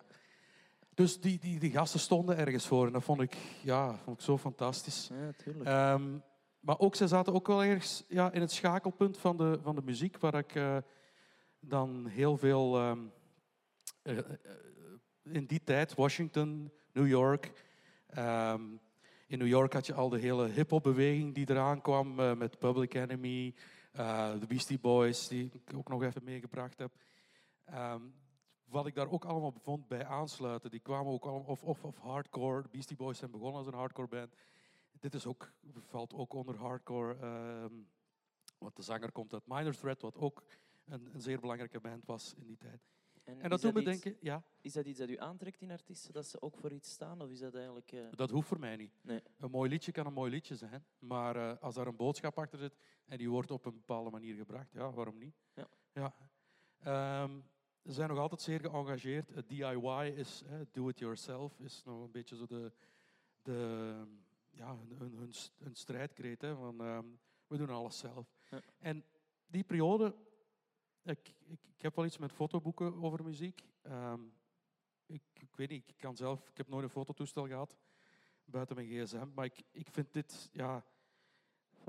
Dus 0.94 1.20
die, 1.20 1.38
die, 1.38 1.58
die 1.58 1.70
gasten 1.70 2.00
stonden 2.00 2.36
ergens 2.36 2.66
voor. 2.66 2.86
En 2.86 2.92
dat 2.92 3.02
vond 3.04 3.20
ik, 3.20 3.36
ja, 3.62 3.96
vond 4.04 4.16
ik 4.18 4.24
zo 4.24 4.38
fantastisch. 4.38 5.10
ja, 5.12 5.30
tuurlijk. 5.44 5.66
Ehm, 5.66 6.02
maar 6.60 6.78
ook, 6.78 6.94
zij 6.94 7.06
zaten 7.06 7.32
ook 7.34 7.46
wel 7.46 7.64
ergens 7.64 8.04
ja, 8.08 8.32
in 8.32 8.40
het 8.40 8.52
schakelpunt 8.52 9.18
van 9.18 9.36
de, 9.36 9.58
van 9.62 9.74
de 9.74 9.82
muziek, 9.84 10.18
waar 10.18 10.34
ik 10.34 10.54
eh, 10.54 10.76
dan 11.60 12.06
heel 12.06 12.36
veel 12.36 12.76
ehm, 12.78 12.88
eh, 12.88 12.92
eh, 12.92 13.02
in 15.22 15.46
die 15.46 15.64
tijd, 15.64 15.94
Washington, 15.94 16.72
New 16.92 17.06
York. 17.06 17.52
ehm, 18.06 18.62
in 19.26 19.38
New 19.38 19.48
York 19.48 19.72
had 19.72 19.86
je 19.86 19.94
al 19.94 20.08
de 20.08 20.18
hele 20.18 20.48
hip-hop-beweging 20.48 21.34
die 21.34 21.50
eraan 21.50 21.80
kwam 21.80 22.20
eh, 22.20 22.34
met 22.34 22.58
Public 22.58 22.94
Enemy, 22.94 23.54
eh, 23.92 24.40
de 24.40 24.46
Beastie 24.46 24.78
Boys, 24.78 25.28
die 25.28 25.50
ik 25.52 25.74
ook 25.74 25.88
nog 25.88 26.02
even 26.02 26.24
meegebracht 26.24 26.78
heb. 26.78 26.92
Ehm, 27.64 28.02
wat 28.64 28.86
ik 28.86 28.94
daar 28.94 29.10
ook 29.10 29.24
allemaal 29.24 29.54
vond 29.62 29.88
bij 29.88 30.04
aansluiten, 30.04 30.70
die 30.70 30.80
kwamen 30.80 31.12
ook 31.12 31.24
allemaal, 31.24 31.48
of, 31.48 31.62
of, 31.62 31.84
of 31.84 31.98
hardcore. 31.98 32.62
De 32.62 32.68
Beastie 32.68 32.96
Boys 32.96 33.18
zijn 33.18 33.30
begonnen 33.30 33.56
als 33.56 33.66
een 33.66 33.74
hardcore 33.74 34.08
band. 34.08 34.34
Dit 35.00 35.14
is 35.14 35.26
ook, 35.26 35.52
valt 35.78 36.14
ook 36.14 36.32
onder 36.32 36.56
hardcore. 36.56 37.16
ehm, 37.20 37.74
want 38.58 38.76
de 38.76 38.82
zanger 38.82 39.12
komt 39.12 39.32
uit 39.32 39.46
Minor 39.46 39.76
Threat, 39.76 40.00
wat 40.00 40.16
ook 40.16 40.42
een, 40.84 41.08
een 41.12 41.20
zeer 41.20 41.40
belangrijke 41.40 41.80
band 41.80 42.06
was 42.06 42.34
in 42.36 42.46
die 42.46 42.56
tijd. 42.56 42.80
En 43.24 43.48
dat 43.48 43.60
doet 43.60 43.74
me 43.74 43.80
iets- 43.80 43.90
denken, 44.02 44.16
ja, 44.20 44.42
Is 44.60 44.72
dat 44.72 44.86
iets 44.86 44.98
dat 44.98 45.08
u 45.08 45.16
aantrekt 45.18 45.60
in 45.60 45.70
artiesten, 45.70 46.12
dat 46.12 46.26
ze 46.26 46.40
ook 46.42 46.56
voor 46.56 46.72
iets 46.72 46.90
staan? 46.90 47.20
Of 47.22 47.30
is 47.30 47.38
dat 47.38 47.54
eigenlijk... 47.54 47.92
eh, 47.92 48.06
dat 48.10 48.30
hoeft 48.30 48.48
voor 48.48 48.58
mij 48.58 48.76
niet. 48.76 48.92
Nee. 49.02 49.22
Een 49.38 49.50
mooi 49.50 49.70
liedje 49.70 49.92
kan 49.92 50.06
een 50.06 50.12
mooi 50.12 50.30
liedje 50.30 50.56
zijn, 50.56 50.84
maar 50.98 51.36
eh, 51.36 51.62
als 51.62 51.74
daar 51.74 51.86
een 51.86 51.96
boodschap 51.96 52.38
achter 52.38 52.58
zit 52.58 52.76
en 53.04 53.18
die 53.18 53.30
wordt 53.30 53.50
op 53.50 53.64
een 53.64 53.74
bepaalde 53.74 54.10
manier 54.10 54.34
gebracht, 54.34 54.72
ja, 54.72 54.92
waarom 54.92 55.18
niet? 55.18 55.34
Ja. 55.54 55.68
Ja. 55.92 56.14
Ehm, 56.78 57.40
ze 57.84 57.92
zijn 57.92 58.08
nog 58.08 58.18
altijd 58.18 58.40
zeer 58.40 58.60
geëngageerd. 58.60 59.30
Eh, 59.30 59.42
DIY 59.46 60.12
is, 60.16 60.42
do 60.72 60.88
it 60.88 60.98
yourself, 60.98 61.58
is 61.60 61.82
nog 61.84 62.02
een 62.04 62.10
beetje 62.10 62.36
zo 62.36 62.46
de, 62.46 62.72
de, 63.42 64.06
ja, 64.50 64.76
hun, 64.98 65.14
hun, 65.16 65.32
hun 65.58 65.74
strijdkreet. 65.74 66.40
Hè, 66.42 66.56
van, 66.56 66.80
ehm, 66.80 67.06
we 67.46 67.56
doen 67.56 67.70
alles 67.70 67.98
zelf. 67.98 68.26
Ja. 68.50 68.60
En 68.78 69.04
die 69.46 69.64
periode, 69.64 70.14
ik, 71.04 71.34
ik, 71.44 71.60
ik 71.76 71.82
heb 71.82 71.96
wel 71.96 72.04
iets 72.04 72.18
met 72.18 72.32
fotoboeken 72.32 73.02
over 73.02 73.24
muziek. 73.24 73.64
Ehm, 73.82 74.20
ik, 75.06 75.22
ik 75.32 75.56
weet 75.56 75.70
niet, 75.70 75.88
ik 75.88 75.96
kan 75.98 76.16
zelf, 76.16 76.48
ik 76.48 76.56
heb 76.56 76.68
nooit 76.68 76.84
een 76.84 76.90
fototoestel 76.90 77.46
gehad 77.46 77.76
buiten 78.44 78.76
mijn 78.76 78.88
gsm, 78.88 79.26
maar 79.34 79.44
ik, 79.44 79.62
ik 79.70 79.88
vind 79.90 80.12
dit, 80.12 80.48
ja, 80.52 80.84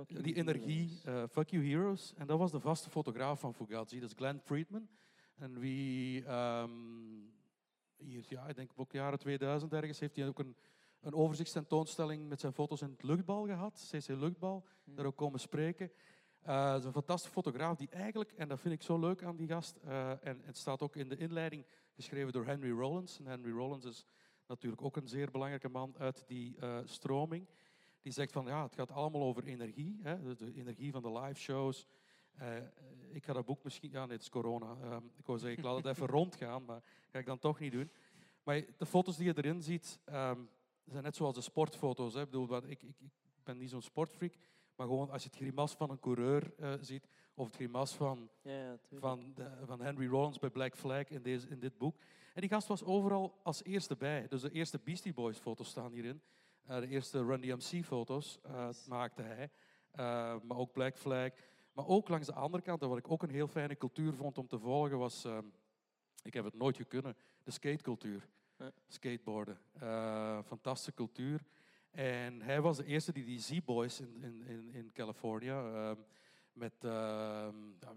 die 0.07 0.35
energie, 0.35 1.01
eh, 1.03 1.23
Fuck 1.29 1.49
You 1.49 1.67
Heroes. 1.67 2.13
En 2.13 2.27
dat 2.27 2.37
was 2.37 2.51
de 2.51 2.59
vaste 2.59 2.89
fotograaf 2.89 3.39
van 3.39 3.53
Fugazi, 3.53 3.99
dat 3.99 4.09
is 4.09 4.15
Glenn 4.15 4.39
Friedman. 4.39 4.89
En 5.35 5.59
wie, 5.59 6.25
ehm, 6.25 6.71
hier, 7.97 8.25
ja, 8.27 8.47
ik 8.47 8.55
denk 8.55 8.71
ook 8.75 8.91
jaren 8.91 9.19
2000 9.19 9.73
ergens, 9.73 9.99
heeft 9.99 10.15
hij 10.15 10.27
ook 10.27 10.39
een, 10.39 10.55
een 10.99 11.13
overzichtstentoonstelling 11.13 12.27
met 12.27 12.39
zijn 12.39 12.53
foto's 12.53 12.81
in 12.81 12.89
het 12.89 13.03
luchtbal 13.03 13.45
gehad, 13.45 13.87
CC 13.91 14.07
Luchtbal, 14.07 14.65
Hmm. 14.83 14.95
daar 14.95 15.05
ook 15.05 15.15
komen 15.15 15.39
spreken. 15.39 15.91
Eh, 16.45 16.71
Het 16.71 16.79
is 16.79 16.85
een 16.85 16.91
fantastische 16.91 17.33
fotograaf 17.33 17.77
die 17.77 17.89
eigenlijk, 17.89 18.31
en 18.31 18.47
dat 18.47 18.59
vind 18.59 18.73
ik 18.73 18.81
zo 18.81 18.99
leuk 18.99 19.23
aan 19.23 19.35
die 19.35 19.47
gast, 19.47 19.75
eh, 19.75 20.25
en 20.25 20.41
het 20.43 20.57
staat 20.57 20.81
ook 20.81 20.95
in 20.95 21.09
de 21.09 21.17
inleiding 21.17 21.65
geschreven 21.91 22.31
door 22.33 22.45
Henry 22.45 22.71
Rollins. 22.71 23.19
En 23.19 23.25
Henry 23.25 23.51
Rollins 23.51 23.85
is 23.85 24.05
natuurlijk 24.47 24.81
ook 24.81 24.95
een 24.95 25.07
zeer 25.07 25.31
belangrijke 25.31 25.69
man 25.69 25.95
uit 25.97 26.23
die 26.27 26.57
eh, 26.59 26.77
stroming. 26.83 27.47
Die 28.01 28.11
zegt 28.11 28.31
van 28.31 28.45
ja, 28.45 28.63
het 28.63 28.75
gaat 28.75 28.91
allemaal 28.91 29.21
over 29.21 29.43
energie, 29.43 29.99
hè, 30.01 30.35
de, 30.35 30.53
energie 30.53 30.91
van 30.91 31.01
de 31.01 31.11
live 31.11 31.39
shows. 31.39 31.87
Eh, 32.35 32.57
ik 33.11 33.23
ga 33.23 33.33
dat 33.33 33.45
boek 33.45 33.63
misschien, 33.63 33.91
ja, 33.91 34.05
nee, 34.05 34.13
het 34.13 34.21
is 34.21 34.29
corona. 34.29 34.77
Ehm, 34.81 35.05
ik 35.17 35.25
wou 35.25 35.39
zeggen, 35.39 35.57
ik 35.57 35.65
laat 35.65 35.77
het 35.77 35.85
even 35.85 36.07
rondgaan, 36.19 36.65
maar 36.65 36.81
ga 37.09 37.19
ik 37.19 37.25
dan 37.25 37.39
toch 37.39 37.59
niet 37.59 37.71
doen. 37.71 37.91
Maar 38.43 38.63
de 38.77 38.85
foto's 38.85 39.17
die 39.17 39.25
je 39.25 39.37
erin 39.37 39.61
ziet, 39.61 39.99
ehm, 40.03 40.39
zijn 40.85 41.03
net 41.03 41.15
zoals 41.15 41.35
de 41.35 41.41
sportfoto's. 41.41 42.13
Hè. 42.13 42.21
Ik, 42.21 42.29
bedoel, 42.29 42.57
ik, 42.57 42.83
ik, 42.83 42.99
ik 42.99 43.43
ben 43.43 43.57
niet 43.57 43.69
zo'n 43.69 43.81
sportfreak, 43.81 44.33
maar 44.75 44.87
gewoon 44.87 45.09
als 45.09 45.23
je 45.23 45.29
het 45.29 45.37
grimas 45.37 45.73
van 45.73 45.89
een 45.89 45.99
coureur 45.99 46.53
eh, 46.57 46.73
ziet, 46.81 47.07
of 47.33 47.45
het 47.45 47.55
grimas 47.55 47.93
van 47.93 48.29
Ja, 48.41 48.51
ja, 48.51 48.77
tuurlijk. 48.77 48.99
van, 49.01 49.31
de, 49.35 49.51
van 49.65 49.81
Henry 49.81 50.07
Rollins 50.07 50.39
bij 50.39 50.49
Black 50.49 50.75
Flag 50.75 51.09
in, 51.09 51.21
deze, 51.21 51.47
in 51.47 51.59
dit 51.59 51.77
boek. 51.77 51.95
En 52.33 52.41
die 52.41 52.49
gast 52.49 52.67
was 52.67 52.83
overal 52.83 53.39
als 53.43 53.63
eerste 53.63 53.95
bij. 53.95 54.27
Dus 54.27 54.41
de 54.41 54.51
eerste 54.51 54.79
Beastie 54.83 55.13
Boys 55.13 55.37
foto's 55.37 55.69
staan 55.69 55.91
hierin. 55.91 56.21
Eh, 56.65 56.79
de 56.79 56.87
eerste 56.87 57.25
Run 57.25 57.41
DMC 57.41 57.85
foto's 57.85 58.39
eh, 58.43 58.65
Nice. 58.65 58.89
maakte 58.89 59.21
hij. 59.21 59.49
Maar 60.43 60.57
ook 60.57 60.71
Black 60.71 60.97
Flag. 60.97 61.31
Maar 61.73 61.87
ook 61.87 62.07
langs 62.09 62.27
de 62.27 62.33
andere 62.33 62.63
kant, 62.63 62.81
wat 62.81 62.97
ik 62.97 63.11
ook 63.11 63.23
een 63.23 63.29
heel 63.29 63.47
fijne 63.47 63.77
cultuur 63.77 64.13
vond 64.13 64.37
om 64.37 64.47
te 64.47 64.59
volgen, 64.59 64.97
was... 64.97 65.25
ik 66.23 66.33
heb 66.33 66.43
het 66.45 66.53
nooit 66.53 66.75
gekunnen, 66.75 67.15
de 67.43 67.51
skatecultuur. 67.51 68.27
Skateboarden. 68.87 69.57
Fantastische 70.45 70.93
cultuur. 70.93 71.45
En 71.95 72.41
hij 72.41 72.61
was 72.61 72.77
de 72.77 72.85
eerste 72.85 73.11
die 73.11 73.25
die 73.25 73.39
Z-Boys 73.39 73.99
in, 73.99 74.15
in, 74.21 74.43
in, 74.47 74.69
in 74.73 74.91
Californië... 74.93 75.49
ehm, 75.49 75.95
met 76.53 76.73
ehm, 76.83 77.55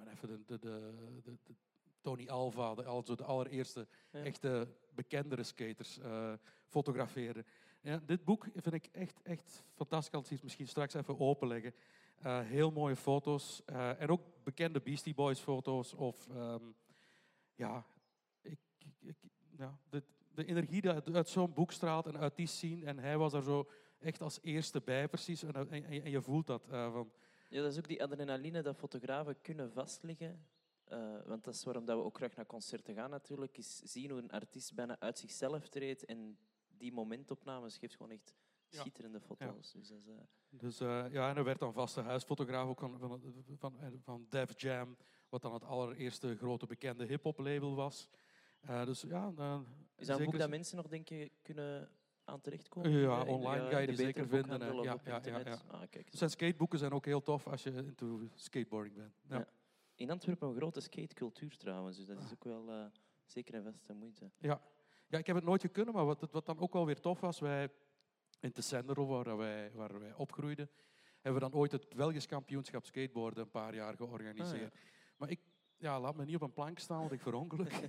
even 0.08 0.44
de, 0.46 0.58
de, 0.58 0.92
de, 1.24 1.54
Tony 2.00 2.28
Alva, 2.28 2.74
de, 2.74 3.16
de 3.16 3.24
allereerste 3.24 3.86
Ja. 4.10 4.22
echte 4.22 4.68
bekendere 4.94 5.42
skaters, 5.42 5.98
eh 5.98 6.32
fotografeerde. 6.68 7.44
Ja, 7.80 8.00
dit 8.06 8.24
boek 8.24 8.46
vind 8.54 8.72
ik 8.74 8.86
echt, 8.92 9.22
echt 9.22 9.64
fantastisch. 9.74 10.20
Ik 10.20 10.30
het 10.30 10.42
misschien 10.42 10.68
straks 10.68 10.94
even 10.94 11.18
openleggen. 11.20 11.74
Eh, 12.18 12.40
heel 12.40 12.70
mooie 12.70 12.96
foto's. 12.96 13.62
eh, 13.64 14.00
en 14.00 14.08
ook 14.08 14.22
bekende 14.44 14.80
Beastie 14.80 15.14
Boys 15.14 15.40
foto's. 15.40 15.94
Of 15.94 16.28
ehm, 16.28 16.62
ja, 17.54 17.86
ik, 18.40 18.58
ja 19.56 19.78
de, 19.90 20.02
de 20.34 20.44
energie 20.44 20.80
die 20.80 20.90
uit, 20.90 21.14
uit 21.14 21.28
zo'n 21.28 21.52
boek 21.52 21.72
straalt 21.72 22.06
en 22.06 22.18
uit 22.18 22.36
die 22.36 22.46
scene. 22.46 22.86
En 22.86 22.98
hij 22.98 23.18
was 23.18 23.32
daar 23.32 23.42
zo 23.42 23.68
echt 24.00 24.20
als 24.20 24.38
eerste 24.42 24.80
bij, 24.80 25.08
precies. 25.08 25.42
En, 25.42 25.54
en, 25.70 25.84
en 25.84 26.10
je 26.10 26.22
voelt 26.22 26.46
dat. 26.46 26.68
eh, 26.68 26.92
van, 26.92 27.12
Ja, 27.48 27.62
dat 27.62 27.72
is 27.72 27.78
ook 27.78 27.88
die 27.88 28.02
adrenaline 28.02 28.62
dat 28.62 28.76
fotografen 28.76 29.40
kunnen 29.40 29.72
vastleggen. 29.72 30.46
Eh, 30.84 31.16
want 31.26 31.44
dat 31.44 31.54
is 31.54 31.64
waarom 31.64 31.84
dat 31.84 31.96
we 31.98 32.04
ook 32.04 32.16
graag 32.16 32.34
naar 32.36 32.46
concerten 32.46 32.94
gaan 32.94 33.10
natuurlijk. 33.10 33.58
Is 33.58 33.76
zien 33.76 34.10
hoe 34.10 34.18
een 34.20 34.30
artiest 34.30 34.74
bijna 34.74 34.96
uit 35.00 35.18
zichzelf 35.18 35.68
treedt. 35.68 36.04
En 36.04 36.38
die 36.68 36.92
momentopnames 36.92 37.76
geeft 37.78 37.96
gewoon 37.96 38.12
echt 38.12 38.34
Ja. 38.70 38.80
schitterende 38.80 39.20
foto's. 39.20 39.72
Dus 39.72 39.88
dat 39.88 39.98
is, 39.98 40.06
eh, 40.06 40.14
Dus 40.48 40.78
ja, 40.78 41.28
en 41.30 41.36
er 41.36 41.44
werd 41.44 41.58
dan 41.58 41.72
vaste 41.72 42.00
huisfotograaf 42.00 42.68
ook 42.68 42.78
van, 42.80 42.98
van, 42.98 43.20
van, 43.58 44.00
van 44.04 44.26
Def 44.28 44.60
Jam 44.60 44.96
wat 45.28 45.42
dan 45.42 45.52
het 45.52 45.64
allereerste 45.64 46.36
grote 46.36 46.66
bekende 46.66 47.04
hip-hop 47.04 47.38
label 47.38 47.74
was. 47.74 48.08
Dus 48.84 49.00
ja, 49.00 49.32
Is 49.96 50.06
dat 50.06 50.18
een 50.18 50.24
boek 50.24 50.38
dat 50.38 50.48
mensen 50.50 50.76
nog 50.76 50.88
denk 50.88 51.08
je 51.08 51.30
kunnen 51.42 51.90
aan 52.28 52.40
terechtkomen? 52.40 52.90
Ja, 52.90 53.18
In 53.20 53.24
de- 53.24 53.30
online 53.30 53.64
in 53.64 53.70
ga 53.70 53.78
je 53.78 53.86
de 53.86 53.92
die 53.92 54.04
zeker 54.04 54.28
vinden, 54.28 54.60
hè. 54.60 54.70
of 54.70 54.84
Ja, 54.84 54.96
ja, 55.04 55.20
ja, 55.24 55.38
ja. 55.38 55.58
Ah, 55.70 55.82
kijk. 55.90 56.08
Zijn 56.10 56.30
skateboeken 56.30 56.78
zijn 56.78 56.92
ook 56.92 57.04
heel 57.04 57.22
tof 57.22 57.46
als 57.46 57.62
je 57.62 57.70
into 57.72 58.28
skateboarding 58.34 58.94
bent. 58.96 59.12
Ja. 59.28 59.46
In 59.94 60.10
Antwerpen 60.10 60.48
een 60.48 60.54
grote 60.54 60.80
skatecultuur 60.80 61.56
trouwens, 61.56 61.96
dus 61.96 62.06
dat 62.06 62.22
is 62.22 62.32
ook 62.32 62.44
wel 62.44 62.70
eh, 62.72 62.84
zeker 63.24 63.54
en 63.54 63.62
vast 63.62 63.86
de 63.86 63.92
moeite. 63.94 64.30
Ja. 64.38 64.60
ja, 65.06 65.18
ik 65.18 65.26
heb 65.26 65.36
het 65.36 65.44
nooit 65.44 65.70
kunnen, 65.72 65.94
maar 65.94 66.04
wat, 66.04 66.28
wat 66.30 66.46
dan 66.46 66.58
ook 66.58 66.72
wel 66.72 66.86
weer 66.86 67.00
tof 67.00 67.20
was, 67.20 67.38
wij 67.40 67.68
in 68.40 68.52
Tessendero, 68.52 69.06
waar 69.06 69.36
wij, 69.36 69.70
waar 69.74 69.98
wij 70.00 70.14
opgroeiden, 70.14 70.70
hebben 71.20 71.42
we 71.42 71.48
dan 71.50 71.60
ooit 71.60 71.72
het 71.72 71.88
Belgisch 71.94 72.26
kampioenschap 72.26 72.84
skateboarden 72.84 73.42
een 73.42 73.50
paar 73.50 73.74
jaar 73.74 73.96
georganiseerd. 73.96 74.72
Ah, 74.74 74.80
Maar 75.16 75.30
ik 75.30 75.40
ja, 75.76 76.00
laat 76.00 76.16
me 76.16 76.24
niet 76.24 76.34
op 76.34 76.42
een 76.42 76.52
plank 76.52 76.78
staan, 76.78 76.98
want 77.00 77.12
ik 77.12 77.20
verongeluk. 77.20 77.72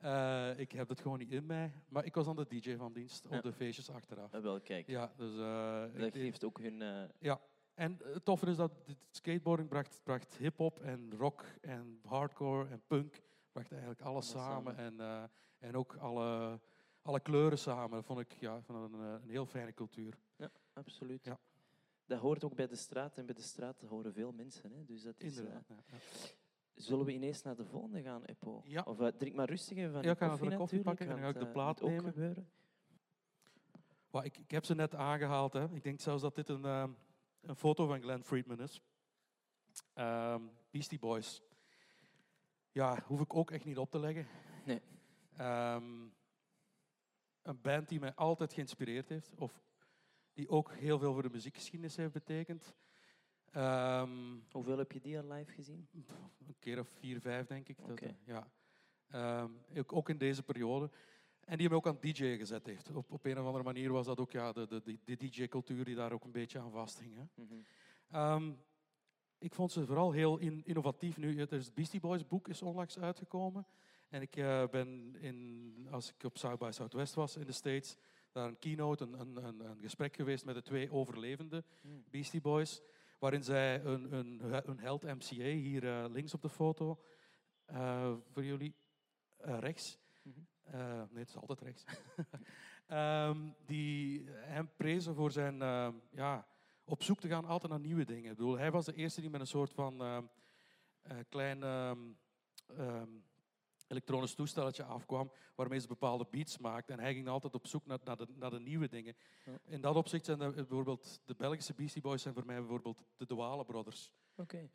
Eh, 0.00 0.58
ik 0.58 0.72
heb 0.72 0.88
het 0.88 1.00
gewoon 1.00 1.18
niet 1.18 1.30
in 1.30 1.46
mij. 1.46 1.72
Maar 1.88 2.04
ik 2.04 2.14
was 2.14 2.24
dan 2.26 2.36
de 2.36 2.46
DJ 2.48 2.76
van 2.76 2.92
dienst 2.92 3.26
op 3.26 3.32
Ja. 3.32 3.40
de 3.40 3.52
feestjes 3.52 3.90
achteraf. 3.90 4.30
Wel, 4.30 4.60
kijk. 4.60 4.86
Ja, 4.86 5.12
dus, 5.16 5.36
eh, 5.38 6.00
dat 6.00 6.12
geeft 6.12 6.44
ook 6.44 6.58
hun... 6.60 6.82
eh, 6.82 7.02
ja. 7.18 7.40
En 7.74 7.98
het 8.02 8.24
toffe 8.24 8.46
is 8.46 8.56
dat 8.56 8.72
skateboarding 9.10 9.68
bracht, 9.68 10.00
bracht 10.04 10.36
hip-hop 10.36 10.80
en 10.80 11.14
rock 11.16 11.44
en 11.60 12.00
hardcore 12.04 12.68
en 12.68 12.82
punk. 12.86 13.22
Bracht 13.52 13.70
eigenlijk 13.70 14.00
alles 14.00 14.28
samen. 14.30 14.74
samen. 14.76 14.98
En, 15.00 15.30
en 15.58 15.76
ook 15.76 15.96
alle, 15.96 16.60
alle 17.02 17.20
kleuren 17.20 17.58
samen. 17.58 17.90
Dat 17.90 18.04
vond 18.04 18.20
ik 18.20 18.32
ja, 18.32 18.62
vond 18.62 18.92
een, 18.92 19.00
een 19.00 19.28
heel 19.30 19.46
fijne 19.46 19.72
cultuur. 19.74 20.18
absoluut. 20.72 21.24
Ja. 21.24 21.38
Dat 22.06 22.18
hoort 22.20 22.44
ook 22.44 22.54
bij 22.54 22.66
de 22.66 22.76
straat 22.76 23.18
en 23.18 23.26
bij 23.26 23.34
de 23.34 23.42
straat 23.42 23.80
horen 23.80 24.12
veel 24.12 24.32
mensen. 24.32 24.72
Hè? 24.72 24.84
Dus 24.84 25.02
dat 25.02 25.20
is, 25.20 25.36
Inderdaad. 25.36 25.64
ja, 25.68 25.74
ja. 25.86 25.96
Zullen 26.78 27.04
we 27.04 27.12
ineens 27.12 27.42
naar 27.42 27.56
de 27.56 27.64
volgende 27.64 28.02
gaan, 28.02 28.24
Eppo? 28.24 28.62
Ja. 28.64 28.82
Of 28.82 29.00
eh, 29.00 29.06
drink 29.06 29.34
maar 29.36 29.48
rustig 29.48 29.76
even 29.76 29.92
van 29.92 30.02
Ja, 30.02 30.06
de 30.06 30.12
ik 30.12 30.18
ga 30.18 30.26
koffie 30.28 30.42
even 30.44 30.52
een 30.52 30.58
koffie 30.58 30.80
pakken 30.82 31.06
en 31.06 31.12
dan 31.12 31.20
ga 31.22 31.28
ik 31.28 31.38
de 31.38 31.46
eh, 31.46 31.52
plaat 31.52 31.82
ook 31.82 31.90
nemen. 31.90 32.12
gebeuren. 32.12 32.48
Ik, 34.22 34.38
ik 34.38 34.50
heb 34.50 34.64
ze 34.64 34.74
net 34.74 34.94
aangehaald. 34.94 35.52
Hè. 35.52 35.74
Ik 35.74 35.82
denk 35.82 36.00
zelfs 36.00 36.22
dat 36.22 36.34
dit 36.34 36.48
een, 36.48 36.64
ehm, 36.64 36.90
een 37.40 37.56
foto 37.56 37.86
van 37.86 38.00
Glenn 38.00 38.24
Friedman 38.24 38.60
is. 38.60 38.80
Ehm, 39.94 40.42
Beastie 40.70 40.98
Boys. 40.98 41.42
Ja, 42.70 43.02
hoef 43.06 43.20
ik 43.20 43.34
ook 43.34 43.50
echt 43.50 43.64
niet 43.64 43.78
op 43.78 43.90
te 43.90 43.98
leggen. 43.98 44.26
Nee. 44.64 44.80
Ehm, 45.36 46.06
een 47.42 47.60
band 47.60 47.88
die 47.88 48.00
mij 48.00 48.14
altijd 48.14 48.52
geïnspireerd 48.52 49.08
heeft. 49.08 49.34
Of 49.38 49.62
die 50.32 50.48
ook 50.48 50.72
heel 50.72 50.98
veel 50.98 51.12
voor 51.12 51.22
de 51.22 51.30
muziekgeschiedenis 51.30 51.96
heeft 51.96 52.12
betekend. 52.12 52.74
Ehm, 53.52 54.10
Hoeveel 54.52 54.78
heb 54.78 54.92
je 54.92 55.00
die 55.00 55.18
al 55.18 55.32
live 55.32 55.52
gezien? 55.52 55.88
een 56.46 56.56
keer 56.58 56.78
of 56.78 56.88
vier, 56.88 57.20
vijf, 57.20 57.46
denk 57.46 57.68
ik. 57.68 57.76
Dat, 57.86 58.00
ja. 58.24 58.48
Ehm, 59.10 59.50
ook, 59.76 59.92
ook 59.92 60.08
in 60.08 60.18
deze 60.18 60.42
periode. 60.42 60.90
En 61.44 61.56
die 61.56 61.66
hem 61.66 61.76
ook 61.76 61.86
aan 61.86 61.98
DJ 62.00 62.36
gezet 62.36 62.66
heeft. 62.66 62.90
Op, 62.94 63.10
op 63.10 63.24
een 63.24 63.38
of 63.38 63.44
andere 63.46 63.64
manier 63.64 63.92
was 63.92 64.06
dat 64.06 64.20
ook 64.20 64.30
ja, 64.32 64.52
de, 64.52 64.66
de, 64.66 64.98
de, 65.04 65.16
DJ-cultuur 65.16 65.84
die 65.84 65.94
daar 65.94 66.12
ook 66.12 66.24
een 66.24 66.32
beetje 66.32 66.58
aan 66.58 66.70
vasthing. 66.70 67.14
Hè. 67.16 67.22
Mhm. 67.42 67.54
Ehm, 68.10 68.52
ik 69.38 69.54
vond 69.54 69.72
ze 69.72 69.86
vooral 69.86 70.12
heel 70.12 70.38
in- 70.38 70.62
innovatief. 70.64 71.16
Nu, 71.16 71.40
het 71.40 71.74
Beastie 71.74 72.00
Boys 72.00 72.26
boek 72.26 72.48
is 72.48 72.62
onlangs 72.62 72.98
uitgekomen. 72.98 73.66
En 74.08 74.22
ik 74.22 74.36
eh, 74.36 74.66
ben, 74.68 75.16
in, 75.20 75.86
als 75.90 76.12
ik 76.12 76.24
op 76.24 76.38
South 76.38 76.58
by 76.58 76.68
Southwest 76.72 77.14
was 77.14 77.36
in 77.36 77.46
de 77.46 77.52
States, 77.52 77.96
daar 78.32 78.48
een 78.48 78.58
keynote, 78.58 79.04
een, 79.04 79.20
een, 79.20 79.44
een, 79.44 79.60
een 79.60 79.80
gesprek 79.80 80.16
geweest 80.16 80.44
met 80.44 80.54
de 80.54 80.62
twee 80.62 80.90
overlevende 80.92 81.64
Mm. 81.82 82.04
Beastie 82.10 82.40
Boys, 82.40 82.80
waarin 83.18 83.42
zij 83.42 83.84
een, 83.84 84.12
een, 84.12 84.40
een 84.68 84.78
held 84.78 85.02
MCA, 85.02 85.44
hier 85.44 85.88
eh, 85.88 86.10
links 86.10 86.34
op 86.34 86.42
de 86.42 86.48
foto, 86.48 87.02
eh, 87.64 88.12
voor 88.30 88.44
jullie 88.44 88.74
eh, 89.36 89.58
rechts. 89.58 89.98
Mhm. 90.22 90.40
Nee, 91.10 91.18
het 91.18 91.28
is 91.28 91.36
altijd 91.36 91.60
rechts. 91.60 91.84
Ehm, 92.86 93.50
die 93.66 94.24
hem 94.30 94.70
prezen 94.76 95.14
voor 95.14 95.30
zijn 95.30 95.62
ehm, 95.62 95.94
ja, 96.10 96.46
op 96.84 97.02
zoek 97.02 97.20
te 97.20 97.28
gaan 97.28 97.44
altijd 97.44 97.72
naar 97.72 97.80
nieuwe 97.80 98.04
dingen. 98.04 98.30
Ik 98.30 98.36
bedoel, 98.36 98.58
hij 98.58 98.70
was 98.70 98.84
de 98.84 98.94
eerste 98.94 99.20
die 99.20 99.30
met 99.30 99.40
een 99.40 99.46
soort 99.46 99.72
van 99.72 100.00
ehm, 100.00 100.24
eh, 101.02 101.16
klein 101.28 101.60
elektronisch 103.88 104.34
toestelletje 104.34 104.82
afkwam 104.82 105.30
waarmee 105.54 105.80
ze 105.80 105.86
bepaalde 105.86 106.26
beats 106.30 106.58
maakte. 106.58 106.92
En 106.92 107.00
hij 107.00 107.14
ging 107.14 107.28
altijd 107.28 107.54
op 107.54 107.66
zoek 107.66 107.86
naar, 107.86 107.98
naar, 108.04 108.16
de, 108.16 108.26
naar 108.34 108.50
de 108.50 108.60
nieuwe 108.60 108.88
dingen. 108.88 109.16
Ja. 109.44 109.58
In 109.64 109.80
dat 109.80 109.96
opzicht 109.96 110.24
zijn 110.24 110.38
de, 110.38 110.50
bijvoorbeeld 110.50 111.20
de 111.24 111.34
Belgische 111.34 111.74
Beastie 111.74 112.02
Boys 112.02 112.22
zijn 112.22 112.34
voor 112.34 112.46
mij 112.46 112.58
bijvoorbeeld 112.58 113.02
de 113.16 113.26
Douale 113.26 113.64
Brothers. 113.64 114.12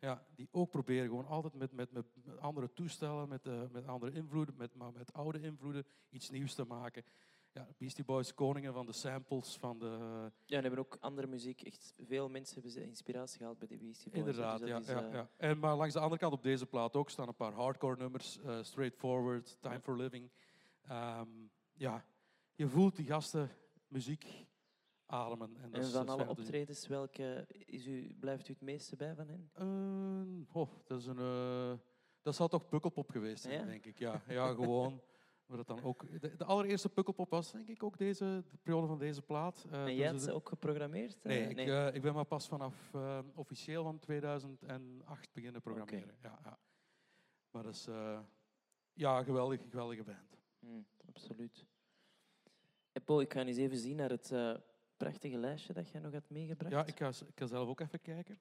Ja, 0.00 0.26
die 0.34 0.48
ook 0.50 0.70
proberen 0.70 1.08
gewoon 1.08 1.26
altijd 1.26 1.54
met, 1.54 1.72
met, 1.72 1.92
met, 1.92 2.06
met 2.24 2.38
andere 2.38 2.72
toestellen, 2.72 3.28
met, 3.28 3.46
eh, 3.46 3.62
met 3.70 3.86
andere 3.86 4.12
invloeden, 4.12 4.54
met, 4.56 4.74
maar 4.74 4.92
met 4.92 5.12
oude 5.12 5.40
invloeden 5.40 5.86
iets 6.10 6.30
nieuws 6.30 6.54
te 6.54 6.64
maken. 6.64 7.04
Ja, 7.54 7.68
Beastie 7.78 8.04
Boys, 8.04 8.34
koningen 8.34 8.72
van 8.72 8.86
de 8.86 8.92
samples, 8.92 9.56
van 9.56 9.78
de... 9.78 9.86
Ja, 10.46 10.56
en 10.56 10.62
hebben 10.64 10.78
ook 10.80 10.96
andere 11.00 11.26
muziek. 11.26 11.62
Echt 11.62 11.94
veel 11.98 12.28
mensen 12.28 12.54
hebben 12.54 12.72
ze 12.72 12.82
inspiratie 12.82 13.38
gehaald 13.38 13.58
bij 13.58 13.68
de 13.68 13.76
Beastie 13.76 14.10
Boys. 14.10 14.24
inderdaad, 14.26 14.58
dus 14.58 14.68
ja, 14.68 14.74
dat 14.74 14.82
is, 14.82 14.88
ja, 14.92 15.06
eh, 15.06 15.12
ja. 15.12 15.28
En, 15.36 15.58
maar 15.58 15.76
langs 15.76 15.94
de 15.94 16.00
andere 16.00 16.20
kant 16.20 16.32
op 16.32 16.42
deze 16.42 16.66
plaat 16.66 16.96
ook 16.96 17.10
staan 17.10 17.28
een 17.28 17.34
paar 17.36 17.52
hardcore 17.52 17.96
nummers. 17.96 18.40
eh, 18.40 18.62
Straightforward, 18.62 19.56
Time 19.60 19.74
Ja. 19.74 19.80
for 19.80 19.96
Living. 19.96 20.30
Ehm, 20.82 21.28
ja, 21.72 22.04
je 22.54 22.68
voelt 22.68 22.96
die 22.96 23.06
gasten 23.06 23.50
muziek 23.88 24.46
ademen. 25.06 25.56
En, 25.60 25.70
dat 25.70 25.80
En 25.84 25.90
van 25.90 26.08
alle 26.08 26.28
optredens, 26.28 26.86
welke 26.86 27.44
is 27.48 27.86
u, 27.86 28.14
blijft 28.20 28.48
u 28.48 28.52
het 28.52 28.62
meeste 28.62 28.96
bij 28.96 29.14
van 29.14 29.28
hen? 29.28 29.50
Eh, 29.52 30.56
oh, 30.56 30.70
dat, 30.86 31.00
is 31.00 31.06
een, 31.06 31.18
eh, 31.18 31.72
dat 32.22 32.34
zal 32.34 32.48
toch 32.48 32.68
Pukkelpop 32.68 33.10
geweest 33.10 33.42
zijn, 33.42 33.58
Ja? 33.60 33.64
denk 33.64 33.84
ik. 33.86 33.98
Ja, 33.98 34.22
ja 34.28 34.52
gewoon. 34.54 35.00
Maar 35.46 35.56
dat 35.56 35.66
dan 35.66 35.82
ook, 35.82 36.20
de, 36.20 36.36
de 36.36 36.44
allereerste 36.44 36.88
Pukkelpop 36.88 37.30
was 37.30 37.52
denk 37.52 37.68
ik 37.68 37.82
ook 37.82 37.98
deze, 37.98 38.44
de 38.50 38.56
periode 38.62 38.86
van 38.86 38.98
deze 38.98 39.22
plaat. 39.22 39.66
Eh, 39.70 39.78
en 39.78 39.86
toen 39.86 39.94
jij 39.94 40.08
had 40.10 40.22
ze 40.22 40.32
ook 40.32 40.48
geprogrammeerd? 40.48 41.24
Nee, 41.24 41.44
Eh, 41.44 41.50
ik, 41.50 41.58
eh, 41.58 41.94
ik 41.94 42.02
ben 42.02 42.14
maar 42.14 42.24
pas 42.24 42.48
vanaf 42.48 42.94
officieel 43.34 43.82
van 43.82 43.98
2008 43.98 45.32
beginnen 45.32 45.60
programmeren. 45.60 46.16
Ja, 46.22 46.38
ja. 46.44 46.58
Maar 47.50 47.62
dat 47.62 47.74
is 47.74 47.88
ja, 48.92 49.18
een 49.18 49.24
geweldig, 49.24 49.60
geweldige 49.70 50.02
band. 50.02 50.38
Hmm, 50.58 50.86
absoluut. 51.08 51.66
En 52.92 53.04
Paul, 53.04 53.20
ik 53.20 53.32
ga 53.32 53.44
eens 53.44 53.56
even 53.56 53.78
zien 53.78 53.96
naar 53.96 54.10
het 54.10 54.34
prachtige 54.96 55.36
lijstje 55.36 55.72
dat 55.72 55.90
jij 55.90 56.00
nog 56.00 56.12
had 56.12 56.30
meegebracht. 56.30 56.72
Ja, 56.72 56.86
ik 56.86 56.96
ga, 56.98 57.08
ik 57.08 57.38
ga 57.38 57.46
zelf 57.46 57.68
ook 57.68 57.80
even 57.80 58.00
kijken. 58.00 58.38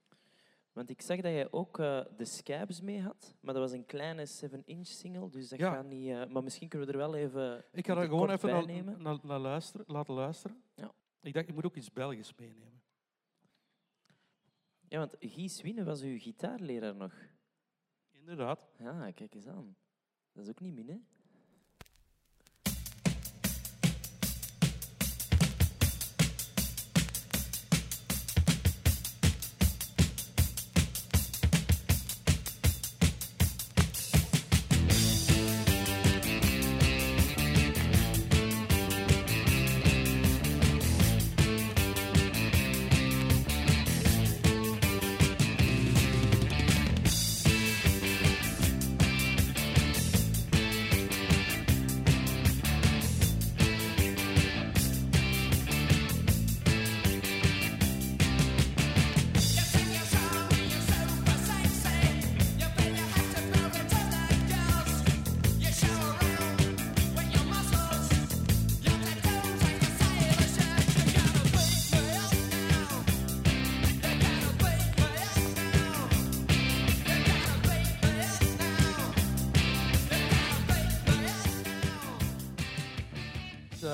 Want 0.73 0.89
ik 0.89 1.01
zag 1.01 1.15
dat 1.21 1.31
jij 1.31 1.51
ook 1.51 1.79
eh, 1.79 2.05
de 2.17 2.25
Scabs 2.25 2.81
mee 2.81 3.01
had, 3.01 3.35
maar 3.41 3.53
dat 3.53 3.63
was 3.63 3.71
een 3.71 3.85
kleine 3.85 4.27
7-inch 4.27 4.87
single, 4.87 5.29
dus 5.29 5.49
dat 5.49 5.59
Ja. 5.59 5.73
gaat 5.73 5.85
niet... 5.85 6.09
eh, 6.09 6.25
maar 6.25 6.43
misschien 6.43 6.67
kunnen 6.69 6.87
we 6.87 6.93
er 6.93 6.99
wel 6.99 7.15
even 7.15 7.65
Ik 7.71 7.85
ga 7.85 7.95
er 7.97 8.07
gewoon 8.07 8.29
even 8.29 9.01
naar, 9.23 9.39
luisteren, 9.39 9.85
laten 9.87 10.13
luisteren. 10.13 10.63
Ja. 10.75 10.91
Ik 11.21 11.33
dacht, 11.33 11.47
ik 11.47 11.53
moet 11.53 11.65
ook 11.65 11.75
iets 11.75 11.91
Belgisch 11.93 12.35
meenemen. 12.35 12.81
Ja, 14.87 14.97
want 14.99 15.15
Guy 15.19 15.83
was 15.83 16.01
uw 16.01 16.19
gitaarleraar 16.19 16.95
nog. 16.95 17.13
Inderdaad. 18.11 18.59
Ja, 18.77 19.11
kijk 19.11 19.33
eens 19.35 19.47
aan. 19.47 19.75
Dat 20.31 20.43
is 20.43 20.49
ook 20.49 20.59
niet 20.59 20.73
min, 20.73 20.87
hè? 20.89 20.97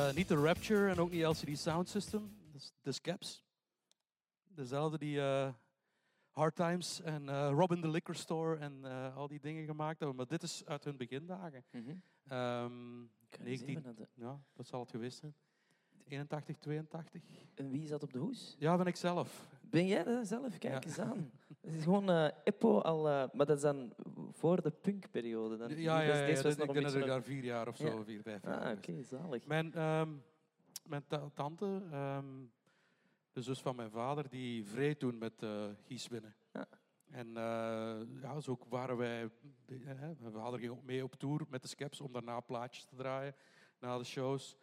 Eh, 0.10 0.16
niet 0.16 0.28
de 0.28 0.36
Rapture 0.36 0.90
en 0.90 1.00
ook 1.00 1.12
niet 1.12 1.24
LCD 1.24 1.58
Sound 1.60 1.90
System. 1.90 2.38
Is 2.54 2.74
de 2.82 2.92
Scaps. 2.92 3.44
Dezelfde 4.48 4.98
die 4.98 5.22
eh, 5.22 5.54
Hard 6.32 6.56
Times 6.56 7.02
en 7.02 7.30
eh, 7.30 7.50
Robin 7.54 7.82
the 7.82 7.88
Liquor 7.90 8.16
Store 8.16 8.58
en 8.58 8.86
al 9.14 9.28
die 9.28 9.40
dingen 9.40 9.66
gemaakt 9.66 10.00
hebben. 10.00 10.18
Maar 10.18 10.28
dit 10.28 10.44
is 10.44 10.66
uit 10.66 10.84
hun 10.84 10.98
begindagen. 10.98 11.64
Mhm. 11.72 11.90
Ehm, 12.28 13.04
Ik 13.04 13.36
ga 13.36 13.44
eens 13.44 13.62
19, 13.62 13.70
even 13.70 13.82
naar 13.84 13.96
de- 13.96 14.08
ja, 14.14 14.40
dat 14.54 14.68
zal 14.68 14.80
het 14.80 14.90
geweest 14.92 15.18
zijn. 15.20 15.36
81, 16.10 16.58
82. 16.58 17.22
En 17.56 17.70
wie 17.72 17.88
zat 17.88 18.04
op 18.04 18.14
de 18.14 18.20
hoes? 18.20 18.56
Ja, 18.60 18.78
ben 18.78 18.86
ik 18.86 18.96
zelf. 18.96 19.48
Ben 19.62 19.88
jij 19.88 20.04
dat 20.04 20.28
zelf? 20.28 20.58
Kijk 20.58 20.74
Ja. 20.84 20.90
eens 20.90 21.00
aan. 21.00 21.32
Het 21.62 21.74
is 21.76 21.84
gewoon 21.84 22.10
eh 22.10 22.28
Eppo 22.44 22.80
al... 22.80 23.10
eh, 23.10 23.24
maar 23.34 23.46
dat 23.46 23.56
is 23.58 23.62
dan 23.62 23.94
voor 24.32 24.62
de 24.62 24.72
punkperiode. 24.72 25.58
Dan. 25.58 25.70
Ja, 25.70 25.76
ja, 26.02 26.02
ja, 26.02 26.26
Dus 26.26 26.42
was 26.42 26.56
ik 26.56 26.72
ben 26.72 27.02
een- 27.02 27.08
daar 27.08 27.24
vier 27.24 27.44
jaar 27.44 27.68
of 27.68 27.76
zo, 27.76 28.04
vier, 28.04 28.22
vijf 28.22 28.44
jaar. 28.44 28.60
Ah, 28.60 28.72
oké, 28.78 29.04
zalig. 29.04 29.46
Mijn, 29.46 29.74
ehm, 29.74 30.10
mijn 30.88 31.04
ta- 31.08 31.30
tante, 31.34 31.82
ehm, 31.92 32.26
de 33.32 33.42
zus 33.42 33.62
van 33.62 33.76
mijn 33.76 33.92
vader, 33.92 34.30
die 34.30 34.66
vreed 34.66 35.00
toen 35.00 35.18
met 35.18 35.44
eh 35.44 35.66
Gieswinnen. 35.86 36.36
Ja. 36.54 36.68
En 37.12 37.28
eh, 37.28 38.22
ja, 38.22 38.40
zo 38.40 38.58
waren 38.70 38.98
wij... 38.98 39.24
eh, 39.24 39.30
mijn 40.20 40.34
vader 40.34 40.60
ging 40.60 40.72
ook 40.72 40.84
mee 40.84 41.04
op 41.04 41.16
tour 41.16 41.42
met 41.50 41.62
de 41.62 41.68
Skeps 41.68 42.02
om 42.02 42.12
daarna 42.12 42.40
plaatjes 42.40 42.86
te 42.86 42.96
draaien, 42.96 43.36
na 43.80 43.98
de 43.98 44.04
shows. 44.04 44.56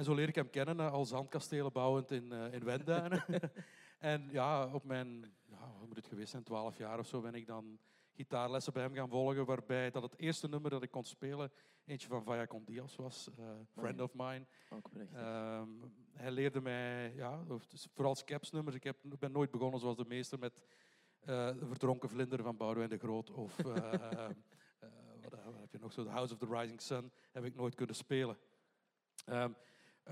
En 0.00 0.06
zo 0.06 0.14
leer 0.14 0.28
ik 0.28 0.34
hem 0.34 0.50
kennen, 0.50 0.80
eh, 0.80 0.92
al 0.92 1.04
zandkastelen 1.04 1.72
bouwend 1.72 2.10
in, 2.10 2.32
eh 2.32 2.52
in 2.52 2.64
Wenduinen. 2.64 3.24
en 3.98 4.28
ja, 4.30 4.66
op 4.72 4.84
mijn, 4.84 5.32
ja, 5.44 5.72
wat 5.78 5.86
moet 5.86 5.96
het 5.96 6.06
geweest 6.06 6.30
zijn, 6.30 6.42
12 6.42 6.78
jaar 6.78 6.98
of 6.98 7.06
zo, 7.06 7.20
ben 7.20 7.34
ik 7.34 7.46
dan 7.46 7.78
gitaarlessen 8.12 8.72
bij 8.72 8.82
hem 8.82 8.94
gaan 8.94 9.08
volgen, 9.08 9.44
waarbij 9.44 9.90
dat 9.90 10.02
het 10.02 10.18
eerste 10.18 10.48
nummer 10.48 10.70
dat 10.70 10.82
ik 10.82 10.90
kon 10.90 11.04
spelen, 11.04 11.52
eentje 11.84 12.08
van 12.08 12.22
Vaya 12.22 12.46
Diaz 12.64 12.96
was, 12.96 13.28
eh, 13.38 13.44
Friend 13.72 13.96
ja. 13.96 14.02
of 14.02 14.14
Mine. 14.14 14.46
Ehm, 15.14 15.68
hij 16.12 16.30
leerde 16.30 16.60
mij, 16.60 17.12
ja, 17.14 17.44
vooral 17.94 18.14
Skeps-nummers. 18.14 18.76
Ik 18.76 18.84
heb, 18.84 18.96
ik 19.04 19.18
ben 19.18 19.32
nooit 19.32 19.50
begonnen 19.50 19.80
zoals 19.80 19.96
de 19.96 20.06
meester 20.06 20.38
met 20.38 20.60
de 21.20 21.66
Verdronken 21.66 22.08
Vlinder 22.08 22.42
van 22.42 22.56
Boudewijn 22.56 22.90
de 22.90 22.98
Groot. 22.98 23.30
Of 23.30 23.56
wat, 23.62 25.44
wat 25.44 25.60
heb 25.60 25.72
je 25.72 25.78
nog 25.78 25.92
zo, 25.92 26.02
The 26.04 26.10
House 26.10 26.32
of 26.32 26.38
the 26.38 26.58
Rising 26.58 26.80
Sun 26.80 27.12
heb 27.32 27.44
ik 27.44 27.54
nooit 27.54 27.74
kunnen 27.74 27.96
spelen. 27.96 28.38
Ehm, 29.24 29.52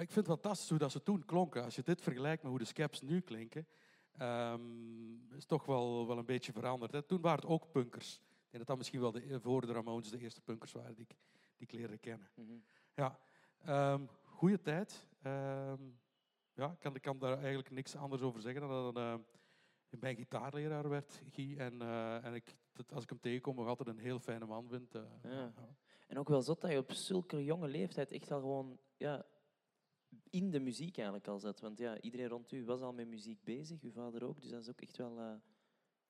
ik 0.00 0.10
vind 0.10 0.26
het 0.26 0.34
fantastisch 0.40 0.68
hoe 0.68 0.78
dat 0.78 0.90
ze 0.92 1.02
toen 1.02 1.24
klonken. 1.24 1.64
Als 1.64 1.76
je 1.76 1.82
dit 1.82 2.00
vergelijkt 2.02 2.42
met 2.42 2.50
hoe 2.50 2.60
de 2.60 2.64
Skeps 2.66 3.00
nu 3.00 3.20
klinken, 3.20 3.66
ehm, 4.12 5.12
is 5.14 5.38
het 5.38 5.48
toch 5.48 5.64
wel, 5.66 6.06
wel 6.06 6.18
een 6.18 6.24
beetje 6.26 6.52
veranderd. 6.52 6.92
Hè. 6.92 7.02
Toen 7.02 7.20
waren 7.20 7.40
het 7.40 7.50
ook 7.50 7.70
punkers. 7.70 8.14
Ik 8.16 8.22
denk 8.50 8.58
dat 8.58 8.66
dat 8.66 8.76
misschien 8.76 9.00
wel 9.00 9.12
de, 9.12 9.40
voor 9.40 9.66
de 9.66 9.72
Ramones 9.72 10.10
de 10.10 10.18
eerste 10.18 10.40
punkers 10.40 10.72
waren 10.72 10.94
die 10.94 11.04
ik, 11.08 11.16
die 11.56 11.66
ik 11.66 11.72
leerde 11.72 11.98
kennen. 11.98 12.28
Mhm. 12.34 12.52
Ja, 12.94 13.18
ehm 13.64 14.02
goede 14.22 14.60
tijd. 14.60 15.06
Ehm, 15.22 15.82
ja, 16.54 16.70
ik 16.70 16.78
kan, 16.80 16.94
ik 16.94 17.02
kan 17.02 17.18
daar 17.18 17.38
eigenlijk 17.38 17.70
niks 17.70 17.96
anders 17.96 18.22
over 18.22 18.40
zeggen 18.40 18.60
dan 18.60 18.94
dat 18.94 18.96
uh, 18.96 19.14
mijn 20.00 20.16
gitaarleraar 20.16 20.88
werd, 20.88 21.22
Guy. 21.32 21.58
En, 21.58 21.82
eh, 21.82 22.24
en 22.24 22.34
ik, 22.34 22.56
dat, 22.72 22.92
als 22.92 23.02
ik 23.02 23.08
hem 23.08 23.20
tegenkom, 23.20 23.56
nog 23.56 23.66
altijd 23.66 23.88
een 23.88 23.98
heel 23.98 24.18
fijne 24.18 24.46
man 24.46 24.68
vind. 24.68 24.94
eh, 24.94 25.02
Ja. 25.22 25.52
En 26.06 26.18
ook 26.18 26.28
wel 26.28 26.42
zot 26.42 26.60
dat 26.60 26.70
je 26.70 26.78
op 26.78 26.92
zulke 26.92 27.44
jonge 27.44 27.68
leeftijd 27.68 28.12
echt 28.12 28.30
al 28.30 28.40
gewoon 28.40 28.78
ja, 28.96 29.24
in 30.30 30.50
de 30.50 30.60
muziek 30.60 30.96
eigenlijk 30.96 31.28
al 31.28 31.38
zat. 31.38 31.60
Want 31.60 31.78
ja, 31.78 32.00
iedereen 32.00 32.28
rond 32.28 32.52
u 32.52 32.64
was 32.64 32.80
al 32.80 32.92
met 32.92 33.08
muziek 33.08 33.44
bezig, 33.44 33.82
uw 33.82 33.90
vader 33.90 34.24
ook. 34.24 34.40
Dus 34.40 34.50
dat 34.50 34.60
is 34.60 34.68
ook 34.68 34.80
echt 34.80 34.96
wel... 34.96 35.18
eh, 35.18 35.32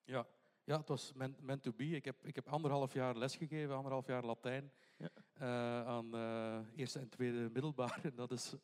Ja, 0.05 0.27
ja 0.65 0.79
het 0.79 0.89
was 0.89 1.13
meant, 1.13 1.41
meant 1.41 1.63
to 1.63 1.73
be. 1.73 1.85
Ik 1.85 2.05
heb, 2.05 2.27
ik 2.27 2.35
heb 2.35 2.49
anderhalf 2.49 2.93
jaar 2.93 3.17
lesgegeven, 3.17 3.75
anderhalf 3.77 4.07
jaar 4.07 4.25
Latijn. 4.25 4.73
Ja. 4.97 5.09
eh, 5.35 5.87
aan 5.87 6.15
eh, 6.15 6.59
eerste 6.77 6.99
en 6.99 7.09
tweede 7.09 7.51
middelbaar. 7.53 8.01
En 8.09 8.13
dat 8.15 8.31
is 8.33 8.55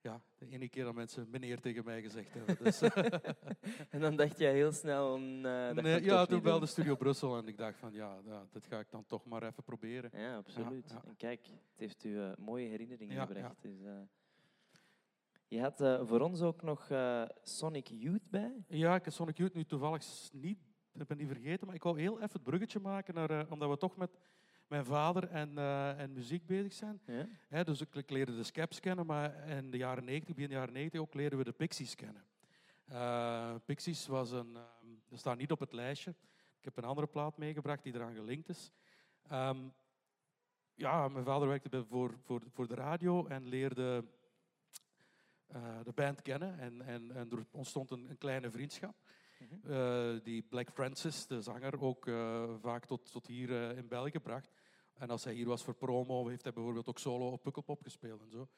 ja, 0.00 0.20
de 0.38 0.46
ene 0.46 0.68
keer 0.68 0.84
dat 0.84 0.94
mensen 0.94 1.30
meneer 1.30 1.60
tegen 1.60 1.84
mij 1.84 2.02
gezegd 2.02 2.34
hebben. 2.34 2.56
Dus, 2.64 2.80
En 3.94 4.00
dan 4.00 4.16
dacht 4.16 4.38
jij 4.38 4.52
heel 4.52 4.72
snel... 4.72 5.18
nee, 5.18 6.02
ja, 6.02 6.26
toen 6.26 6.42
belde. 6.42 6.66
Studio 6.66 6.94
Brussel 7.02 7.36
en 7.36 7.48
ik 7.48 7.56
dacht 7.56 7.78
van 7.78 7.92
ja, 7.92 8.18
ja, 8.24 8.46
dat 8.50 8.66
ga 8.66 8.78
ik 8.78 8.90
dan 8.90 9.06
toch 9.06 9.24
maar 9.24 9.42
even 9.42 9.62
proberen. 9.62 10.10
Ja, 10.20 10.36
absoluut. 10.36 10.88
Ja, 10.88 10.94
ja. 10.94 11.08
En 11.08 11.16
kijk, 11.16 11.46
het 11.46 11.78
heeft 11.78 12.04
u 12.04 12.20
mooie 12.38 12.68
herinneringen 12.68 13.26
gebracht. 13.26 13.62
Dus, 13.62 13.76
je 15.52 15.60
had 15.60 15.80
eh, 15.80 16.00
voor 16.04 16.20
ons 16.20 16.42
ook 16.42 16.62
nog 16.62 16.90
eh, 16.90 17.22
Sonic 17.42 17.86
Youth 17.86 18.30
bij. 18.30 18.64
Ja, 18.68 18.94
ik 18.94 19.04
heb 19.04 19.12
Sonic 19.12 19.36
Youth 19.36 19.54
nu 19.54 19.64
toevallig 19.64 20.04
niet, 20.32 20.58
ik 20.92 21.06
ben 21.06 21.16
niet 21.16 21.28
vergeten, 21.28 21.66
maar 21.66 21.76
ik 21.76 21.82
wou 21.82 22.00
heel 22.00 22.16
even 22.16 22.32
het 22.32 22.42
bruggetje 22.42 22.80
maken, 22.80 23.14
naar, 23.14 23.30
eh, 23.30 23.50
omdat 23.50 23.68
we 23.68 23.76
toch 23.76 23.96
met 23.96 24.10
mijn 24.66 24.84
vader 24.84 25.28
en, 25.28 25.58
en 25.98 26.12
muziek 26.12 26.46
bezig 26.46 26.72
zijn. 26.72 27.00
Ja? 27.50 27.64
Dus 27.64 27.80
ik, 27.80 27.94
ik 27.94 28.10
leerde 28.10 28.36
de 28.36 28.42
Skeps 28.42 28.80
kennen, 28.80 29.06
maar 29.06 29.48
in 29.48 29.70
de 29.70 29.76
jaren 29.76 30.04
90, 30.04 30.34
begin 30.34 30.50
jaren 30.50 30.72
90 30.72 31.00
ook, 31.00 31.14
leerden 31.14 31.38
we 31.38 31.44
de 31.44 31.52
Pixies 31.52 31.94
kennen. 31.94 32.24
Pixies 33.64 34.06
was 34.06 34.30
een, 34.30 34.56
ehm, 34.56 34.86
dat 35.08 35.18
staat 35.18 35.38
niet 35.38 35.50
op 35.50 35.60
het 35.60 35.72
lijstje. 35.72 36.10
Ik 36.58 36.64
heb 36.64 36.76
een 36.76 36.84
andere 36.84 37.06
plaat 37.06 37.36
meegebracht 37.36 37.82
die 37.82 37.94
eraan 37.94 38.14
gelinkt 38.14 38.48
is. 38.48 38.72
Ehm, 39.28 39.58
ja, 40.74 41.08
mijn 41.08 41.24
vader 41.24 41.48
werkte 41.48 41.84
voor, 41.84 42.14
voor, 42.22 42.42
voor 42.48 42.68
de 42.68 42.74
radio 42.74 43.26
en 43.26 43.46
leerde 43.46 44.04
eh, 45.52 45.78
de 45.84 45.92
band 45.92 46.22
kennen. 46.22 46.58
En, 46.58 46.82
en, 46.82 47.16
en 47.16 47.30
er 47.30 47.46
ontstond 47.50 47.90
een, 47.90 48.10
een 48.10 48.18
kleine 48.18 48.50
vriendschap. 48.50 48.94
Mhm. 49.38 49.72
Eh, 49.72 50.22
die 50.22 50.42
Black 50.42 50.70
Francis, 50.70 51.26
de 51.26 51.42
zanger, 51.42 51.80
ook 51.80 52.06
eh, 52.06 52.54
vaak 52.60 52.84
tot, 52.84 53.12
tot 53.12 53.26
hier 53.26 53.76
in 53.76 53.88
België 53.88 54.18
bracht. 54.18 54.50
En 54.94 55.10
als 55.10 55.24
hij 55.24 55.34
hier 55.34 55.46
was 55.46 55.64
voor 55.64 55.74
promo, 55.74 56.28
heeft 56.28 56.42
hij 56.42 56.52
bijvoorbeeld 56.52 56.88
ook 56.88 56.98
solo 56.98 57.30
op 57.30 57.42
Pukkelpop 57.42 57.82
gespeeld 57.82 58.22
en 58.22 58.30
zo. 58.30 58.48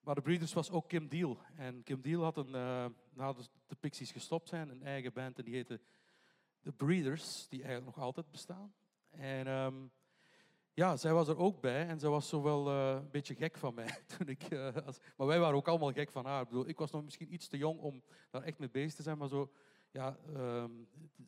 Maar 0.00 0.14
de 0.14 0.20
Breeders 0.20 0.52
was 0.52 0.70
ook 0.70 0.88
Kim 0.88 1.08
Deal. 1.08 1.38
En 1.56 1.82
Kim 1.82 2.02
Deal 2.02 2.22
had 2.22 2.36
een, 2.36 2.50
nadat 3.12 3.50
de 3.66 3.76
Pixies 3.80 4.10
gestopt 4.10 4.48
zijn, 4.48 4.68
een 4.68 4.82
eigen 4.82 5.12
band 5.12 5.38
en 5.38 5.44
die 5.44 5.54
heette 5.54 5.80
The 6.62 6.72
Breeders, 6.72 7.48
die 7.48 7.62
eigenlijk 7.62 7.96
nog 7.96 8.04
altijd 8.04 8.30
bestaan. 8.30 8.74
En 9.10 9.46
ehm, 9.46 9.86
ja, 10.76 10.96
zij 10.96 11.12
was 11.12 11.28
er 11.28 11.38
ook 11.38 11.60
bij 11.60 11.86
en 11.86 11.98
zij 11.98 12.08
was 12.10 12.28
zo 12.28 12.42
wel 12.42 12.68
eh, 12.68 12.94
een 12.94 13.10
beetje 13.10 13.34
gek 13.34 13.56
van 13.56 13.74
mij. 13.74 13.98
Toen 14.18 14.28
ik, 14.28 14.42
eh, 14.42 14.76
als, 14.86 14.98
maar 15.16 15.26
wij 15.26 15.38
waren 15.40 15.56
ook 15.56 15.68
allemaal 15.68 15.92
gek 15.92 16.10
van 16.10 16.24
haar. 16.26 16.42
Ik, 16.42 16.48
bedoel, 16.48 16.68
ik 16.68 16.78
was 16.78 16.90
nog 16.90 17.04
misschien 17.04 17.32
iets 17.32 17.48
te 17.48 17.56
jong 17.56 17.80
om 17.80 18.02
daar 18.30 18.42
echt 18.42 18.58
mee 18.58 18.70
bezig 18.70 18.94
te 18.94 19.02
zijn, 19.02 19.18
maar 19.18 19.28
zo... 19.28 19.50
Ja, 19.90 20.16
ehm, 20.34 20.70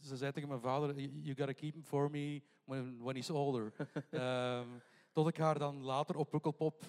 ze 0.01 0.17
zei 0.17 0.33
tegen 0.33 0.49
mijn 0.49 0.61
vader, 0.61 1.01
"You- 1.01 1.37
gotta 1.37 1.53
keep 1.53 1.73
him 1.75 1.85
for 1.85 2.11
me 2.11 2.43
when, 2.65 2.99
when 3.03 3.15
he's 3.15 3.31
older. 3.31 3.73
Ehm, 4.11 4.67
tot 5.13 5.29
ik 5.29 5.37
haar 5.37 5.59
dan 5.59 5.83
later 5.83 6.17
op 6.17 6.31
Pukkelpop, 6.31 6.83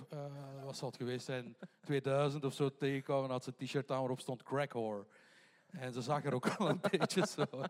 wat 0.63 0.77
zal 0.77 0.87
het 0.87 0.97
geweest 0.97 1.25
zijn, 1.25 1.57
2000 1.81 2.45
of 2.45 2.53
zo 2.53 2.75
tegenkwam 2.75 3.23
en 3.23 3.29
had 3.29 3.43
ze 3.43 3.53
een 3.57 3.65
t-shirt 3.65 3.91
aan 3.91 3.99
waarop 3.99 4.19
stond 4.19 4.43
crack 4.43 4.73
whore. 4.73 5.05
En 5.71 5.93
ze 5.93 6.01
zag 6.01 6.25
er 6.25 6.33
ook 6.33 6.47
al 6.57 6.69
een 6.69 6.81
beetje 6.91 7.27
zo. 7.27 7.41
eh. 7.41 7.63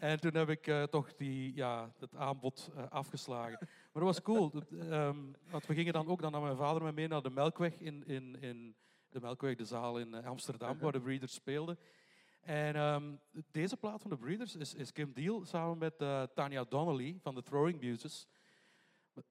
En 0.00 0.20
toen 0.20 0.34
heb 0.34 0.48
ik 0.48 0.66
eh, 0.66 0.82
toch 0.82 1.14
die, 1.14 1.54
ja, 1.54 1.92
het 1.98 2.14
aanbod 2.14 2.70
eh, 2.76 2.90
afgeslagen. 2.90 3.58
Maar 3.60 4.02
dat 4.02 4.02
was 4.02 4.22
cool. 4.22 4.52
Ehm, 4.80 5.18
want 5.50 5.66
we 5.66 5.74
gingen 5.74 5.92
dan 5.92 6.06
ook, 6.06 6.20
dan 6.20 6.32
nam 6.32 6.42
mijn 6.42 6.56
vader 6.56 6.82
me 6.82 6.92
mee 6.92 7.08
naar 7.08 7.22
de 7.22 7.30
Melkweg 7.30 7.74
in, 7.78 8.06
in, 8.06 8.40
in 8.40 8.74
de 9.08 9.20
Melkweg, 9.20 9.56
de 9.56 9.64
zaal 9.64 9.98
in 9.98 10.24
Amsterdam, 10.24 10.78
waar 10.78 10.92
de 10.92 11.00
Breeders 11.00 11.34
speelden. 11.34 11.78
En 12.40 12.74
ehm, 12.74 13.12
deze 13.50 13.76
plaat 13.76 14.00
van 14.00 14.10
de 14.10 14.16
Breeders 14.16 14.56
is, 14.56 14.74
is 14.74 14.92
Kim 14.92 15.12
Deal 15.12 15.44
samen 15.44 15.78
met 15.78 15.94
eh, 15.96 16.22
Tanya 16.34 16.64
Donnelly 16.68 17.18
van 17.22 17.34
de 17.34 17.42
Throwing 17.42 17.80
Muses. 17.80 18.26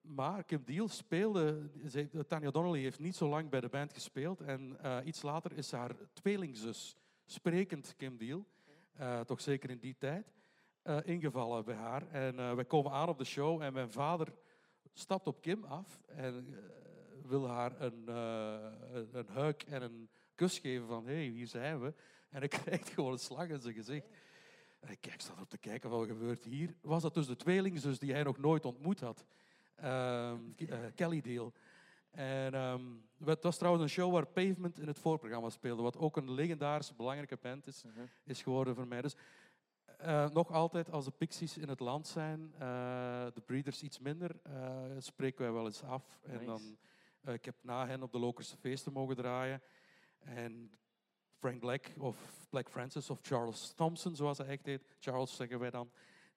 Maar 0.01 0.43
Kim 0.43 0.63
Deal 0.65 0.87
speelde, 0.87 1.69
ze 1.89 2.25
Tanya 2.27 2.51
Donnelly 2.51 2.81
heeft 2.81 2.99
niet 2.99 3.15
zo 3.15 3.27
lang 3.29 3.49
bij 3.49 3.61
de 3.61 3.69
band 3.69 3.93
gespeeld. 3.93 4.41
En 4.41 4.77
iets 5.05 5.21
later 5.21 5.51
is 5.57 5.71
haar 5.71 5.95
tweelingzus, 6.13 6.97
sprekend 7.25 7.95
Kim 7.97 8.17
Deal, 8.17 8.45
eh, 8.93 9.19
toch 9.19 9.41
zeker 9.41 9.69
in 9.69 9.79
die 9.79 9.95
tijd, 9.97 10.33
eh, 10.81 10.97
ingevallen 11.03 11.65
bij 11.65 11.75
haar. 11.75 12.07
En 12.07 12.39
eh 12.39 12.53
wij 12.53 12.65
komen 12.65 12.91
aan 12.91 13.09
op 13.09 13.17
de 13.17 13.23
show 13.23 13.61
en 13.61 13.73
mijn 13.73 13.91
vader 13.91 14.33
stapt 14.93 15.27
op 15.27 15.41
Kim 15.41 15.63
af 15.63 16.01
en 16.05 16.55
wil 17.23 17.47
haar 17.47 17.81
een, 17.81 18.07
een, 19.13 19.27
huik 19.27 19.63
en 19.63 19.81
een 19.81 20.09
kus 20.35 20.59
geven 20.59 20.87
van 20.87 21.05
hé, 21.05 21.13
hey, 21.13 21.23
hier 21.23 21.47
zijn 21.47 21.81
we. 21.81 21.93
En 22.29 22.39
hij 22.39 22.47
krijgt 22.57 22.89
gewoon 22.89 23.11
een 23.11 23.19
slag 23.19 23.47
in 23.47 23.61
zijn 23.61 23.73
gezicht. 23.73 24.07
En 24.79 24.89
ik 24.89 25.01
kijk, 25.01 25.21
staat 25.21 25.41
op 25.41 25.49
te 25.49 25.57
kijken 25.57 25.89
wat 25.89 26.01
er 26.01 26.07
gebeurt 26.07 26.43
hier. 26.43 26.75
Was 26.81 27.01
dat 27.01 27.13
dus 27.13 27.27
de 27.27 27.35
tweelingzus 27.35 27.99
die 27.99 28.11
hij 28.11 28.23
nog 28.23 28.37
nooit 28.37 28.65
ontmoet 28.65 28.99
had? 28.99 29.25
Ehm, 29.75 30.37
eh, 30.57 30.79
Kelly 30.95 31.21
Deal. 31.21 31.53
En 32.13 32.53
ehm, 32.53 32.81
het 33.25 33.43
was 33.43 33.57
trouwens 33.57 33.83
een 33.83 33.89
show 33.89 34.11
waar 34.13 34.25
Pavement 34.27 34.79
in 34.79 34.87
het 34.87 34.99
voorprogramma 34.99 35.49
speelde, 35.49 35.81
wat 35.81 35.97
ook 35.97 36.17
een 36.17 36.31
legendarische, 36.31 36.93
belangrijke 36.93 37.37
band 37.41 37.67
is, 37.67 37.83
Mhm. 37.83 38.05
is 38.23 38.41
geworden 38.41 38.75
voor 38.75 38.87
mij. 38.87 39.01
Dus 39.01 39.15
eh, 39.97 40.29
nog 40.29 40.51
altijd, 40.51 40.91
als 40.91 41.05
de 41.05 41.11
Pixies 41.11 41.57
in 41.57 41.69
het 41.69 41.79
land 41.79 42.07
zijn, 42.07 42.53
eh, 42.53 42.59
de 43.33 43.41
Breeders 43.45 43.83
iets 43.83 43.99
minder, 43.99 44.39
eh, 44.43 44.81
spreken 44.97 45.41
wij 45.43 45.51
wel 45.53 45.65
eens 45.65 45.83
af. 45.83 46.19
En 46.23 46.45
dan, 46.45 46.77
ik 47.33 47.45
heb 47.45 47.55
na 47.61 47.87
hen 47.87 48.03
op 48.03 48.11
de 48.11 48.19
Lokerse 48.19 48.57
feesten 48.57 48.93
mogen 48.93 49.15
draaien. 49.15 49.61
En 50.19 50.71
Frank 51.37 51.59
Black 51.59 51.91
of 51.97 52.17
Black 52.49 52.69
Francis 52.69 53.09
of 53.09 53.19
Charles 53.21 53.73
Thompson, 53.73 54.15
zoals 54.15 54.37
hij 54.37 54.47
echt 54.47 54.65
heet, 54.65 54.95
Charles 54.99 55.35
zeggen 55.35 55.59
wij 55.59 55.69
dan, 55.69 55.91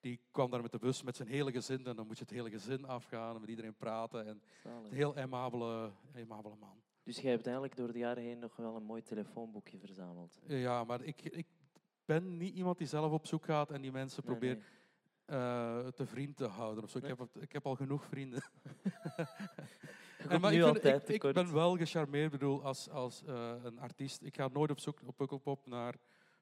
die 0.07 0.21
kwam 0.31 0.51
daar 0.51 0.63
met 0.63 0.73
de 0.73 0.79
bus 0.79 1.03
met 1.03 1.17
zijn 1.17 1.29
hele 1.29 1.53
gezin. 1.53 1.87
En 1.87 1.97
dan 1.97 2.07
moet 2.07 2.19
je 2.19 2.25
het 2.25 2.33
hele 2.33 2.51
gezin 2.51 2.85
afgaan 2.85 3.35
en 3.35 3.41
met 3.41 3.51
iedereen 3.51 3.75
praten. 3.75 4.27
En 4.27 4.43
Zalig. 4.63 4.91
een 4.91 4.97
heel 4.97 5.17
aimabele, 5.17 5.91
aimabele 6.15 6.55
man. 6.61 6.83
Dus 7.03 7.19
jij 7.21 7.31
hebt 7.31 7.45
eigenlijk 7.45 7.77
door 7.77 7.93
de 7.93 7.99
jaren 7.99 8.23
heen 8.23 8.39
nog 8.39 8.57
wel 8.57 8.77
een 8.77 8.83
mooi 8.83 9.03
telefoonboekje 9.03 9.79
verzameld. 9.79 10.39
Ja, 10.47 10.85
maar 10.85 11.03
ik, 11.03 11.23
ik, 11.23 11.47
ben 12.05 12.37
niet 12.37 12.55
iemand 12.55 12.79
die 12.79 12.87
zelf 12.87 13.13
op 13.13 13.27
zoek 13.27 13.45
gaat 13.45 13.71
en 13.71 13.81
die 13.81 13.93
mensen 13.93 14.23
Nee, 14.27 14.37
probeert 14.37 14.63
nee. 15.27 15.39
eh, 15.39 15.87
te 15.87 16.07
vriend 16.07 16.37
te 16.37 16.47
houden. 16.47 16.85
Of 16.85 16.91
zo. 16.91 16.99
Ik, 16.99 17.07
heb, 17.07 17.27
ik 17.41 17.53
heb 17.53 17.67
al 17.67 17.75
genoeg 17.75 18.05
vrienden. 18.05 18.43
En, 20.29 20.41
komt 20.41 20.53
ik, 20.53 20.81
vind- 20.83 21.09
ik, 21.25 21.33
ben 21.33 21.53
wel 21.53 21.77
gecharmeerd 21.77 22.31
bedoel, 22.31 22.65
als, 22.65 22.91
als 22.91 23.23
eh, 23.25 23.53
een 23.63 23.79
artiest. 23.79 24.23
Ik 24.23 24.37
ga 24.37 24.49
nooit 24.49 24.71
op 24.71 24.81
zoek 24.81 25.01
op 25.07 25.17
Pukkelpop 25.17 25.67
naar 25.67 25.95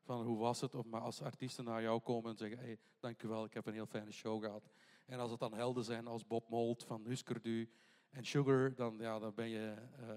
van 0.05 0.23
hoe 0.27 0.39
was 0.39 0.61
het, 0.61 0.75
of 0.75 0.87
maar 0.87 1.01
als 1.01 1.23
artiesten 1.23 1.65
naar 1.65 1.83
jou 1.83 2.01
komen 2.01 2.31
en 2.31 2.37
zeggen, 2.37 2.59
hey, 2.59 2.79
dankjewel, 3.01 3.45
ik 3.45 3.55
heb 3.55 3.67
een 3.67 3.73
heel 3.73 3.87
fijne 3.87 4.13
show 4.13 4.45
gehad. 4.45 4.71
En 5.07 5.19
als 5.19 5.31
het 5.31 5.41
dan 5.41 5.55
helden 5.55 5.85
zijn 5.85 6.07
als 6.07 6.27
Bob 6.27 6.49
Mould 6.49 6.85
van 6.85 7.05
Husker 7.05 7.43
Du 7.43 7.71
en 8.11 8.25
Sugar, 8.25 8.75
dan, 8.75 8.97
ja, 8.99 9.19
dan 9.19 9.35
ben 9.35 9.49
je 9.49 9.75
eh, 9.99 10.09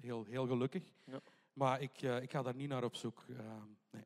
heel, 0.00 0.24
heel 0.24 0.46
gelukkig. 0.46 0.84
Ja. 1.04 1.20
Maar 1.52 1.80
ik, 1.80 2.02
eh, 2.02 2.22
ik 2.22 2.30
ga 2.30 2.42
daar 2.42 2.54
niet 2.54 2.68
naar 2.68 2.84
op 2.84 2.94
zoek. 2.94 3.24
eh, 3.28 3.62
nee. 3.90 4.04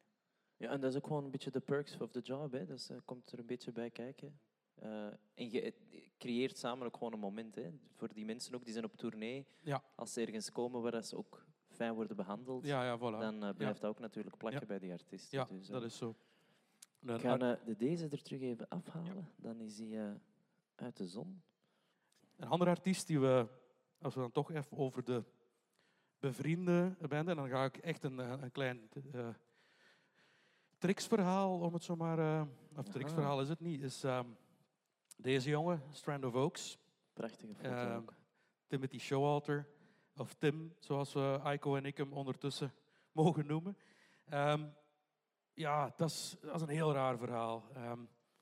Ja, 0.56 0.70
en 0.70 0.80
dat 0.80 0.90
is 0.90 0.96
ook 0.96 1.06
gewoon 1.06 1.24
een 1.24 1.30
beetje 1.30 1.50
de 1.50 1.60
perks 1.60 2.00
of 2.00 2.10
the 2.10 2.20
job. 2.20 2.52
Hè. 2.52 2.66
Dus 2.66 2.86
dat 2.86 3.04
komt 3.04 3.32
er 3.32 3.38
een 3.38 3.46
beetje 3.46 3.72
bij 3.72 3.90
kijken. 3.90 4.38
En 5.34 5.50
je 5.50 5.74
creëert 6.18 6.58
samen 6.58 6.86
ook 6.86 6.96
gewoon 6.96 7.12
een 7.12 7.18
moment. 7.18 7.54
Hè. 7.54 7.70
Voor 7.94 8.12
die 8.12 8.24
mensen 8.24 8.54
ook, 8.54 8.64
die 8.64 8.72
zijn 8.72 8.84
op 8.84 8.96
tournee. 8.96 9.46
Ja. 9.62 9.82
Als 9.94 10.12
ze 10.12 10.20
ergens 10.20 10.52
komen 10.52 10.82
waar 10.82 11.02
ze 11.02 11.16
ook 11.16 11.46
fijn 11.76 11.94
worden 11.94 12.16
behandeld, 12.16 12.64
Ja, 12.64 12.84
ja, 12.84 12.98
voilà. 12.98 13.00
dan 13.20 13.44
eh, 13.44 13.54
blijft 13.54 13.80
dat 13.80 13.90
ook 13.90 13.98
natuurlijk 13.98 14.36
plakken 14.36 14.66
bij 14.66 14.78
die 14.78 14.92
artiest. 14.92 15.30
ja, 15.30 15.46
dus, 15.50 15.66
eh, 15.66 15.72
dat 15.72 15.82
is 15.82 15.96
zo. 15.96 16.14
Eh, 17.06 17.38
de 17.64 17.74
deze 17.76 18.08
er 18.08 18.22
terug 18.22 18.40
even 18.40 18.68
afhalen. 18.68 19.28
Dan 19.36 19.60
is 19.60 19.78
hij 19.78 20.20
uit 20.74 20.96
de 20.96 21.06
zon. 21.06 21.42
Een 22.36 22.48
andere 22.48 22.70
artiest 22.70 23.06
die 23.06 23.20
we, 23.20 23.46
als 24.00 24.14
we 24.14 24.20
dan 24.20 24.32
toch 24.32 24.50
even 24.50 24.76
over 24.76 25.04
de 25.04 25.24
bevriende 26.18 26.96
band, 27.08 27.28
en 27.28 27.36
dan 27.36 27.48
ga 27.48 27.64
ik 27.64 27.76
echt 27.76 28.04
een, 28.04 28.18
een 28.18 28.52
klein 28.52 28.88
eh 29.12 29.28
tricksverhaal, 30.78 31.58
om 31.60 31.72
het 31.72 31.84
zo 31.84 31.96
maar, 31.96 32.46
of 32.76 32.88
tricksverhaal 32.88 33.40
is 33.40 33.48
het 33.48 33.60
niet, 33.60 33.82
is 33.82 34.04
ehm, 34.04 34.26
deze 35.16 35.48
jongen, 35.48 35.82
Strand 35.90 36.24
of 36.24 36.34
Oaks, 36.34 36.78
Prachtige 37.12 37.54
foto 37.54 37.68
Ehm. 37.68 38.02
Timothy 38.66 38.98
Showalter, 38.98 39.68
of 40.16 40.34
Tim, 40.34 40.74
zoals 40.78 41.12
we 41.12 41.40
Aiko 41.42 41.76
en 41.76 41.84
ik 41.84 41.96
hem 41.96 42.12
ondertussen 42.12 42.74
mogen 43.12 43.46
noemen. 43.46 43.76
Ehm, 44.28 44.64
ja, 45.54 45.92
dat 45.96 46.08
is, 46.10 46.36
dat 46.40 46.54
is 46.54 46.60
een 46.60 46.68
heel 46.68 46.92
raar 46.92 47.18
verhaal. 47.18 47.68
Ehm, 47.74 48.00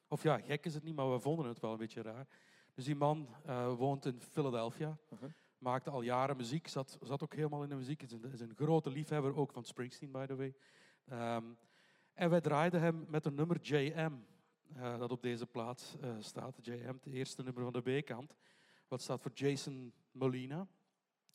of 0.08 0.22
ja, 0.22 0.38
gek 0.38 0.64
is 0.64 0.74
het 0.74 0.82
niet, 0.82 0.94
maar 0.94 1.12
we 1.12 1.20
vonden 1.20 1.46
het 1.46 1.60
wel 1.60 1.72
een 1.72 1.78
beetje 1.78 2.02
raar. 2.02 2.26
Dus 2.74 2.84
die 2.84 2.94
man 2.94 3.28
eh, 3.44 3.74
woont 3.74 4.06
in 4.06 4.20
Philadelphia, 4.20 4.98
maakte 5.58 5.90
al 5.90 6.02
jaren 6.02 6.36
muziek, 6.36 6.68
zat, 6.68 6.98
zat 7.02 7.22
ook 7.22 7.34
helemaal 7.34 7.62
in 7.62 7.68
de 7.68 7.74
muziek. 7.74 8.02
Is 8.02 8.12
een, 8.12 8.32
is 8.32 8.40
een 8.40 8.54
grote 8.54 8.90
liefhebber 8.90 9.36
ook 9.36 9.52
van 9.52 9.64
Springsteen, 9.64 10.10
by 10.10 10.26
the 10.26 10.36
way. 10.36 10.54
Ehm, 11.04 11.44
en 12.14 12.30
wij 12.30 12.40
draaiden 12.40 12.80
hem 12.80 13.04
met 13.08 13.26
een 13.26 13.34
nummer 13.34 13.60
JM, 13.60 14.12
eh, 14.74 14.98
dat 14.98 15.10
op 15.10 15.22
deze 15.22 15.46
plaat 15.46 15.96
eh, 16.00 16.10
staat. 16.18 16.58
JM, 16.66 16.94
het 17.02 17.06
eerste 17.06 17.42
nummer 17.42 17.62
van 17.62 17.72
de 17.72 18.00
B-kant. 18.00 18.34
Wat 18.88 19.02
staat 19.02 19.20
voor 19.20 19.32
Jason 19.34 19.92
Molina. 20.10 20.66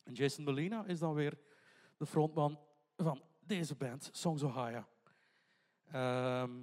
En 0.02 0.12
Jason 0.12 0.44
Molina 0.44 0.84
is 0.86 0.98
dan 0.98 1.14
weer 1.14 1.38
de 1.96 2.06
frontman 2.06 2.58
van 2.96 3.22
deze 3.40 3.74
band, 3.74 4.08
Songs 4.12 4.42
Ohio. 4.42 4.84
Ehm, 5.90 6.62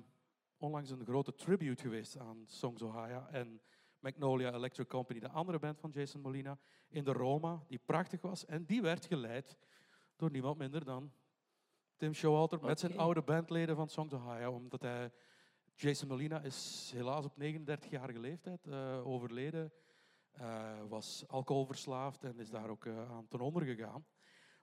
onlangs 0.58 0.90
een 0.90 1.06
grote 1.06 1.36
tribute 1.36 1.82
geweest 1.82 2.18
aan 2.18 2.44
Songs 2.46 2.82
Ohio 2.82 3.26
en 3.32 3.62
Magnolia 4.00 4.54
Electric 4.54 4.88
Company, 4.88 5.20
de 5.20 5.30
andere 5.30 5.60
band 5.60 5.80
van 5.80 5.92
Jason 5.94 6.22
Molina, 6.22 6.58
in 6.88 7.04
de 7.04 7.12
Roma, 7.12 7.64
die 7.68 7.80
prachtig 7.86 8.22
was. 8.22 8.46
En 8.46 8.66
die 8.66 8.82
werd 8.82 9.06
geleid 9.06 9.58
door 10.16 10.32
niemand 10.32 10.58
minder 10.58 10.86
dan 10.86 11.12
Tim 11.96 12.14
Showalter 12.14 12.60
met 12.62 12.80
zijn 12.80 12.98
oude 12.98 13.22
bandleden 13.22 13.76
van 13.76 13.90
Songs 13.90 14.14
Ohio. 14.14 14.52
Omdat 14.52 14.82
hij, 14.82 15.12
Jason 15.76 16.08
Molina 16.08 16.42
is 16.42 16.92
helaas 16.94 17.26
op 17.26 17.34
39-jarige 17.40 18.20
leeftijd 18.20 18.68
eh, 18.68 19.08
overleden. 19.08 19.72
Eh, 20.38 20.80
was 20.88 21.24
alcoholverslaafd 21.28 22.24
en 22.24 22.40
is 22.40 22.50
daar 22.50 22.70
ook 22.70 22.86
eh, 22.86 23.12
aan 23.12 23.28
ten 23.28 23.40
onder 23.40 23.64
gegaan. 23.64 24.06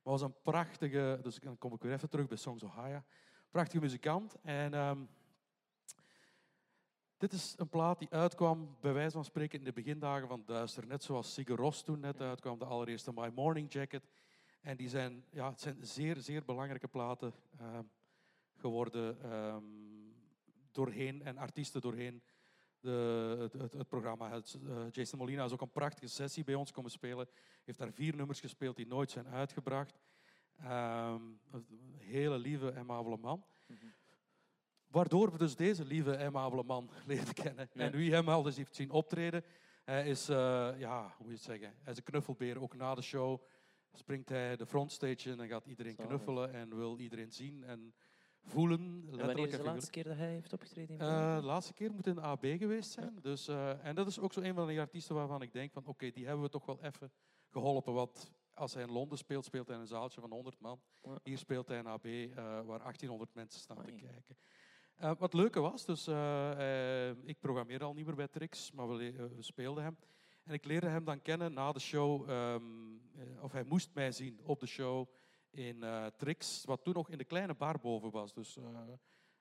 Maar 0.03 0.13
was 0.13 0.23
een 0.23 0.41
prachtige, 0.43 1.19
dus 1.23 1.39
dan 1.39 1.59
kom 1.59 1.75
ik 1.75 1.83
weer 1.83 1.93
even 1.93 2.11
terug 2.11 2.27
bij 2.27 2.37
Songs 2.37 2.63
Ohio. 2.63 3.03
Prachtige 3.51 3.81
muzikant. 3.83 4.37
En 4.43 4.75
ehm, 4.75 5.05
dit 7.17 7.33
is 7.33 7.55
een 7.57 7.69
plaat 7.69 7.99
die 7.99 8.11
uitkwam, 8.11 8.77
bij 8.81 8.93
wijze 8.93 9.11
van 9.11 9.25
spreken, 9.25 9.59
in 9.59 9.65
de 9.65 9.73
begindagen 9.73 10.29
van 10.29 10.43
Duister. 10.47 10.87
Net 10.87 11.03
zoals 11.03 11.35
Sigur 11.35 11.57
Ros 11.57 11.83
toen 11.83 12.01
net 12.01 12.21
uitkwam, 12.21 12.59
de 12.59 12.65
allereerste 12.65 13.13
My 13.13 13.31
Morning 13.35 13.73
Jacket. 13.73 14.09
En 14.61 14.77
die 14.77 14.89
zijn, 14.89 15.25
ja, 15.31 15.51
het 15.51 15.61
zijn 15.61 15.87
zeer, 15.87 16.17
zeer 16.17 16.45
belangrijke 16.45 16.89
platen 16.89 17.35
ehm, 17.59 17.85
geworden 18.57 19.23
ehm, 19.23 19.65
doorheen 20.73 21.23
en 21.23 21.39
artiesten 21.39 21.81
doorheen 21.81 22.23
de, 22.85 23.37
het, 23.41 23.53
het, 23.53 23.73
het 23.73 23.89
programma. 23.89 24.31
Het, 24.31 24.59
eh, 24.69 24.91
Jason 24.91 25.19
Molina 25.19 25.45
is 25.45 25.53
ook 25.53 25.61
een 25.61 25.71
prachtige 25.71 26.07
sessie 26.07 26.45
bij 26.45 26.55
ons 26.55 26.71
komen 26.71 26.91
spelen. 26.91 27.29
Heeft 27.65 27.79
daar 27.79 27.93
vier 27.93 28.17
nummers 28.17 28.41
gespeeld 28.41 28.77
die 28.77 28.87
nooit 28.87 29.11
zijn 29.11 29.27
uitgebracht. 29.29 29.99
Ehm, 30.59 31.23
een 31.51 31.95
hele 31.99 32.39
lieve 32.39 32.71
en 32.71 32.87
man. 32.87 33.45
Waardoor 34.87 35.33
we 35.33 35.39
dus 35.39 35.57
deze 35.57 35.85
lieve 35.85 36.15
en 36.15 36.33
man 36.33 36.91
leren 37.07 37.35
kennen. 37.35 37.71
Ja. 37.73 37.81
En 37.81 37.93
wie 37.93 38.13
hem 38.13 38.29
al 38.29 38.47
eens 38.47 38.57
heeft 38.57 38.75
zien 38.75 38.91
optreden, 38.91 39.45
hij 39.85 40.09
is, 40.09 40.29
eh, 40.29 40.71
ja, 40.77 41.03
hoe 41.03 41.27
moet 41.27 41.27
je 41.27 41.33
het 41.33 41.43
zeggen, 41.43 41.75
hij 41.83 41.93
is 41.93 41.99
een 41.99 42.05
knuffelbeer. 42.05 42.63
Ook 42.63 42.77
na 42.77 42.95
de 42.95 43.03
show 43.03 43.41
springt 43.93 44.29
hij 44.29 44.57
de 44.57 44.67
frontstage 44.67 45.31
in 45.31 45.41
en 45.41 45.49
gaat 45.49 45.67
iedereen 45.67 45.97
knuffelen 45.97 46.53
en 46.53 46.77
wil 46.77 46.99
iedereen 46.99 47.33
zien 47.33 47.65
en 47.65 47.95
voelen. 48.45 49.09
En 49.11 49.27
wanneer 49.27 49.47
is 49.47 49.57
de 49.57 49.63
laatste 49.63 49.91
keer 49.91 50.05
dat 50.05 50.17
hij 50.17 50.31
heeft 50.31 50.53
opgetreden 50.53 50.91
in 50.91 50.99
België? 50.99 51.41
de 51.41 51.47
laatste 51.47 51.73
keer 51.73 51.93
moet 51.93 52.07
in 52.07 52.15
de 52.15 52.21
AB 52.21 52.45
geweest 52.45 52.91
zijn. 52.91 53.19
Dus, 53.23 53.49
eh, 53.49 53.85
en 53.85 53.95
dat 53.95 54.07
is 54.07 54.19
ook 54.19 54.33
zo 54.33 54.41
een 54.41 54.55
van 54.55 54.67
die 54.67 54.81
artiesten 54.81 55.15
waarvan 55.15 55.43
ik 55.43 55.53
denk 55.53 55.73
van 55.73 55.87
oké, 55.87 56.11
die 56.11 56.27
hebben 56.27 56.45
we 56.45 56.51
toch 56.51 56.67
wel 56.67 56.83
even 56.83 57.13
geholpen. 57.49 57.93
Want 57.93 58.33
als 58.55 58.75
hij 58.75 58.83
in 58.83 58.93
Londen 58.93 59.19
speelt, 59.19 59.45
speelt 59.45 59.67
hij 59.67 59.77
in 59.77 59.83
een 59.83 59.89
zaaltje 59.89 60.21
van 60.21 60.31
100 60.31 60.61
man. 60.61 60.81
Ja. 61.03 61.19
Hier 61.23 61.39
speelt 61.39 61.69
hij 61.69 61.79
in 61.79 61.87
AB 61.87 62.05
eh, 62.05 62.27
waar 62.37 62.79
1800 62.79 63.35
mensen 63.35 63.61
staan 63.61 63.85
te 63.85 63.93
kijken. 63.93 64.37
Wat 65.19 65.35
leuke 65.35 65.61
was, 65.61 65.85
dus 65.85 66.09
ik 67.25 67.41
programmeerde 67.41 67.85
al 67.85 67.95
niet 67.95 68.07
meer 68.07 68.15
bij 68.15 68.29
Trix, 68.29 68.73
maar 68.73 68.89
we, 68.89 69.37
speelden 69.39 69.85
hem. 69.85 69.97
En 70.45 70.53
ik 70.53 70.65
leerde 70.65 70.89
hem 70.89 71.05
dan 71.05 71.23
kennen 71.23 71.53
na 71.53 71.73
de 71.73 71.81
show, 71.81 72.31
eh, 72.31 72.57
of 73.41 73.53
hij 73.53 73.65
moest 73.65 73.91
mij 73.95 74.13
zien 74.13 74.41
op 74.43 74.61
de 74.61 74.67
show 74.67 75.09
in 75.55 75.83
eh 75.83 76.07
Trix, 76.07 76.65
wat 76.65 76.85
toen 76.85 76.95
nog 76.95 77.09
in 77.09 77.19
de 77.19 77.25
kleine 77.25 77.55
bar 77.55 77.81
boven 77.81 78.11
was. 78.11 78.33
Dus 78.33 78.57
eh, 78.57 78.65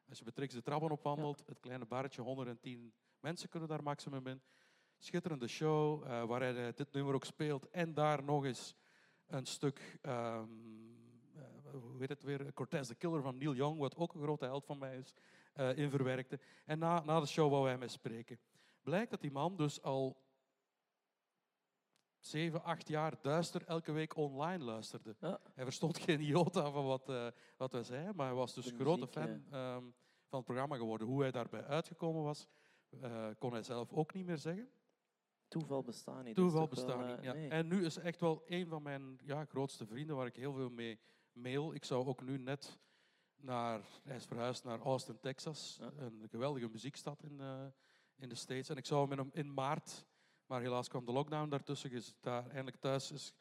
als 0.10 0.18
je 0.18 0.24
bij 0.24 0.34
Trix 0.34 0.54
de 0.54 0.62
trappen 0.62 0.92
opwandelt, 0.92 1.44
het 1.46 1.60
kleine 1.60 1.86
barretje, 1.86 2.22
110 2.22 2.94
mensen 3.20 3.50
kunnen 3.50 3.70
daar 3.70 3.84
maximum 3.84 4.28
in. 4.28 4.42
Schitterende 4.98 5.48
show, 5.48 6.04
eh, 6.04 6.26
waar 6.26 6.42
hij 6.42 6.74
dit 6.74 6.92
nummer 6.92 7.14
ook 7.14 7.26
speelt. 7.26 7.70
En 7.70 7.94
daar 7.94 8.24
nog 8.24 8.46
eens 8.46 8.76
een 9.26 9.46
stuk, 9.46 9.98
eh, 10.02 10.44
hoe 11.72 12.00
heet 12.00 12.10
het 12.10 12.24
weer, 12.24 12.54
Cortez 12.54 12.88
the 12.88 12.96
Killer 12.96 13.22
van 13.22 13.38
Neil 13.38 13.56
Young, 13.56 13.80
wat 13.80 13.96
ook 13.96 14.14
een 14.14 14.22
grote 14.22 14.46
held 14.46 14.66
van 14.66 14.78
mij 14.78 14.98
is, 14.98 15.14
in 15.76 15.90
verwerkte. 15.90 16.40
En 16.66 16.80
na, 16.80 17.04
na 17.04 17.20
de 17.20 17.26
show 17.26 17.52
wou 17.52 17.68
hij 17.68 17.78
mij 17.78 17.88
spreken. 17.88 18.40
Blijkt 18.82 19.12
dat 19.12 19.22
die 19.22 19.32
man 19.32 19.56
dus 19.56 19.82
al 19.82 20.23
zeven, 22.26 22.64
acht 22.64 22.88
jaar 22.88 23.14
duister 23.22 23.64
elke 23.66 23.92
week 23.92 24.16
online 24.16 24.64
luisterde. 24.64 25.16
Ja. 25.20 25.40
Hij 25.54 25.64
verstond 25.64 25.98
geen 25.98 26.22
iota 26.22 26.72
van 26.72 26.86
wat, 26.86 27.10
eh, 27.10 27.28
wat 27.58 27.72
wij 27.72 27.84
zeiden, 27.84 28.16
maar 28.16 28.26
hij 28.26 28.36
was 28.36 28.54
dus 28.54 28.66
De 28.66 28.72
een 28.72 28.80
grote 28.80 29.08
fan 29.08 29.44
ehm, 29.52 29.84
van 30.28 30.38
het 30.40 30.44
programma 30.44 30.76
geworden. 30.76 31.08
Hoe 31.08 31.22
hij 31.22 31.32
daarbij 31.32 31.66
uitgekomen 31.66 32.24
was, 32.24 32.48
eh, 33.02 33.28
kon 33.40 33.52
hij 33.52 33.64
zelf 33.64 33.92
ook 33.92 34.14
niet 34.14 34.26
meer 34.26 34.38
zeggen. 34.38 34.70
Toeval 35.48 35.84
bestaat 35.84 36.24
niet. 36.24 36.36
Toeval 36.36 36.60
wel, 36.60 36.68
bestaat 36.68 37.02
eh, 37.02 37.16
niet. 37.16 37.24
Ja. 37.24 37.34
nee. 37.34 37.50
En 37.50 37.68
nu 37.68 37.86
is 37.86 37.98
echt 37.98 38.20
wel 38.20 38.44
een 38.46 38.68
van 38.68 38.84
mijn 38.84 39.20
ja, 39.24 39.46
grootste 39.46 39.86
vrienden, 39.86 40.16
waar 40.16 40.26
ik 40.26 40.36
heel 40.36 40.54
veel 40.54 40.70
mee 40.70 41.00
mail. 41.32 41.74
Ik 41.74 41.86
zou 41.86 42.06
ook 42.06 42.22
nu 42.22 42.38
net 42.38 42.80
naar, 43.36 43.82
hij 44.04 44.16
is 44.16 44.26
verhuisd 44.26 44.64
naar 44.64 44.80
Austin, 44.80 45.20
Texas, 45.20 45.78
Ja. 45.80 45.92
een 45.98 46.28
geweldige 46.30 46.68
muziekstad 46.70 47.24
in, 47.24 47.40
eh, 47.40 47.66
in 48.16 48.30
de 48.30 48.36
States. 48.36 48.70
En 48.70 48.78
ik 48.78 48.86
zou 48.86 49.08
met 49.08 49.18
hem 49.18 49.30
in 49.34 49.54
maart, 49.54 50.06
maar 50.54 50.62
helaas 50.62 50.88
kwam 50.88 51.06
de 51.06 51.12
lockdown 51.12 51.50
daartussen, 51.50 51.92
is 51.92 52.16
daar 52.20 52.50
eindelijk 52.50 52.78
thuis 52.78 53.12
is 53.12 53.34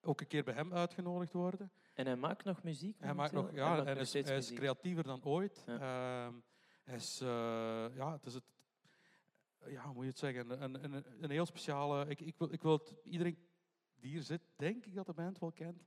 ook 0.00 0.20
een 0.20 0.26
keer 0.26 0.44
bij 0.44 0.54
hem 0.54 0.72
uitgenodigd 0.72 1.32
worden. 1.32 1.72
En 1.94 2.06
hij 2.06 2.16
maakt 2.16 2.44
nog 2.44 2.62
muziek? 2.62 2.96
Hij 3.00 3.14
maakt 3.14 3.32
nog, 3.32 3.52
ja, 3.52 3.68
maakt 3.68 3.86
en 3.86 3.92
nog 3.92 4.02
is, 4.02 4.08
steeds 4.08 4.28
hij 4.28 4.38
is 4.38 4.52
creatiever 4.52 5.04
dan 5.04 5.24
ooit. 5.24 5.62
Ja. 5.66 5.74
Ehm, 6.26 6.34
hij 6.82 6.94
is, 6.94 7.20
eh, 7.20 7.86
ja, 7.94 8.12
het 8.12 8.26
is 8.26 8.34
het, 8.34 8.44
ja, 9.66 9.84
hoe 9.84 9.94
moet 9.94 10.02
je 10.02 10.08
het 10.08 10.18
zeggen, 10.18 10.62
een, 10.62 10.84
een, 10.84 11.04
een 11.20 11.30
heel 11.30 11.46
speciale. 11.46 12.06
Ik, 12.06 12.20
ik, 12.20 12.38
wil, 12.38 12.52
ik 12.52 12.62
wil 12.62 12.72
het, 12.72 12.94
iedereen 13.04 13.38
die 13.94 14.10
hier 14.10 14.22
zit, 14.22 14.42
denk 14.56 14.84
ik 14.86 14.94
dat 14.94 15.06
de 15.06 15.12
band 15.12 15.38
wel 15.38 15.52
kent. 15.52 15.86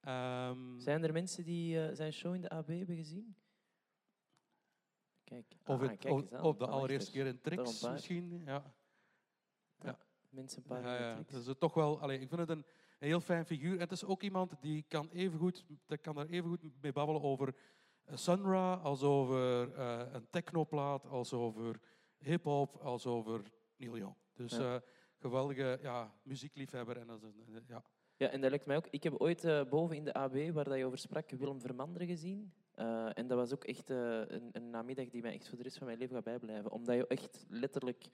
Ehm, 0.00 0.78
Zijn 0.78 1.04
er 1.04 1.12
mensen 1.12 1.44
die 1.44 1.80
eh, 1.80 1.94
zijn 1.94 2.12
show 2.12 2.34
in 2.34 2.40
de 2.40 2.50
AB 2.50 2.68
hebben 2.68 2.96
gezien? 2.96 3.36
Kijk, 5.24 5.56
of 5.64 5.80
ah, 5.80 5.88
het, 5.88 5.98
kijk 5.98 6.14
of, 6.44 6.56
de 6.56 6.66
allereerste 6.66 7.10
keer 7.10 7.26
in 7.26 7.40
Trix 7.40 7.82
misschien. 7.82 8.42
Ja. 8.44 8.74
Mensen 10.36 10.58
een 10.62 10.68
paar 10.68 10.82
Ja, 10.82 10.98
ja. 10.98 11.22
Dus 11.26 11.46
het 11.46 11.60
toch 11.60 11.74
wel, 11.74 12.00
allee, 12.00 12.18
ik 12.20 12.28
vind 12.28 12.40
het 12.40 12.50
een, 12.50 12.64
een 12.98 13.08
heel 13.08 13.20
fijn 13.20 13.46
figuur. 13.46 13.72
En 13.72 13.78
het 13.78 13.92
is 13.92 14.04
ook 14.04 14.22
iemand 14.22 14.52
die 14.60 14.84
kan, 14.88 15.08
evengoed, 15.12 15.64
die 15.66 15.98
kan 15.98 16.14
daar 16.14 16.26
evengoed 16.26 16.62
mee 16.80 16.92
babbelen 16.92 17.22
over 17.22 17.54
Sunra, 18.12 18.74
als 18.74 19.02
over 19.02 19.72
eh, 19.74 20.02
een 20.12 20.26
technoplaat, 20.30 21.06
als 21.06 21.32
over 21.32 21.80
hip-hop, 22.18 22.76
als 22.76 23.06
over 23.06 23.42
Neil 23.76 23.96
Young. 23.96 24.14
Dus 24.34 24.56
Ja. 24.56 24.74
eh, 24.74 24.80
geweldige 25.18 25.78
ja, 25.82 26.14
muziekliefhebber. 26.22 26.96
En 26.96 27.06
dat 27.06 27.22
is 27.22 27.36
een, 27.46 27.54
eh, 27.54 27.60
ja. 27.68 27.84
Ja, 28.16 28.28
en 28.28 28.40
dat 28.40 28.50
lijkt 28.50 28.66
mij 28.66 28.76
ook. 28.76 28.86
Ik 28.90 29.02
heb 29.02 29.14
ooit 29.20 29.68
boven 29.70 29.96
in 29.96 30.04
de 30.04 30.14
AB, 30.14 30.50
waar 30.52 30.64
dat 30.64 30.76
je 30.78 30.84
over 30.84 30.98
sprak, 30.98 31.30
Willem 31.30 31.60
Vermanderen 31.60 32.06
gezien. 32.06 32.52
En 33.14 33.26
dat 33.26 33.38
was 33.38 33.52
ook 33.52 33.64
echt 33.64 33.90
een, 33.90 34.48
een 34.52 34.70
namiddag 34.70 35.08
die 35.08 35.22
mij 35.22 35.32
echt 35.32 35.48
voor 35.48 35.56
de 35.56 35.62
rest 35.62 35.76
van 35.78 35.86
mijn 35.86 35.98
leven 35.98 36.14
gaat 36.14 36.24
bijblijven. 36.24 36.70
Omdat 36.70 36.94
je 36.96 37.06
echt 37.06 37.44
letterlijk 37.48 38.08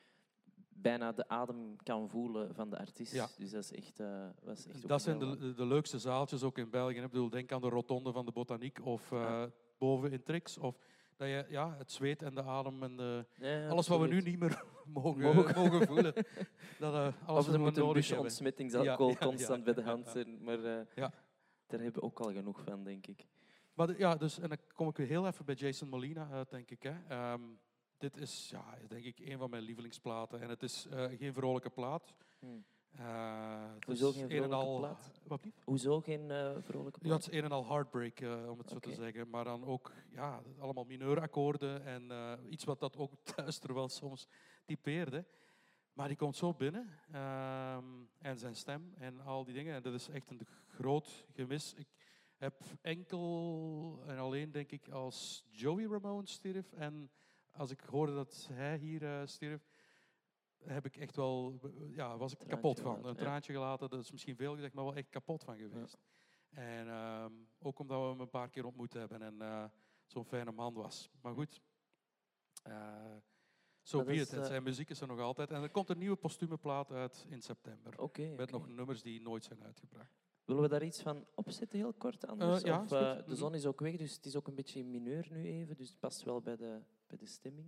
bijna 0.83 1.13
de 1.13 1.29
adem 1.29 1.77
kan 1.83 2.09
voelen 2.09 2.55
van 2.55 2.71
de 2.71 2.79
artiest. 2.79 3.13
Ja. 3.13 3.29
Dus 3.39 3.51
dat 3.51 3.63
is 3.63 3.73
echt, 3.73 4.01
eh, 4.01 4.27
was 4.43 4.67
echt 4.67 4.89
Dat 4.89 5.03
zijn 5.03 5.19
de, 5.19 5.55
de 5.55 5.67
leukste 5.67 5.99
zaaltjes 5.99 6.43
ook 6.43 6.59
in 6.59 6.71
België. 6.71 6.97
Ik 6.97 7.11
bedoel, 7.11 7.31
denk 7.31 7.53
aan 7.53 7.61
de 7.61 7.69
rotonde 7.69 8.13
van 8.13 8.25
de 8.27 8.33
botaniek 8.33 8.85
of 8.87 9.13
eh, 9.13 9.19
Ja. 9.21 9.51
boven 9.79 10.13
in 10.13 10.23
Trix. 10.23 10.59
Of 10.59 10.77
dat 11.17 11.29
je 11.29 11.47
ja, 11.49 11.75
het 11.79 11.93
zweet 11.93 12.23
en 12.23 12.35
de 12.35 12.43
adem 12.43 12.83
en 12.83 12.97
de, 12.97 13.27
Ja, 13.35 13.49
ja, 13.49 13.69
alles 13.69 13.89
wat 13.89 14.01
we 14.01 14.07
nu 14.07 14.21
niet 14.21 14.39
meer 14.39 14.63
mogen, 14.87 15.21
Mogen. 15.35 15.55
mogen 15.63 15.87
voelen. 15.87 16.13
Dat, 16.79 16.95
eh, 16.95 17.29
alles 17.29 17.47
Of 17.49 17.53
er 17.53 17.61
moet 17.61 17.77
een 17.77 17.93
busje 17.93 18.19
ontsmettingsalcohol 18.21 19.17
constant 19.17 19.65
bij 19.65 19.75
de 19.75 19.83
hand 19.83 20.09
zijn. 20.09 20.43
Maar 20.43 20.65
eh, 20.65 20.87
Ja. 20.95 21.13
daar 21.67 21.81
hebben 21.81 21.93
we 21.93 22.03
ook 22.03 22.21
al 22.21 22.33
genoeg 22.33 22.61
van, 22.65 22.85
denk 22.85 23.07
ik. 23.07 23.27
Maar 23.75 23.99
ja, 23.99 24.17
dus, 24.17 24.39
en 24.39 24.49
dan 24.49 24.59
kom 24.75 24.89
ik 24.89 24.97
weer 24.97 25.07
heel 25.07 25.27
even 25.27 25.45
bij 25.45 25.55
Jason 25.55 25.89
Molina 25.89 26.29
uit, 26.31 26.51
denk 26.51 26.71
ik. 26.71 26.83
Hè. 26.83 26.95
Ehm, 27.09 27.41
dit 28.03 28.17
is, 28.17 28.49
ja, 28.51 28.79
denk 28.89 29.05
ik 29.05 29.19
een 29.19 29.39
van 29.39 29.51
mijn 29.51 29.63
lievelingsplaten. 29.63 30.41
En 30.41 30.49
het 30.49 30.63
is 30.63 30.87
eh, 30.87 31.05
geen 31.19 31.33
vrolijke 31.33 31.71
plaat. 31.71 32.15
Hmm. 32.39 32.65
Eh, 32.93 33.75
het 33.75 33.85
Hoezo 33.85 34.09
is 34.09 34.15
geen 34.15 34.25
een 34.25 34.31
en 34.31 34.49
vrolijke 34.49 34.55
al, 34.67 34.79
plaat? 34.79 35.11
Wat 35.27 35.45
lief? 35.45 35.65
Hoezo 35.65 36.01
geen 36.01 36.31
eh, 36.31 36.57
vrolijke 36.61 36.99
Ja, 37.03 37.09
plaat? 37.09 37.25
het 37.25 37.33
is 37.33 37.39
een 37.39 37.45
en 37.45 37.53
al 37.53 37.67
heartbreak, 37.67 38.21
eh, 38.21 38.51
om 38.51 38.59
het 38.59 38.69
zo 38.69 38.79
te 38.79 38.95
zeggen. 38.95 39.31
Maar 39.31 39.45
dan 39.45 39.65
ook 39.65 39.93
ja, 40.11 40.43
allemaal 40.59 40.85
mineurakkoorden 40.85 41.85
en 41.85 42.11
eh, 42.11 42.33
iets 42.49 42.65
wat 42.65 42.81
dat 42.81 42.97
ook 42.97 43.13
duister 43.37 43.75
wel 43.75 43.89
soms 43.89 44.29
typeerde. 44.65 45.25
Maar 45.93 46.09
die 46.09 46.17
komt 46.17 46.37
zo 46.37 46.55
binnen. 46.55 46.99
ehm, 47.13 47.85
en 48.19 48.39
zijn 48.39 48.57
stem 48.57 48.95
en 48.99 49.21
al 49.21 49.45
die 49.45 49.55
dingen. 49.55 49.75
En 49.75 49.83
dat 49.83 49.95
is 49.95 50.09
echt 50.09 50.31
een 50.31 50.47
groot 50.67 51.25
gemis. 51.35 51.75
Ik 51.75 51.89
heb 52.37 52.63
enkel 52.81 54.03
en 54.07 54.19
alleen, 54.19 54.53
denk 54.53 54.71
ik, 54.71 54.89
als 54.89 55.45
Joey 55.51 55.87
Ramone 55.87 56.27
stierf 56.27 56.73
en 56.73 57.11
als 57.53 57.71
ik 57.71 57.81
hoorde 57.81 58.15
dat 58.15 58.49
hij 58.53 58.77
hier 58.77 59.03
eh, 59.03 59.27
stierf, 59.27 59.67
heb 60.65 60.87
ik 60.87 60.97
echt 60.97 61.17
wel, 61.17 61.61
ja, 61.91 62.17
was 62.17 62.33
ik 62.33 62.39
Traantje 62.39 62.57
kapot 62.57 62.81
van. 62.81 62.91
gelaten, 62.91 63.11
Een 63.11 63.17
ja. 63.17 63.23
traantje 63.23 63.53
gelaten, 63.53 63.91
dat 63.91 64.01
is 64.01 64.11
misschien 64.13 64.37
veel 64.37 64.55
gezegd, 64.55 64.75
maar 64.75 64.85
wel 64.85 64.95
echt 64.95 65.09
kapot 65.09 65.45
van 65.45 65.57
geweest. 65.57 65.99
En 66.51 66.89
ehm, 66.89 67.33
ook 67.59 67.79
omdat 67.79 68.01
we 68.01 68.07
hem 68.07 68.21
een 68.21 68.31
paar 68.31 68.51
keer 68.51 68.65
ontmoet 68.65 68.93
hebben 68.93 69.23
en 69.23 69.43
eh, 69.43 69.65
zo'n 70.07 70.25
fijne 70.25 70.53
man 70.53 70.75
was. 70.75 71.11
Maar 71.21 71.35
goed, 71.35 71.63
eh 72.63 73.17
zo 73.83 73.99
En 74.05 74.41
eh, 74.41 74.45
zijn 74.45 74.63
muziek 74.63 74.91
is 74.91 75.01
er 75.01 75.07
nog 75.07 75.21
altijd. 75.21 75.51
En 75.51 75.63
er 75.63 75.71
komt 75.71 75.89
een 75.89 75.99
nieuwe 75.99 76.17
postume 76.17 76.57
plaat 76.57 76.91
uit 76.91 77.27
in 77.29 77.43
september. 77.43 77.99
Met 78.37 78.51
nog 78.51 78.69
nummers 78.69 79.03
die 79.03 79.21
nooit 79.21 79.45
zijn 79.45 79.63
uitgebracht. 79.63 80.21
Willen 80.55 80.71
we 80.71 80.77
daar 80.79 80.87
iets 80.87 81.03
van 81.03 81.25
opzetten, 81.35 81.79
heel 81.79 81.93
kort 81.93 82.27
anders? 82.27 82.63
Eh, 82.63 82.67
ja, 82.69 82.79
of, 82.81 82.93
eh, 82.93 83.17
de 83.17 83.23
Mhm. 83.27 83.35
zon 83.35 83.55
is 83.55 83.67
ook 83.67 83.81
weg, 83.81 83.97
dus 83.97 84.15
het 84.15 84.27
is 84.27 84.37
ook 84.37 84.49
een 84.49 84.55
beetje 84.55 84.79
in 84.79 84.91
mineur 84.91 85.29
nu 85.31 85.45
even. 85.45 85.77
Dus 85.77 85.89
het 85.89 85.99
past 86.01 86.23
wel 86.23 86.41
bij 86.41 86.57
de, 86.57 86.79
bij 87.07 87.19
de 87.19 87.27
stemming. 87.27 87.67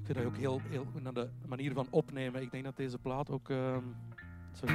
Ik 0.00 0.14
vind 0.14 0.18
dat 0.18 0.26
ook 0.26 0.36
heel, 0.36 0.60
heel 0.68 0.86
naar 1.02 1.14
de 1.14 1.28
manier 1.46 1.72
van 1.72 1.86
opnemen. 1.90 2.42
Ik 2.42 2.50
denk 2.50 2.64
dat 2.64 2.76
deze 2.76 2.98
plaat 2.98 3.30
ook 3.30 3.50
ehm, 3.50 3.82
zo- 4.52 4.66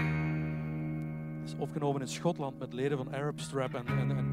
is 1.43 1.55
opgenomen 1.57 2.01
in 2.01 2.07
Schotland 2.07 2.59
met 2.59 2.73
leden 2.73 2.97
van 2.97 3.13
Arab 3.13 3.39
Strap. 3.39 3.73
En, 3.73 3.85
en, 3.87 4.17
en 4.17 4.25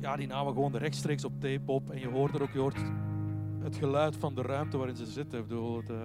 ja, 0.00 0.16
die 0.16 0.26
namen 0.26 0.52
gewoon 0.52 0.76
rechtstreeks 0.76 1.24
op 1.24 1.40
tape 1.40 1.72
op. 1.72 1.90
En 1.90 1.98
je 2.00 2.08
hoort 2.08 2.34
er 2.34 2.42
ook 2.42 2.50
je 2.52 2.58
hoort 2.58 2.78
het 3.62 3.76
geluid 3.76 4.16
van 4.16 4.34
de 4.34 4.42
ruimte 4.42 4.76
waarin 4.76 4.96
ze 4.96 5.06
zitten. 5.06 5.38
Ik 5.38 5.46
bedoel, 5.46 5.76
het, 5.76 5.90
eh, 5.90 5.96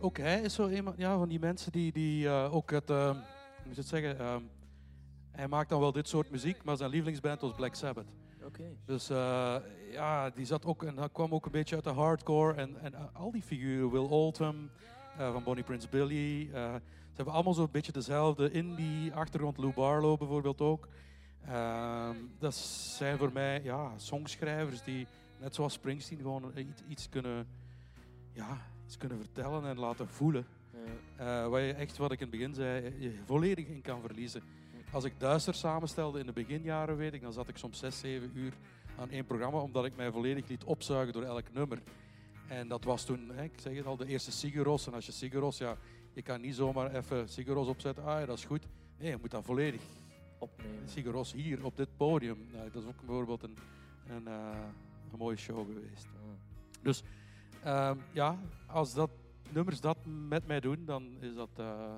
ook 0.00 0.18
hij 0.18 0.40
is 0.40 0.54
zo 0.54 0.68
iemand 0.68 0.96
ja, 0.98 1.16
van 1.16 1.28
die 1.28 1.38
mensen 1.38 1.72
die, 1.72 1.92
die 1.92 2.28
eh, 2.28 2.54
ook 2.54 2.70
het, 2.70 2.90
eh, 2.90 3.10
hoe 3.10 3.22
moet 3.64 3.74
je 3.74 3.80
het 3.80 3.88
zeggen, 3.88 4.18
ehm, 4.18 4.42
hij 5.30 5.48
maakt 5.48 5.68
dan 5.68 5.80
wel 5.80 5.92
dit 5.92 6.08
soort 6.08 6.30
muziek, 6.30 6.64
maar 6.64 6.76
zijn 6.76 6.90
lievelingsband 6.90 7.40
was 7.40 7.54
Black 7.54 7.74
Sabbath. 7.74 8.06
Dus 8.84 9.10
eh, 9.10 9.56
ja, 9.92 10.30
die 10.30 10.44
zat 10.44 10.64
ook 10.64 10.82
en 10.82 10.94
dat 10.94 11.12
kwam 11.12 11.34
ook 11.34 11.44
een 11.44 11.52
beetje 11.52 11.74
uit 11.74 11.84
de 11.84 11.90
hardcore 11.90 12.54
en, 12.54 12.80
en 12.80 12.94
eh, 12.94 13.00
al 13.12 13.30
die 13.30 13.42
figuren, 13.42 13.90
Will 13.90 14.08
Oldham 14.08 14.70
van 15.16 15.42
Bonnie 15.42 15.64
Prince 15.64 15.88
Billy, 15.88 16.48
ze 16.52 17.16
hebben 17.16 17.34
allemaal 17.34 17.54
zo'n 17.54 17.68
beetje 17.70 17.92
dezelfde 17.92 18.50
indie 18.50 19.12
achtergrond, 19.12 19.58
Lou 19.58 19.72
Barlow 19.72 20.18
bijvoorbeeld 20.18 20.60
ook. 20.60 20.88
Ehm, 21.46 22.16
dat 22.38 22.54
zijn 22.54 23.18
voor 23.18 23.32
mij 23.32 23.62
ja, 23.62 23.92
songschrijvers 23.96 24.82
die 24.82 25.06
net 25.40 25.54
zoals 25.54 25.72
Springsteen 25.72 26.18
gewoon 26.18 26.52
iets, 26.56 26.82
iets 26.88 27.08
kunnen, 27.08 27.46
ja, 28.32 28.58
kunnen 28.96 29.18
vertellen 29.18 29.64
en 29.64 29.78
laten 29.78 30.08
voelen. 30.08 30.46
Ja. 31.16 31.42
Eh, 31.42 31.48
waar 31.48 31.60
je 31.60 31.72
echt, 31.72 31.96
wat 31.96 32.12
ik 32.12 32.20
in 32.20 32.26
het 32.26 32.36
begin 32.36 32.54
zei, 32.54 32.94
je 32.98 33.14
volledig 33.24 33.66
in 33.66 33.80
kan 33.80 34.00
verliezen. 34.00 34.42
Als 34.92 35.04
ik 35.04 35.12
Duister 35.18 35.54
samenstelde 35.54 36.18
in 36.20 36.26
de 36.26 36.32
beginjaren, 36.32 36.96
weet 36.96 37.14
ik, 37.14 37.22
dan 37.22 37.32
zat 37.32 37.48
ik 37.48 37.56
soms 37.56 37.78
6, 37.78 37.98
7 37.98 38.30
uur 38.34 38.52
aan 38.98 39.10
één 39.10 39.24
programma, 39.24 39.58
omdat 39.58 39.84
ik 39.84 39.96
mij 39.96 40.10
volledig 40.10 40.48
liet 40.48 40.64
opzuigen 40.64 41.12
door 41.12 41.22
elk 41.22 41.52
nummer. 41.52 41.82
En 42.48 42.68
dat 42.68 42.84
was 42.84 43.04
toen, 43.04 43.30
hè, 43.34 43.42
ik 43.42 43.52
zeg 43.60 43.76
het 43.76 43.86
al, 43.86 43.96
de 43.96 44.06
eerste 44.06 44.32
Siguros. 44.32 44.86
En 44.86 44.94
als 44.94 45.06
je 45.06 45.12
Siguros, 45.12 45.58
ja, 45.58 45.76
je 46.12 46.22
kan 46.22 46.40
niet 46.40 46.54
zomaar 46.54 46.94
even 46.94 47.28
Siguros 47.28 47.68
opzetten, 47.68 48.04
ah 48.04 48.20
ja, 48.20 48.26
dat 48.26 48.38
is 48.38 48.44
goed. 48.44 48.66
Nee, 48.98 49.10
je 49.10 49.16
moet 49.20 49.30
dat 49.30 49.44
volledig. 49.44 49.82
Opnemen. 50.38 50.88
Siguros 50.88 51.32
hier 51.32 51.64
op 51.64 51.76
dit 51.76 51.88
podium, 51.96 52.46
nou, 52.52 52.70
dat 52.70 52.82
is 52.82 52.88
ook 52.88 53.00
bijvoorbeeld 53.06 53.42
een, 53.42 53.56
een, 54.08 54.26
eh, 54.26 54.58
een 55.12 55.18
mooie 55.18 55.36
show 55.36 55.66
geweest. 55.66 56.06
Dus 56.82 57.02
ehm, 57.62 57.98
ja, 58.12 58.38
als 58.66 58.94
dat 58.94 59.10
nummers 59.52 59.80
dat 59.80 59.96
met 60.28 60.46
mij 60.46 60.60
doen, 60.60 60.84
dan 60.84 61.16
is 61.20 61.34
dat 61.34 61.50
eh, 61.56 61.96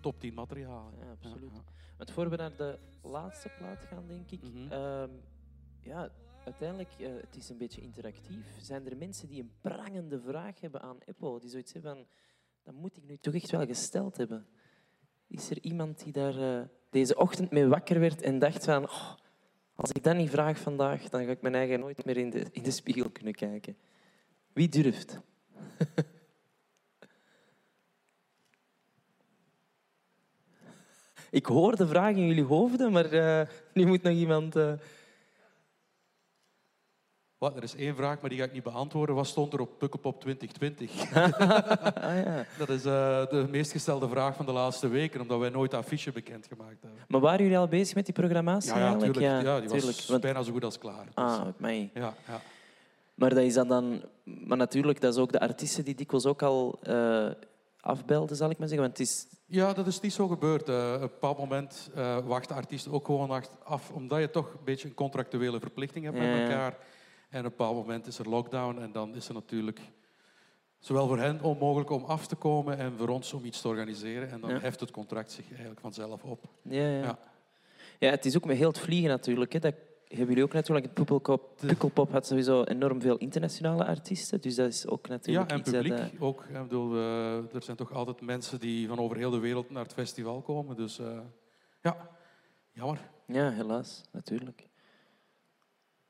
top 0.00 0.20
10 0.20 0.34
materiaal. 0.34 0.92
Ja, 1.00 1.10
absoluut. 1.10 1.50
Ja, 1.54 1.62
Want 1.96 2.10
voor 2.10 2.30
we 2.30 2.36
naar 2.36 2.56
de 2.56 2.78
laatste 3.02 3.50
plaat 3.58 3.84
gaan, 3.84 4.06
denk 4.06 4.30
ik, 4.30 4.42
ehm, 4.70 5.10
ja, 5.82 6.10
uiteindelijk, 6.44 6.90
eh, 6.98 7.08
het 7.20 7.36
is 7.36 7.48
een 7.48 7.58
beetje 7.58 7.80
interactief. 7.80 8.60
Zijn 8.60 8.90
er 8.90 8.96
mensen 8.96 9.28
die 9.28 9.42
een 9.42 9.52
prangende 9.60 10.20
vraag 10.20 10.60
hebben 10.60 10.80
aan 10.80 10.98
Apple? 11.06 11.40
Die 11.40 11.50
zoiets 11.50 11.72
hebben 11.72 11.94
van, 11.94 12.06
dat 12.62 12.74
moet 12.74 12.96
ik 12.96 13.04
nu 13.04 13.16
toch 13.16 13.34
echt 13.34 13.50
wel 13.50 13.66
gesteld 13.66 14.16
hebben. 14.16 14.46
Is 15.26 15.50
er 15.50 15.62
iemand 15.62 16.04
die 16.04 16.12
daar 16.12 16.36
eh, 16.36 16.66
deze 16.90 17.16
ochtend 17.16 17.50
mee 17.50 17.66
wakker 17.66 18.00
werd 18.00 18.22
en 18.22 18.38
dacht 18.38 18.64
van, 18.64 18.84
oh, 18.84 19.12
als 19.74 19.90
ik 19.90 20.02
dat 20.02 20.16
niet 20.16 20.30
vraag 20.30 20.58
vandaag, 20.58 21.08
dan 21.08 21.24
ga 21.24 21.30
ik 21.30 21.42
mijn 21.42 21.54
eigen 21.54 21.80
nooit 21.80 22.04
meer 22.04 22.16
in 22.16 22.30
de, 22.30 22.46
in 22.50 22.62
de 22.62 22.70
spiegel 22.70 23.10
kunnen 23.10 23.34
kijken. 23.34 23.76
Wie 24.52 24.68
durft? 24.68 25.20
ik 31.30 31.46
hoor 31.46 31.76
de 31.76 31.86
vraag 31.86 32.14
in 32.14 32.26
jullie 32.26 32.44
hoofden, 32.44 32.92
maar 32.92 33.04
eh, 33.12 33.46
nu 33.74 33.86
moet 33.86 34.02
nog 34.02 34.12
iemand... 34.12 34.56
eh, 34.56 34.72
Wat, 37.38 37.56
er 37.56 37.62
is 37.62 37.74
één 37.74 37.96
vraag, 37.96 38.20
maar 38.20 38.30
die 38.30 38.38
ga 38.38 38.44
ik 38.44 38.52
niet 38.52 38.62
beantwoorden. 38.62 39.14
Wat 39.14 39.26
stond 39.26 39.52
er 39.52 39.60
op 39.60 39.78
Pukkelpop 39.78 40.20
2020? 40.20 40.90
ah, 41.14 42.24
ja. 42.24 42.44
Dat 42.58 42.68
is 42.68 42.84
eh, 42.84 43.26
de 43.26 43.46
meest 43.50 43.72
gestelde 43.72 44.08
vraag 44.08 44.36
van 44.36 44.46
de 44.46 44.52
laatste 44.52 44.88
weken, 44.88 45.20
omdat 45.20 45.38
wij 45.38 45.48
nooit 45.50 45.74
affiche 45.74 46.12
bekendgemaakt 46.12 46.82
hebben. 46.82 47.00
Maar 47.08 47.20
waren 47.20 47.42
jullie 47.42 47.58
al 47.58 47.68
bezig 47.68 47.94
met 47.94 48.04
die 48.04 48.14
programmatie 48.14 48.70
Ja, 48.72 48.76
ja, 48.78 48.82
eigenlijk? 48.84 49.12
tuurlijk. 49.12 49.42
Ja, 49.42 49.60
die 49.60 49.68
tuurlijk. 49.68 49.96
was 49.96 50.06
Want- 50.06 50.20
bijna 50.22 50.42
zo 50.42 50.52
goed 50.52 50.64
als 50.64 50.78
klaar. 50.78 51.04
Dus, 51.04 51.14
Ah, 51.14 51.46
mij. 51.56 51.90
ja, 51.94 52.14
ja. 52.26 52.40
Maar 53.20 53.34
dat 53.34 53.44
is 53.44 53.54
dat 53.54 53.68
dan... 53.68 54.02
Maar 54.24 54.56
natuurlijk, 54.56 55.00
dat 55.00 55.14
is 55.14 55.20
ook 55.20 55.32
de 55.32 55.40
artiesten 55.40 55.84
die 55.84 55.94
dikwijls 55.94 56.26
ook 56.26 56.42
al 56.42 56.78
eh, 56.82 57.30
afbelden, 57.80 58.36
zal 58.36 58.50
ik 58.50 58.58
maar 58.58 58.68
zeggen. 58.68 58.86
Want 58.86 58.98
het 58.98 59.08
is... 59.08 59.26
ja, 59.46 59.72
dat 59.72 59.86
is 59.86 60.00
niet 60.00 60.12
zo 60.12 60.28
gebeurd. 60.28 60.68
Eh, 60.68 60.92
op 60.94 61.02
een 61.02 61.08
bepaald 61.08 61.38
moment 61.38 61.90
eh 61.94 62.18
wachten 62.26 62.56
artiesten 62.56 62.92
ook 62.92 63.06
gewoon 63.06 63.42
af, 63.64 63.90
omdat 63.90 64.20
je 64.20 64.30
toch 64.30 64.52
een 64.52 64.64
beetje 64.64 64.88
een 64.88 64.94
contractuele 64.94 65.60
verplichting 65.60 66.04
hebt 66.04 66.18
met 66.18 66.40
elkaar. 66.40 66.78
En 67.28 67.38
op 67.38 67.44
een 67.44 67.50
bepaald 67.56 67.76
moment 67.76 68.06
is 68.06 68.18
er 68.18 68.28
lockdown 68.28 68.78
en 68.80 68.92
dan 68.92 69.14
is 69.14 69.28
er 69.28 69.34
natuurlijk 69.34 69.80
zowel 70.78 71.06
voor 71.06 71.18
hen 71.18 71.42
onmogelijk 71.42 71.90
om 71.90 72.04
af 72.04 72.26
te 72.26 72.36
komen 72.36 72.78
en 72.78 72.92
voor 72.96 73.08
ons 73.08 73.32
om 73.32 73.44
iets 73.44 73.60
te 73.60 73.68
organiseren. 73.68 74.30
En 74.30 74.40
dan 74.40 74.50
Ja. 74.50 74.58
heft 74.60 74.80
het 74.80 74.90
contract 74.90 75.32
zich 75.32 75.48
eigenlijk 75.48 75.80
vanzelf 75.80 76.22
op. 76.22 76.44
Ja, 76.62 76.86
ja. 76.88 76.98
Ja. 77.02 77.18
ja. 77.98 78.10
het 78.10 78.24
is 78.24 78.36
ook 78.36 78.44
met 78.44 78.56
heel 78.56 78.68
het 78.68 78.78
vliegen 78.78 79.08
natuurlijk. 79.08 79.52
Hè. 79.52 79.58
Dat 79.58 79.74
hebben 80.16 80.28
jullie 80.28 80.42
ook 80.44 80.52
natuurlijk. 80.52 80.86
Het 80.86 80.94
Pukkelpop, 80.94 81.60
De- 81.60 81.66
Pukkelpop 81.66 82.12
had 82.12 82.26
sowieso 82.26 82.62
enorm 82.64 83.00
veel 83.00 83.16
internationale 83.16 83.84
artiesten. 83.86 84.40
Dus 84.40 84.54
dat 84.54 84.68
is 84.68 84.86
ook 84.86 85.06
Ja, 85.06 85.12
natuurlijk 85.12 85.50
en 85.50 85.58
iets 85.58 85.70
publiek 85.70 85.96
dat... 85.96 86.10
eh, 86.12 86.22
ook. 86.22 86.44
Ik 86.44 86.62
bedoel, 86.62 86.94
er 87.54 87.62
zijn 87.62 87.76
toch 87.76 87.92
altijd 87.92 88.20
mensen 88.20 88.60
die 88.60 88.88
van 88.88 88.98
over 88.98 89.16
heel 89.16 89.30
de 89.30 89.38
wereld 89.38 89.70
naar 89.70 89.82
het 89.82 89.92
festival 89.92 90.40
komen. 90.42 90.76
Dus 90.76 90.98
eh, 90.98 91.18
ja, 91.82 92.08
jammer. 92.72 93.10
Ja, 93.26 93.50
helaas, 93.50 94.02
natuurlijk. 94.12 94.68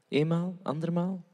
Eenmaal, 0.08 0.56
andermaal. 0.62 1.24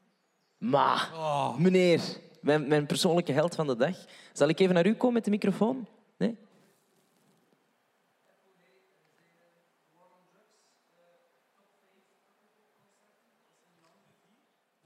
Maar, 0.58 1.10
Oh, 1.14 1.58
meneer, 1.58 2.00
mijn, 2.40 2.68
mijn 2.68 2.86
persoonlijke 2.86 3.32
held 3.32 3.54
van 3.54 3.66
de 3.66 3.76
dag. 3.76 4.04
Zal 4.32 4.48
ik 4.48 4.58
even 4.60 4.74
naar 4.74 4.86
u 4.86 4.94
komen 4.94 5.14
met 5.14 5.24
de 5.24 5.30
microfoon? 5.30 5.86
Nee? 6.18 6.38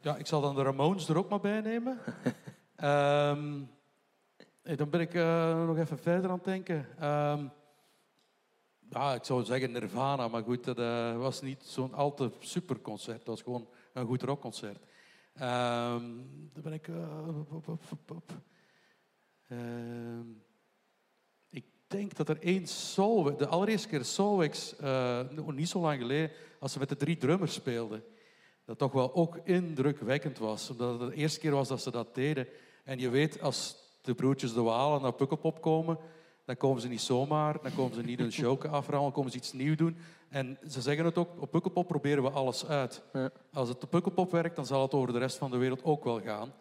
Ja, 0.03 0.16
ik 0.16 0.26
zal 0.26 0.40
dan 0.40 0.55
de 0.55 0.62
Ramones 0.62 1.09
er 1.09 1.18
ook 1.18 1.28
maar 1.28 1.40
bij 1.40 1.61
nemen. 1.61 1.98
Ehm, 2.76 3.62
eh, 4.62 4.76
dan 4.76 4.90
ben 4.90 5.01
ik 5.01 5.14
eh, 5.14 5.64
nog 5.66 5.78
even 5.78 5.98
verder 5.98 6.30
aan 6.30 6.36
het 6.36 6.44
denken. 6.44 6.86
Ehm, 6.98 7.46
ja, 8.90 9.14
ik 9.14 9.24
zou 9.24 9.44
zeggen 9.44 9.72
Nirvana, 9.72 10.28
maar 10.28 10.42
goed, 10.42 10.64
dat 10.64 10.78
eh, 10.78 11.16
was 11.16 11.42
niet 11.42 11.62
zo'n 11.62 11.94
al 11.94 12.14
te 12.14 12.30
super 12.38 12.80
concert. 12.80 13.16
Dat 13.16 13.26
was 13.26 13.42
gewoon 13.42 13.68
een 13.92 14.07
goed 14.07 14.22
rockconcert. 14.22 14.84
Ehm 15.34 16.05
dan 16.53 16.62
ben 16.62 16.72
ik... 16.72 16.88
eh, 16.88 17.28
op, 17.38 17.53
op, 17.68 17.68
op, 17.68 18.11
op. 18.11 18.32
Ehm, 19.48 20.28
ik 21.51 21.64
denk 21.86 22.16
dat 22.16 22.28
er 22.28 22.42
één 22.42 22.66
Soul... 22.66 23.36
De 23.36 23.46
allereerste 23.46 23.88
keer 23.88 24.05
Soulwax, 24.05 24.76
eh 24.76 25.20
nog 25.30 25.53
niet 25.53 25.68
zo 25.68 25.80
lang 25.80 26.01
geleden, 26.01 26.30
als 26.61 26.72
ze 26.72 26.78
met 26.78 26.88
de 26.88 26.96
drie 26.96 27.16
drummers 27.16 27.53
speelden 27.55 28.05
dat 28.70 28.78
toch 28.78 28.92
wel 28.92 29.14
ook 29.14 29.38
indrukwekkend 29.44 30.38
was. 30.38 30.70
Omdat 30.70 31.00
het 31.00 31.10
de 31.10 31.16
eerste 31.16 31.40
keer 31.40 31.50
was 31.50 31.68
dat 31.68 31.82
ze 31.82 31.90
dat 31.90 32.14
deden. 32.14 32.46
En 32.84 32.98
je 32.98 33.08
weet, 33.08 33.42
als 33.42 33.76
de 34.00 34.14
broertjes 34.14 34.52
de 34.52 34.62
Walen 34.62 35.02
naar 35.02 35.12
Pukkelpop 35.12 35.60
komen, 35.60 35.98
dan 36.44 36.56
komen 36.56 36.80
ze 36.82 36.88
niet 36.88 37.00
zomaar, 37.00 37.62
dan 37.62 37.74
komen 37.74 37.94
ze 37.94 38.02
niet 38.02 38.20
een 38.20 38.32
showke 38.32 38.68
aframmen, 38.78 39.02
dan 39.02 39.12
komen 39.12 39.30
ze 39.30 39.36
iets 39.36 39.52
nieuws 39.52 39.76
doen. 39.76 39.96
En 40.28 40.58
ze 40.68 40.80
zeggen 40.80 41.04
het 41.04 41.18
ook, 41.18 41.28
op 41.38 41.50
Pukkelpop 41.50 41.86
proberen 41.86 42.22
we 42.22 42.30
alles 42.30 42.66
uit. 42.66 43.02
Ja. 43.12 43.30
Als 43.52 43.68
het 43.68 43.82
op 43.82 43.90
Pukkelpop 43.90 44.30
werkt, 44.30 44.56
dan 44.56 44.66
zal 44.66 44.82
het 44.82 44.94
over 44.94 45.12
de 45.12 45.18
rest 45.18 45.36
van 45.36 45.50
de 45.50 45.56
wereld 45.56 45.84
ook 45.84 46.04
wel 46.04 46.20
gaan. 46.20 46.52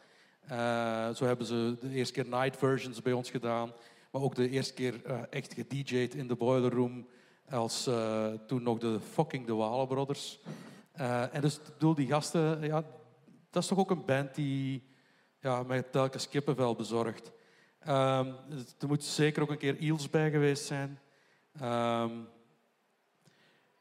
Eh, 0.47 1.15
zo 1.15 1.25
hebben 1.25 1.45
ze 1.45 1.77
de 1.81 1.89
eerste 1.89 2.13
keer 2.13 2.27
night 2.27 2.57
versions 2.57 3.01
bij 3.01 3.13
ons 3.13 3.29
gedaan. 3.29 3.71
Maar 4.11 4.21
ook 4.21 4.35
de 4.35 4.49
eerste 4.49 4.73
keer 4.73 5.05
eh, 5.05 5.19
echt 5.29 5.53
gedj'd 5.53 6.15
in 6.15 6.27
de 6.27 6.35
boiler 6.35 6.71
room. 6.71 7.07
Als 7.49 7.87
eh, 7.87 8.27
toen 8.47 8.63
nog 8.63 8.77
de 8.77 8.99
fucking 9.11 9.45
de 9.45 9.53
Walen 9.53 9.87
Brothers. 9.87 10.39
Eh, 10.99 11.35
en 11.35 11.41
dus 11.41 11.55
ik 11.55 11.73
bedoel, 11.73 11.95
die 11.95 12.07
gasten, 12.07 12.61
ja, 12.61 12.83
dat 13.49 13.63
is 13.63 13.69
toch 13.69 13.77
ook 13.77 13.91
een 13.91 14.05
band 14.05 14.35
die 14.35 14.83
ja, 15.39 15.63
mij 15.63 15.83
telkens 15.83 16.29
kippenvel 16.29 16.75
bezorgt. 16.75 17.31
Ehm, 17.79 18.31
dus 18.49 18.75
er 18.79 18.87
moet 18.87 19.03
zeker 19.03 19.41
ook 19.41 19.49
een 19.49 19.57
keer 19.57 19.77
Eels 19.77 20.09
bij 20.09 20.31
geweest 20.31 20.65
zijn. 20.65 20.99
Ehm, 21.59 22.11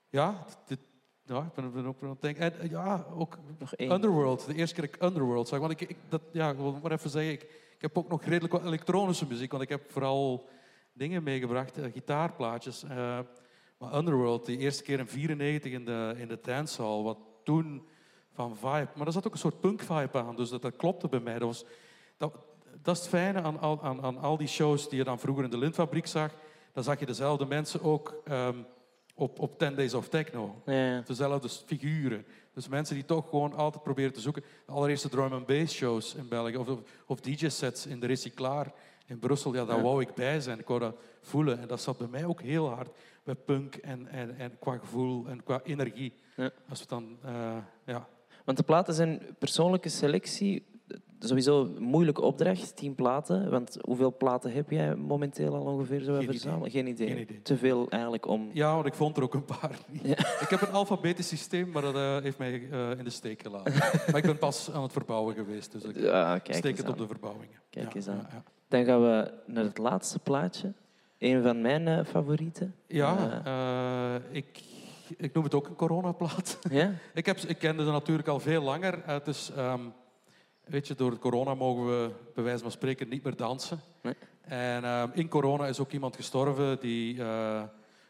ja, 0.09 0.45
dit, 0.67 0.79
ja, 1.25 1.43
ik 1.43 1.53
ben, 1.53 1.73
ben 1.73 1.87
ook 1.87 2.03
aan 2.03 2.09
het 2.09 2.23
denken. 2.23 2.43
En 2.43 2.61
eh, 2.61 2.71
ja, 2.71 3.07
ook 3.15 3.39
Nog 3.59 3.75
één. 3.75 3.93
Underworld, 3.93 4.47
de 4.47 4.55
eerste 4.55 4.75
keer 4.75 4.87
dat 4.87 4.95
ik 4.95 5.03
Underworld 5.03 5.49
zag. 5.49 5.59
Want 5.59 5.73
ik, 5.73 5.81
ik, 5.81 5.97
dat, 6.09 6.23
ja, 6.33 6.51
ik 6.51 6.57
wil 6.57 6.79
maar 6.83 6.93
even 6.93 7.11
zeggen, 7.11 7.33
ik, 7.33 7.43
ik 7.75 7.81
heb 7.81 7.99
ook 7.99 8.09
nog 8.09 8.25
redelijk 8.25 8.53
wat 8.53 8.65
elektronische 8.65 9.27
muziek, 9.27 9.51
want 9.51 9.63
ik 9.63 9.69
heb 9.69 9.91
vooral 9.91 10.49
dingen 10.93 11.23
meegebracht, 11.23 11.79
eh, 11.79 11.93
gitaarplaatjes. 11.93 12.85
Maar 13.79 13.95
Underworld, 13.97 14.47
die 14.47 14.59
eerste 14.59 14.83
keer 14.83 14.99
in 14.99 15.09
94 15.09 15.73
in 15.73 15.85
de, 15.85 16.15
in 16.17 16.29
de 16.29 16.39
dancehall, 16.43 17.03
wat 17.03 17.19
toen 17.45 17.87
van 18.33 18.57
vibe. 18.57 18.89
Maar 18.95 19.07
er 19.07 19.13
zat 19.13 19.27
ook 19.27 19.33
een 19.33 19.39
soort 19.39 19.61
punk 19.61 19.81
vibe 19.81 20.19
aan, 20.23 20.37
dus 20.37 20.49
dat, 20.51 20.63
dat 20.63 20.77
klopte 20.77 21.09
bij 21.09 21.21
mij. 21.21 21.39
Dat, 21.39 21.49
was, 21.49 21.65
dat, 22.17 22.35
dat 22.83 22.95
is 22.97 23.01
het 23.03 23.11
fijne 23.11 23.43
aan, 23.43 23.61
al- 23.61 23.83
aan, 23.83 24.03
aan 24.03 24.19
al 24.19 24.37
die 24.37 24.49
shows 24.49 24.89
die 24.89 24.99
je 24.99 25.05
dan 25.05 25.19
vroeger 25.19 25.45
in 25.45 25.51
de 25.51 25.59
Lintfabriek 25.59 26.07
zag. 26.07 26.33
Dan 26.73 26.85
zag 26.85 26.99
je 26.99 27.07
dezelfde 27.07 27.47
mensen 27.47 27.83
ook 27.83 28.21
ehm, 28.25 28.57
op, 29.15 29.39
op 29.39 29.59
10 29.59 29.75
Days 29.75 29.95
of 29.95 30.09
Techno. 30.09 30.63
Ja, 30.67 30.73
ja. 30.73 31.01
Dezelfde 31.07 31.49
figuren. 31.49 32.27
Dus 32.55 32.69
mensen 32.69 32.95
die 32.95 33.05
toch 33.05 33.29
gewoon 33.29 33.55
altijd 33.55 33.83
proberen 33.83 34.13
te 34.13 34.21
zoeken. 34.21 34.43
De 34.67 34.73
allereerste 34.73 35.09
drum 35.09 35.33
and 35.33 35.47
bass 35.47 35.75
shows 35.75 36.15
in 36.15 36.29
België. 36.29 36.57
Of, 36.57 36.69
of, 36.69 36.79
of 37.07 37.21
DJ-sets 37.21 37.87
in 37.87 38.01
de 38.01 38.07
Recyclaar 38.07 38.73
in 39.07 39.19
Brussel. 39.19 39.55
Ja, 39.55 39.65
daar 39.65 39.77
Ja. 39.77 39.83
wou 39.83 40.01
ik 40.03 40.15
bij 40.15 40.41
zijn. 40.41 40.59
Ik 40.59 40.67
wou 40.67 40.81
dat 40.81 40.97
voelen. 41.21 41.61
En 41.61 41.69
dat 41.69 41.81
zat 41.81 41.99
bij 41.99 42.07
mij 42.09 42.25
ook 42.25 42.41
heel 42.43 42.69
hard. 42.69 42.89
Bij 43.29 43.37
punk 43.37 43.75
en, 43.75 44.07
en, 44.07 44.39
en 44.39 44.59
qua 44.59 44.77
gevoel 44.79 45.27
en 45.27 45.43
qua 45.43 45.61
energie. 45.65 46.13
Ja. 46.37 46.51
Als 46.69 46.81
we 46.81 46.87
dan... 46.89 47.17
eh, 47.25 47.57
ja. 47.87 48.09
Want 48.45 48.59
de 48.59 48.65
platen 48.65 48.95
zijn 48.95 49.21
persoonlijke 49.39 49.89
selectie. 49.89 50.67
Sowieso 51.19 51.61
een 51.63 51.83
moeilijke 51.83 52.21
opdracht, 52.21 52.77
tien 52.77 52.95
platen. 52.95 53.51
Want 53.51 53.77
hoeveel 53.81 54.17
platen 54.17 54.53
heb 54.53 54.71
jij 54.71 54.95
momenteel 54.95 55.55
al 55.55 55.63
ongeveer 55.63 56.01
zo 56.01 56.15
Geen 56.15 56.25
verzameld? 56.25 56.71
Geen 56.71 56.87
idee. 56.87 57.09
Geen 57.09 57.19
idee. 57.21 57.43
Te 57.43 57.57
veel 57.57 57.89
eigenlijk 57.89 58.27
om... 58.27 58.51
ja, 58.53 58.75
want 58.75 58.87
ik 58.87 58.95
vond 58.95 59.17
er 59.17 59.23
ook 59.23 59.35
een 59.35 59.45
paar 59.45 59.79
niet. 59.89 60.07
Ik 60.45 60.47
heb 60.49 60.61
een 60.61 60.73
alfabetisch 60.73 61.29
systeem, 61.29 61.71
maar 61.71 61.83
dat 61.83 61.95
eh, 61.95 62.19
heeft 62.19 62.39
mij 62.39 62.71
eh, 62.71 62.91
in 62.99 63.05
de 63.05 63.11
steek 63.11 63.43
gelaten. 63.43 63.73
maar 64.11 64.17
ik 64.17 64.23
ben 64.23 64.39
pas 64.39 64.71
aan 64.73 64.83
het 64.83 64.93
verbouwen 64.93 65.35
geweest. 65.35 65.73
Dus 65.73 65.83
ik 65.85 65.97
Ja, 65.97 66.39
kijk 66.39 66.57
steek 66.59 66.77
het 66.77 66.87
aan. 66.87 66.93
op 66.93 66.99
de 66.99 67.07
verbouwingen. 67.07 67.61
Kijk 67.71 67.95
eens 67.95 68.09
aan. 68.09 68.29
Dan 68.69 68.85
gaan 68.85 69.01
we 69.01 69.33
naar 69.47 69.65
het 69.65 69.79
laatste 69.79 70.19
plaatje. 70.19 70.73
Een 71.19 71.43
van 71.43 71.61
mijn 71.61 71.89
eh, 71.89 72.05
favorieten. 72.05 72.75
Ja, 72.87 73.43
eh, 73.45 74.37
ik, 74.37 74.63
ik 75.17 75.35
noem 75.35 75.45
het 75.45 75.55
ook 75.55 75.67
een 75.67 75.77
coronaplaat. 75.77 76.59
Ja? 76.71 76.93
ik, 77.15 77.27
heb, 77.27 77.39
ik 77.39 77.59
kende 77.59 77.85
ze 77.85 77.91
natuurlijk 77.91 78.29
al 78.29 78.41
veel 78.41 78.63
langer. 78.63 79.03
Eh, 79.03 79.07
Het 79.07 79.27
is, 79.27 79.51
ehm, 79.57 79.81
weet 80.65 80.87
je, 80.87 80.95
door 80.95 81.11
het 81.11 81.21
corona 81.21 81.55
mogen 81.55 81.87
we 81.87 82.11
bij 82.35 82.45
wijze 82.45 82.63
van 82.63 82.71
spreken 82.71 83.09
niet 83.09 83.25
meer 83.25 83.37
dansen. 83.37 83.81
Nee. 84.03 84.15
En 84.41 84.85
ehm, 84.85 85.09
in 85.13 85.29
corona 85.29 85.67
is 85.67 85.81
ook 85.81 85.93
iemand 85.93 86.17
gestorven 86.17 86.81
die 86.81 87.23
eh, 87.23 87.63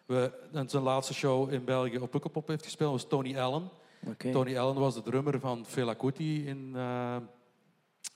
we, 0.07 0.33
in 0.53 0.69
zijn 0.69 0.83
laatste 0.83 1.15
show 1.15 1.53
in 1.53 1.65
België 1.65 1.99
op 1.99 2.11
Pukkelpop 2.11 2.49
heeft 2.49 2.65
gespeeld. 2.65 2.91
Dat 2.93 3.01
was 3.01 3.11
Tony 3.11 3.39
Allen. 3.39 3.71
Tony 4.33 4.59
Allen 4.59 4.75
was 4.75 4.95
de 4.95 5.03
drummer 5.03 5.41
van 5.41 5.67
Fela 5.67 5.95
Kuti 5.95 6.47
in, 6.47 6.77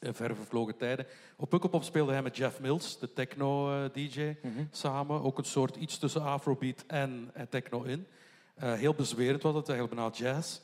in 0.02 0.14
verre 0.14 0.34
vervlogen 0.34 0.76
tijden. 0.76 1.06
Op 1.36 1.48
Pukkelpop 1.48 1.82
speelde 1.82 2.12
hij 2.12 2.22
met 2.22 2.36
Jeff 2.36 2.60
Mills, 2.60 2.98
de 2.98 3.12
techno-dj 3.12 4.36
Mhm. 4.42 4.64
samen. 4.70 5.22
Ook 5.22 5.38
een 5.38 5.44
soort 5.44 5.76
iets 5.76 5.98
tussen 5.98 6.22
afrobeat 6.22 6.84
en, 6.86 7.30
en 7.32 7.48
techno 7.48 7.82
in. 7.82 8.06
Eh, 8.54 8.72
heel 8.72 8.94
bezwerend 8.94 9.42
was 9.42 9.54
het, 9.54 9.68
eigenlijk 9.68 9.98
bijna 10.00 10.14
jazz. 10.14 10.60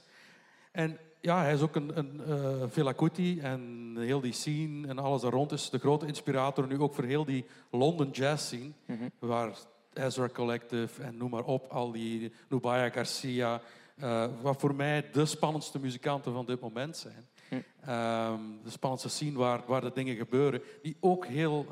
En 0.72 0.98
ja, 1.20 1.42
hij 1.42 1.52
is 1.52 1.60
ook 1.60 1.76
een, 1.76 1.98
een 1.98 2.20
eh 2.26 2.68
Fela 2.70 2.92
Kuti 2.92 3.40
en 3.40 3.94
heel 3.98 4.20
die 4.20 4.32
scene 4.32 4.88
en 4.88 4.98
alles 4.98 5.22
daar 5.22 5.32
rond 5.32 5.52
is 5.52 5.70
de 5.70 5.78
grote 5.78 6.06
inspirator 6.06 6.66
nu 6.66 6.80
ook 6.80 6.94
voor 6.94 7.04
heel 7.04 7.24
die 7.24 7.44
London 7.70 8.10
jazz 8.10 8.44
scene. 8.44 8.72
Mhm. 8.84 9.08
Waar 9.18 9.56
Ezra 9.92 10.28
Collective 10.28 11.02
en 11.02 11.16
noem 11.16 11.30
maar 11.30 11.44
op, 11.44 11.70
al 11.72 11.92
die 11.92 12.32
Nubaya 12.48 12.90
Garcia, 12.90 13.60
eh, 13.96 14.26
wat 14.42 14.60
voor 14.60 14.74
mij 14.74 15.10
de 15.12 15.26
spannendste 15.26 15.78
muzikanten 15.78 16.32
van 16.32 16.46
dit 16.46 16.60
moment 16.60 16.96
zijn. 16.96 17.26
Hm. 17.48 17.54
Ehm, 17.80 18.40
de 18.64 18.70
spannendste 18.70 19.08
scene 19.10 19.38
waar, 19.38 19.62
waar 19.66 19.80
de 19.80 19.92
dingen 19.94 20.16
gebeuren, 20.16 20.62
die 20.82 20.96
ook 21.00 21.26
heel 21.26 21.66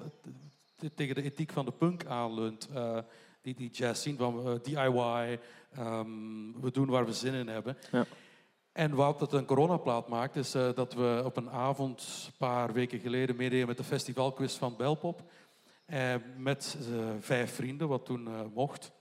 t- 0.76 0.90
tegen 0.94 1.14
de 1.14 1.22
ethiek 1.22 1.52
van 1.52 1.64
de 1.64 1.72
punk 1.72 2.04
aanleunt. 2.04 2.68
Eh, 2.74 2.98
die, 3.42 3.54
die 3.54 3.70
jazz 3.70 4.00
scene 4.00 4.16
van 4.16 4.46
eh, 4.46 4.54
DIY, 4.62 5.38
ehm, 5.72 6.60
we 6.60 6.70
doen 6.72 6.88
waar 6.88 7.06
we 7.06 7.12
zin 7.12 7.34
in 7.34 7.48
hebben. 7.48 7.76
Ja. 7.92 8.06
En 8.72 8.94
wat 8.94 9.20
het 9.20 9.32
een 9.32 9.44
coronaplaat 9.44 10.08
maakt, 10.08 10.36
is 10.36 10.54
eh, 10.54 10.68
dat 10.74 10.94
we 10.94 11.22
op 11.24 11.36
een 11.36 11.50
avond, 11.50 12.24
een 12.26 12.32
paar 12.38 12.72
weken 12.72 12.98
geleden, 13.00 13.36
meededen 13.36 13.66
met 13.66 13.76
de 13.76 13.84
festivalquiz 13.84 14.56
van 14.56 14.76
Belpop. 14.76 15.22
Eh, 15.86 16.14
met 16.36 16.76
eh, 16.80 17.06
vijf 17.20 17.54
vrienden, 17.54 17.88
wat 17.88 18.04
toen 18.04 18.26
eh, 18.26 18.40
mocht. 18.54 18.92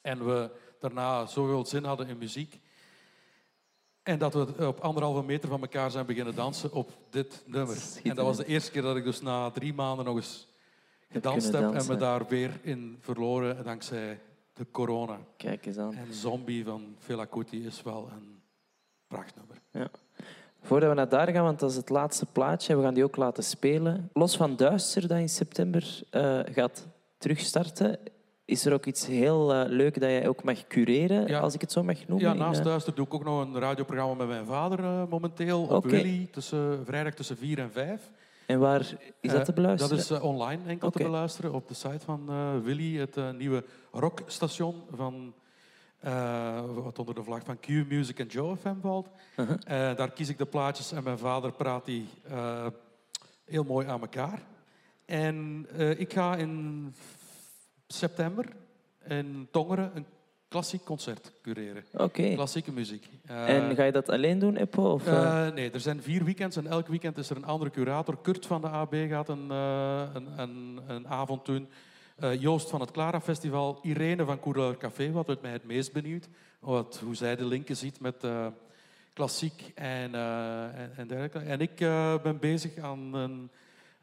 En 0.00 0.26
we 0.26 0.50
daarna 0.80 1.26
zoveel 1.26 1.66
zin 1.66 1.84
hadden 1.84 2.08
in 2.08 2.18
muziek. 2.18 2.60
En 4.04 4.18
dat 4.18 4.34
we 4.34 4.66
op 4.66 4.80
anderhalve 4.80 5.22
meter 5.22 5.48
van 5.48 5.60
elkaar 5.60 5.90
zijn 5.90 6.06
beginnen 6.06 6.34
dansen 6.34 6.72
op 6.72 6.90
dit 7.10 7.42
nummer. 7.46 7.76
En 8.02 8.14
dat 8.14 8.24
was 8.24 8.36
de 8.36 8.46
eerste 8.46 8.70
keer 8.70 8.82
dat 8.82 8.96
ik 8.96 9.04
dus 9.04 9.20
na 9.20 9.50
drie 9.50 9.74
maanden 9.74 10.04
nog 10.04 10.16
eens 10.16 10.48
gedanst 11.08 11.52
heb. 11.52 11.74
En 11.74 11.86
me 11.86 11.96
daar 11.96 12.26
weer 12.26 12.60
in 12.62 12.98
verloren 13.00 13.64
dankzij 13.64 14.20
de 14.52 14.66
corona. 14.70 15.18
Kijk 15.36 15.66
eens 15.66 15.78
aan. 15.78 15.94
En 15.94 16.12
Zombie 16.12 16.64
van 16.64 16.96
Fela 16.98 17.24
Kuti 17.24 17.66
is 17.66 17.82
wel 17.82 18.08
een 18.12 18.40
prachtnummer. 19.06 19.56
Voordat 20.62 20.88
we 20.88 20.94
naar 20.94 21.08
daar 21.08 21.28
gaan, 21.28 21.44
want 21.44 21.60
dat 21.60 21.70
is 21.70 21.76
het 21.76 21.88
laatste 21.88 22.26
plaatje, 22.26 22.76
we 22.76 22.82
gaan 22.82 22.94
die 22.94 23.04
ook 23.04 23.16
laten 23.16 23.44
spelen. 23.44 24.10
Los 24.12 24.36
van 24.36 24.56
Duister, 24.56 25.08
dat 25.08 25.18
in 25.18 25.28
september 25.28 26.00
eh, 26.10 26.40
gaat 26.44 26.86
terugstarten, 27.18 27.98
is 28.44 28.66
er 28.66 28.72
ook 28.72 28.86
iets 28.86 29.06
heel 29.06 29.54
eh, 29.54 29.68
leuk 29.68 30.00
dat 30.00 30.10
jij 30.10 30.28
ook 30.28 30.42
mag 30.42 30.66
cureren, 30.66 31.26
Ja. 31.26 31.40
als 31.40 31.54
ik 31.54 31.60
het 31.60 31.72
zo 31.72 31.82
mag 31.82 32.06
noemen? 32.06 32.28
Ja, 32.28 32.32
naast 32.32 32.58
eh, 32.58 32.64
Duister 32.64 32.94
doe 32.94 33.06
ik 33.06 33.14
ook 33.14 33.24
nog 33.24 33.40
een 33.40 33.58
radioprogramma 33.58 34.14
met 34.14 34.26
mijn 34.26 34.46
vader 34.46 34.78
eh, 34.78 35.02
momenteel. 35.08 35.62
Op. 35.62 35.84
Willy, 35.84 36.28
tussen, 36.30 36.84
vrijdag 36.84 37.14
tussen 37.14 37.36
4 37.36 37.58
en 37.58 37.72
5. 37.72 38.10
En 38.46 38.58
waar 38.58 38.96
is 39.20 39.32
dat 39.32 39.44
te 39.44 39.52
beluisteren? 39.52 39.96
Dat 39.96 40.10
is 40.10 40.20
online 40.20 40.62
enkel 40.66 40.90
te 40.90 41.02
beluisteren 41.02 41.52
op 41.52 41.68
de 41.68 41.74
site 41.74 42.04
van 42.04 42.30
Willy, 42.62 42.98
het 42.98 43.16
nieuwe 43.38 43.64
rockstation 43.92 44.82
van, 44.90 45.34
wat 46.74 46.98
onder 46.98 47.14
de 47.14 47.22
vlag 47.22 47.42
van 47.44 47.60
Q 47.60 47.68
Music 47.68 48.18
en 48.18 48.26
Joe 48.26 48.56
FM 48.56 48.80
valt. 48.80 49.08
Uh-huh. 49.36 49.96
Daar 49.96 50.10
kies 50.10 50.28
ik 50.28 50.38
de 50.38 50.46
plaatjes 50.46 50.92
en 50.92 51.02
mijn 51.02 51.18
vader 51.18 51.52
praat 51.52 51.84
die 51.84 52.08
heel 53.44 53.64
mooi 53.64 53.86
aan 53.86 54.00
elkaar. 54.00 54.42
En 55.04 55.66
ik 55.98 56.12
ga 56.12 56.36
in 56.36 56.94
september 57.94 58.46
in 59.08 59.48
Tongeren 59.50 59.90
een 59.94 60.06
klassiek 60.48 60.84
concert 60.84 61.32
cureren. 61.42 61.84
Oké. 61.92 62.34
Klassieke 62.34 62.72
muziek. 62.72 63.08
Eh, 63.26 63.48
En 63.48 63.74
ga 63.76 63.84
je 63.84 63.92
dat 63.92 64.08
alleen 64.08 64.38
doen, 64.38 64.56
Eppo? 64.56 64.92
Of, 64.92 65.06
eh? 65.06 65.46
eh, 65.46 65.54
nee, 65.54 65.70
er 65.70 65.80
zijn 65.80 66.02
vier 66.02 66.24
weekends 66.24 66.56
en 66.56 66.66
elk 66.66 66.86
weekend 66.86 67.18
is 67.18 67.30
er 67.30 67.36
een 67.36 67.44
andere 67.44 67.70
curator. 67.70 68.18
Kurt 68.22 68.46
van 68.46 68.60
de 68.60 68.68
AB 68.68 68.94
gaat 69.08 69.28
een, 69.28 69.50
een, 69.50 70.28
een, 70.36 70.80
een 70.86 71.08
avond 71.08 71.46
doen. 71.46 71.68
Joost 72.38 72.70
van 72.70 72.80
het 72.80 72.90
Clara 72.90 73.20
Festival. 73.20 73.78
Irene 73.82 74.24
van 74.24 74.40
Coureur 74.40 74.76
Café, 74.76 75.12
wat 75.12 75.26
wordt 75.26 75.42
mij 75.42 75.52
het 75.52 75.64
meest 75.64 75.92
benieuwd. 75.92 76.28
Wat, 76.58 77.00
hoe 77.04 77.14
zij 77.14 77.36
de 77.36 77.44
linken 77.44 77.76
ziet 77.76 78.00
met 78.00 78.26
klassiek 79.12 79.72
en, 79.74 80.14
en, 80.14 80.92
en 80.96 81.06
dergelijke. 81.06 81.38
En 81.38 81.60
ik 81.60 81.76
ben 82.22 82.38
bezig 82.40 82.78
aan 82.78 83.14
een, 83.14 83.50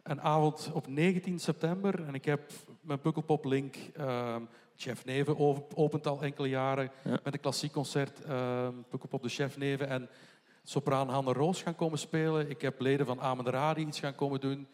een 0.04 0.22
avond 0.22 0.70
op 0.74 0.88
19 0.88 1.40
september. 1.40 2.04
En 2.08 2.14
ik 2.14 2.26
heb 2.26 2.52
mijn 2.82 3.00
Pukkelpop 3.02 3.46
Link... 3.46 3.76
eh, 3.96 4.36
Chef 4.76 5.06
Neven 5.06 5.36
op- 5.36 5.72
opent 5.76 6.08
al 6.08 6.22
enkele 6.22 6.50
jaren 6.50 6.92
Ja. 7.04 7.20
met 7.24 7.34
een 7.34 7.40
klassiek 7.40 7.72
concert. 7.72 8.22
eh 8.24 8.68
Pukkelpop 8.90 9.24
de 9.24 9.30
Chef 9.30 9.58
Neven 9.58 9.88
en 9.88 10.10
sopraan 10.64 11.10
Hanne 11.10 11.34
Roos 11.34 11.62
gaan 11.62 11.76
komen 11.76 12.00
spelen. 12.00 12.50
Ik 12.50 12.62
heb 12.62 12.80
leden 12.80 13.06
van 13.06 13.22
Amen 13.22 13.46
Radi 13.50 13.82
iets 13.86 14.00
gaan 14.00 14.16
komen 14.16 14.40
doen. 14.40 14.68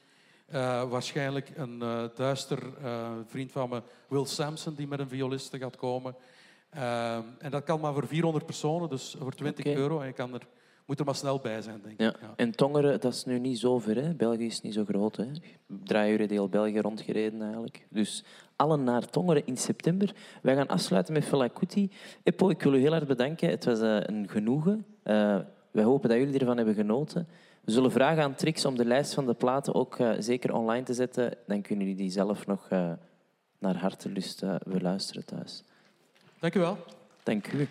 Eh, 0.45 0.89
waarschijnlijk 0.89 1.51
een 1.55 1.81
eh, 1.81 2.03
duister 2.15 2.59
eh, 2.83 3.11
vriend 3.25 3.51
van 3.51 3.69
me, 3.69 3.81
Will 4.07 4.25
Sampson, 4.25 4.75
die 4.75 4.87
met 4.87 4.99
een 4.99 5.09
violiste 5.09 5.57
gaat 5.57 5.75
komen. 5.75 6.15
Eh, 6.69 7.15
en 7.39 7.51
dat 7.51 7.63
kan 7.63 7.79
maar 7.79 7.93
voor 7.93 8.07
400 8.07 8.45
personen, 8.45 8.89
dus 8.89 9.15
voor 9.19 9.33
20 9.33 9.65
Oké. 9.65 9.75
euro. 9.75 9.99
En 9.99 10.07
je 10.07 10.13
kan 10.13 10.33
er, 10.33 10.47
moet 10.87 10.99
er 10.99 11.05
maar 11.05 11.15
snel 11.15 11.39
bij 11.39 11.61
zijn, 11.61 11.81
denk 11.83 11.93
ik. 11.93 12.21
Ja. 12.21 12.33
En 12.35 12.51
Tongeren, 12.51 12.99
dat 13.01 13.13
is 13.13 13.25
nu 13.25 13.39
niet 13.39 13.59
zo 13.59 13.79
ver. 13.79 13.95
Hè? 13.95 14.13
België 14.13 14.45
is 14.45 14.61
niet 14.61 14.73
zo 14.73 14.85
groot. 14.85 15.15
Hè? 15.15 16.07
Uur 16.07 16.27
deel 16.27 16.49
België 16.49 16.79
rondgereden 16.79 17.41
eigenlijk. 17.41 17.85
Dus 17.89 18.23
allen 18.55 18.83
naar 18.83 19.09
Tongeren 19.09 19.45
in 19.45 19.57
september. 19.57 20.15
Wij 20.41 20.55
gaan 20.55 20.67
afsluiten 20.67 21.13
met 21.13 21.25
Fela 21.25 21.47
Kuti. 21.47 21.91
Eppo, 22.23 22.49
ik 22.49 22.61
wil 22.61 22.73
u 22.73 22.79
heel 22.79 22.93
erg 22.93 23.07
bedanken. 23.07 23.49
Het 23.49 23.65
was 23.65 23.79
eh, 23.79 23.99
een 24.01 24.29
genoegen. 24.29 24.85
Eh, 25.03 25.37
wij 25.71 25.83
hopen 25.83 26.09
dat 26.09 26.17
jullie 26.17 26.39
ervan 26.39 26.57
hebben 26.57 26.75
genoten. 26.75 27.27
We 27.61 27.71
zullen 27.71 27.91
vragen 27.91 28.23
aan 28.23 28.35
Trix 28.35 28.65
om 28.65 28.77
de 28.77 28.85
lijst 28.85 29.13
van 29.13 29.25
de 29.25 29.33
platen 29.33 29.73
ook 29.73 29.99
eh, 29.99 30.11
zeker 30.19 30.53
online 30.53 30.83
te 30.83 30.93
zetten. 30.93 31.37
Dan 31.47 31.61
kunnen 31.61 31.85
jullie 31.85 32.01
die 32.01 32.11
zelf 32.11 32.45
nog 32.45 32.67
eh, 32.69 32.91
naar 33.59 33.77
hartelust 33.77 34.43
beluisteren 34.65 35.25
thuis. 35.25 35.63
Dank 36.39 36.55
u 36.55 36.59
wel. 36.59 36.77
Dank 37.23 37.53
u. 37.53 37.67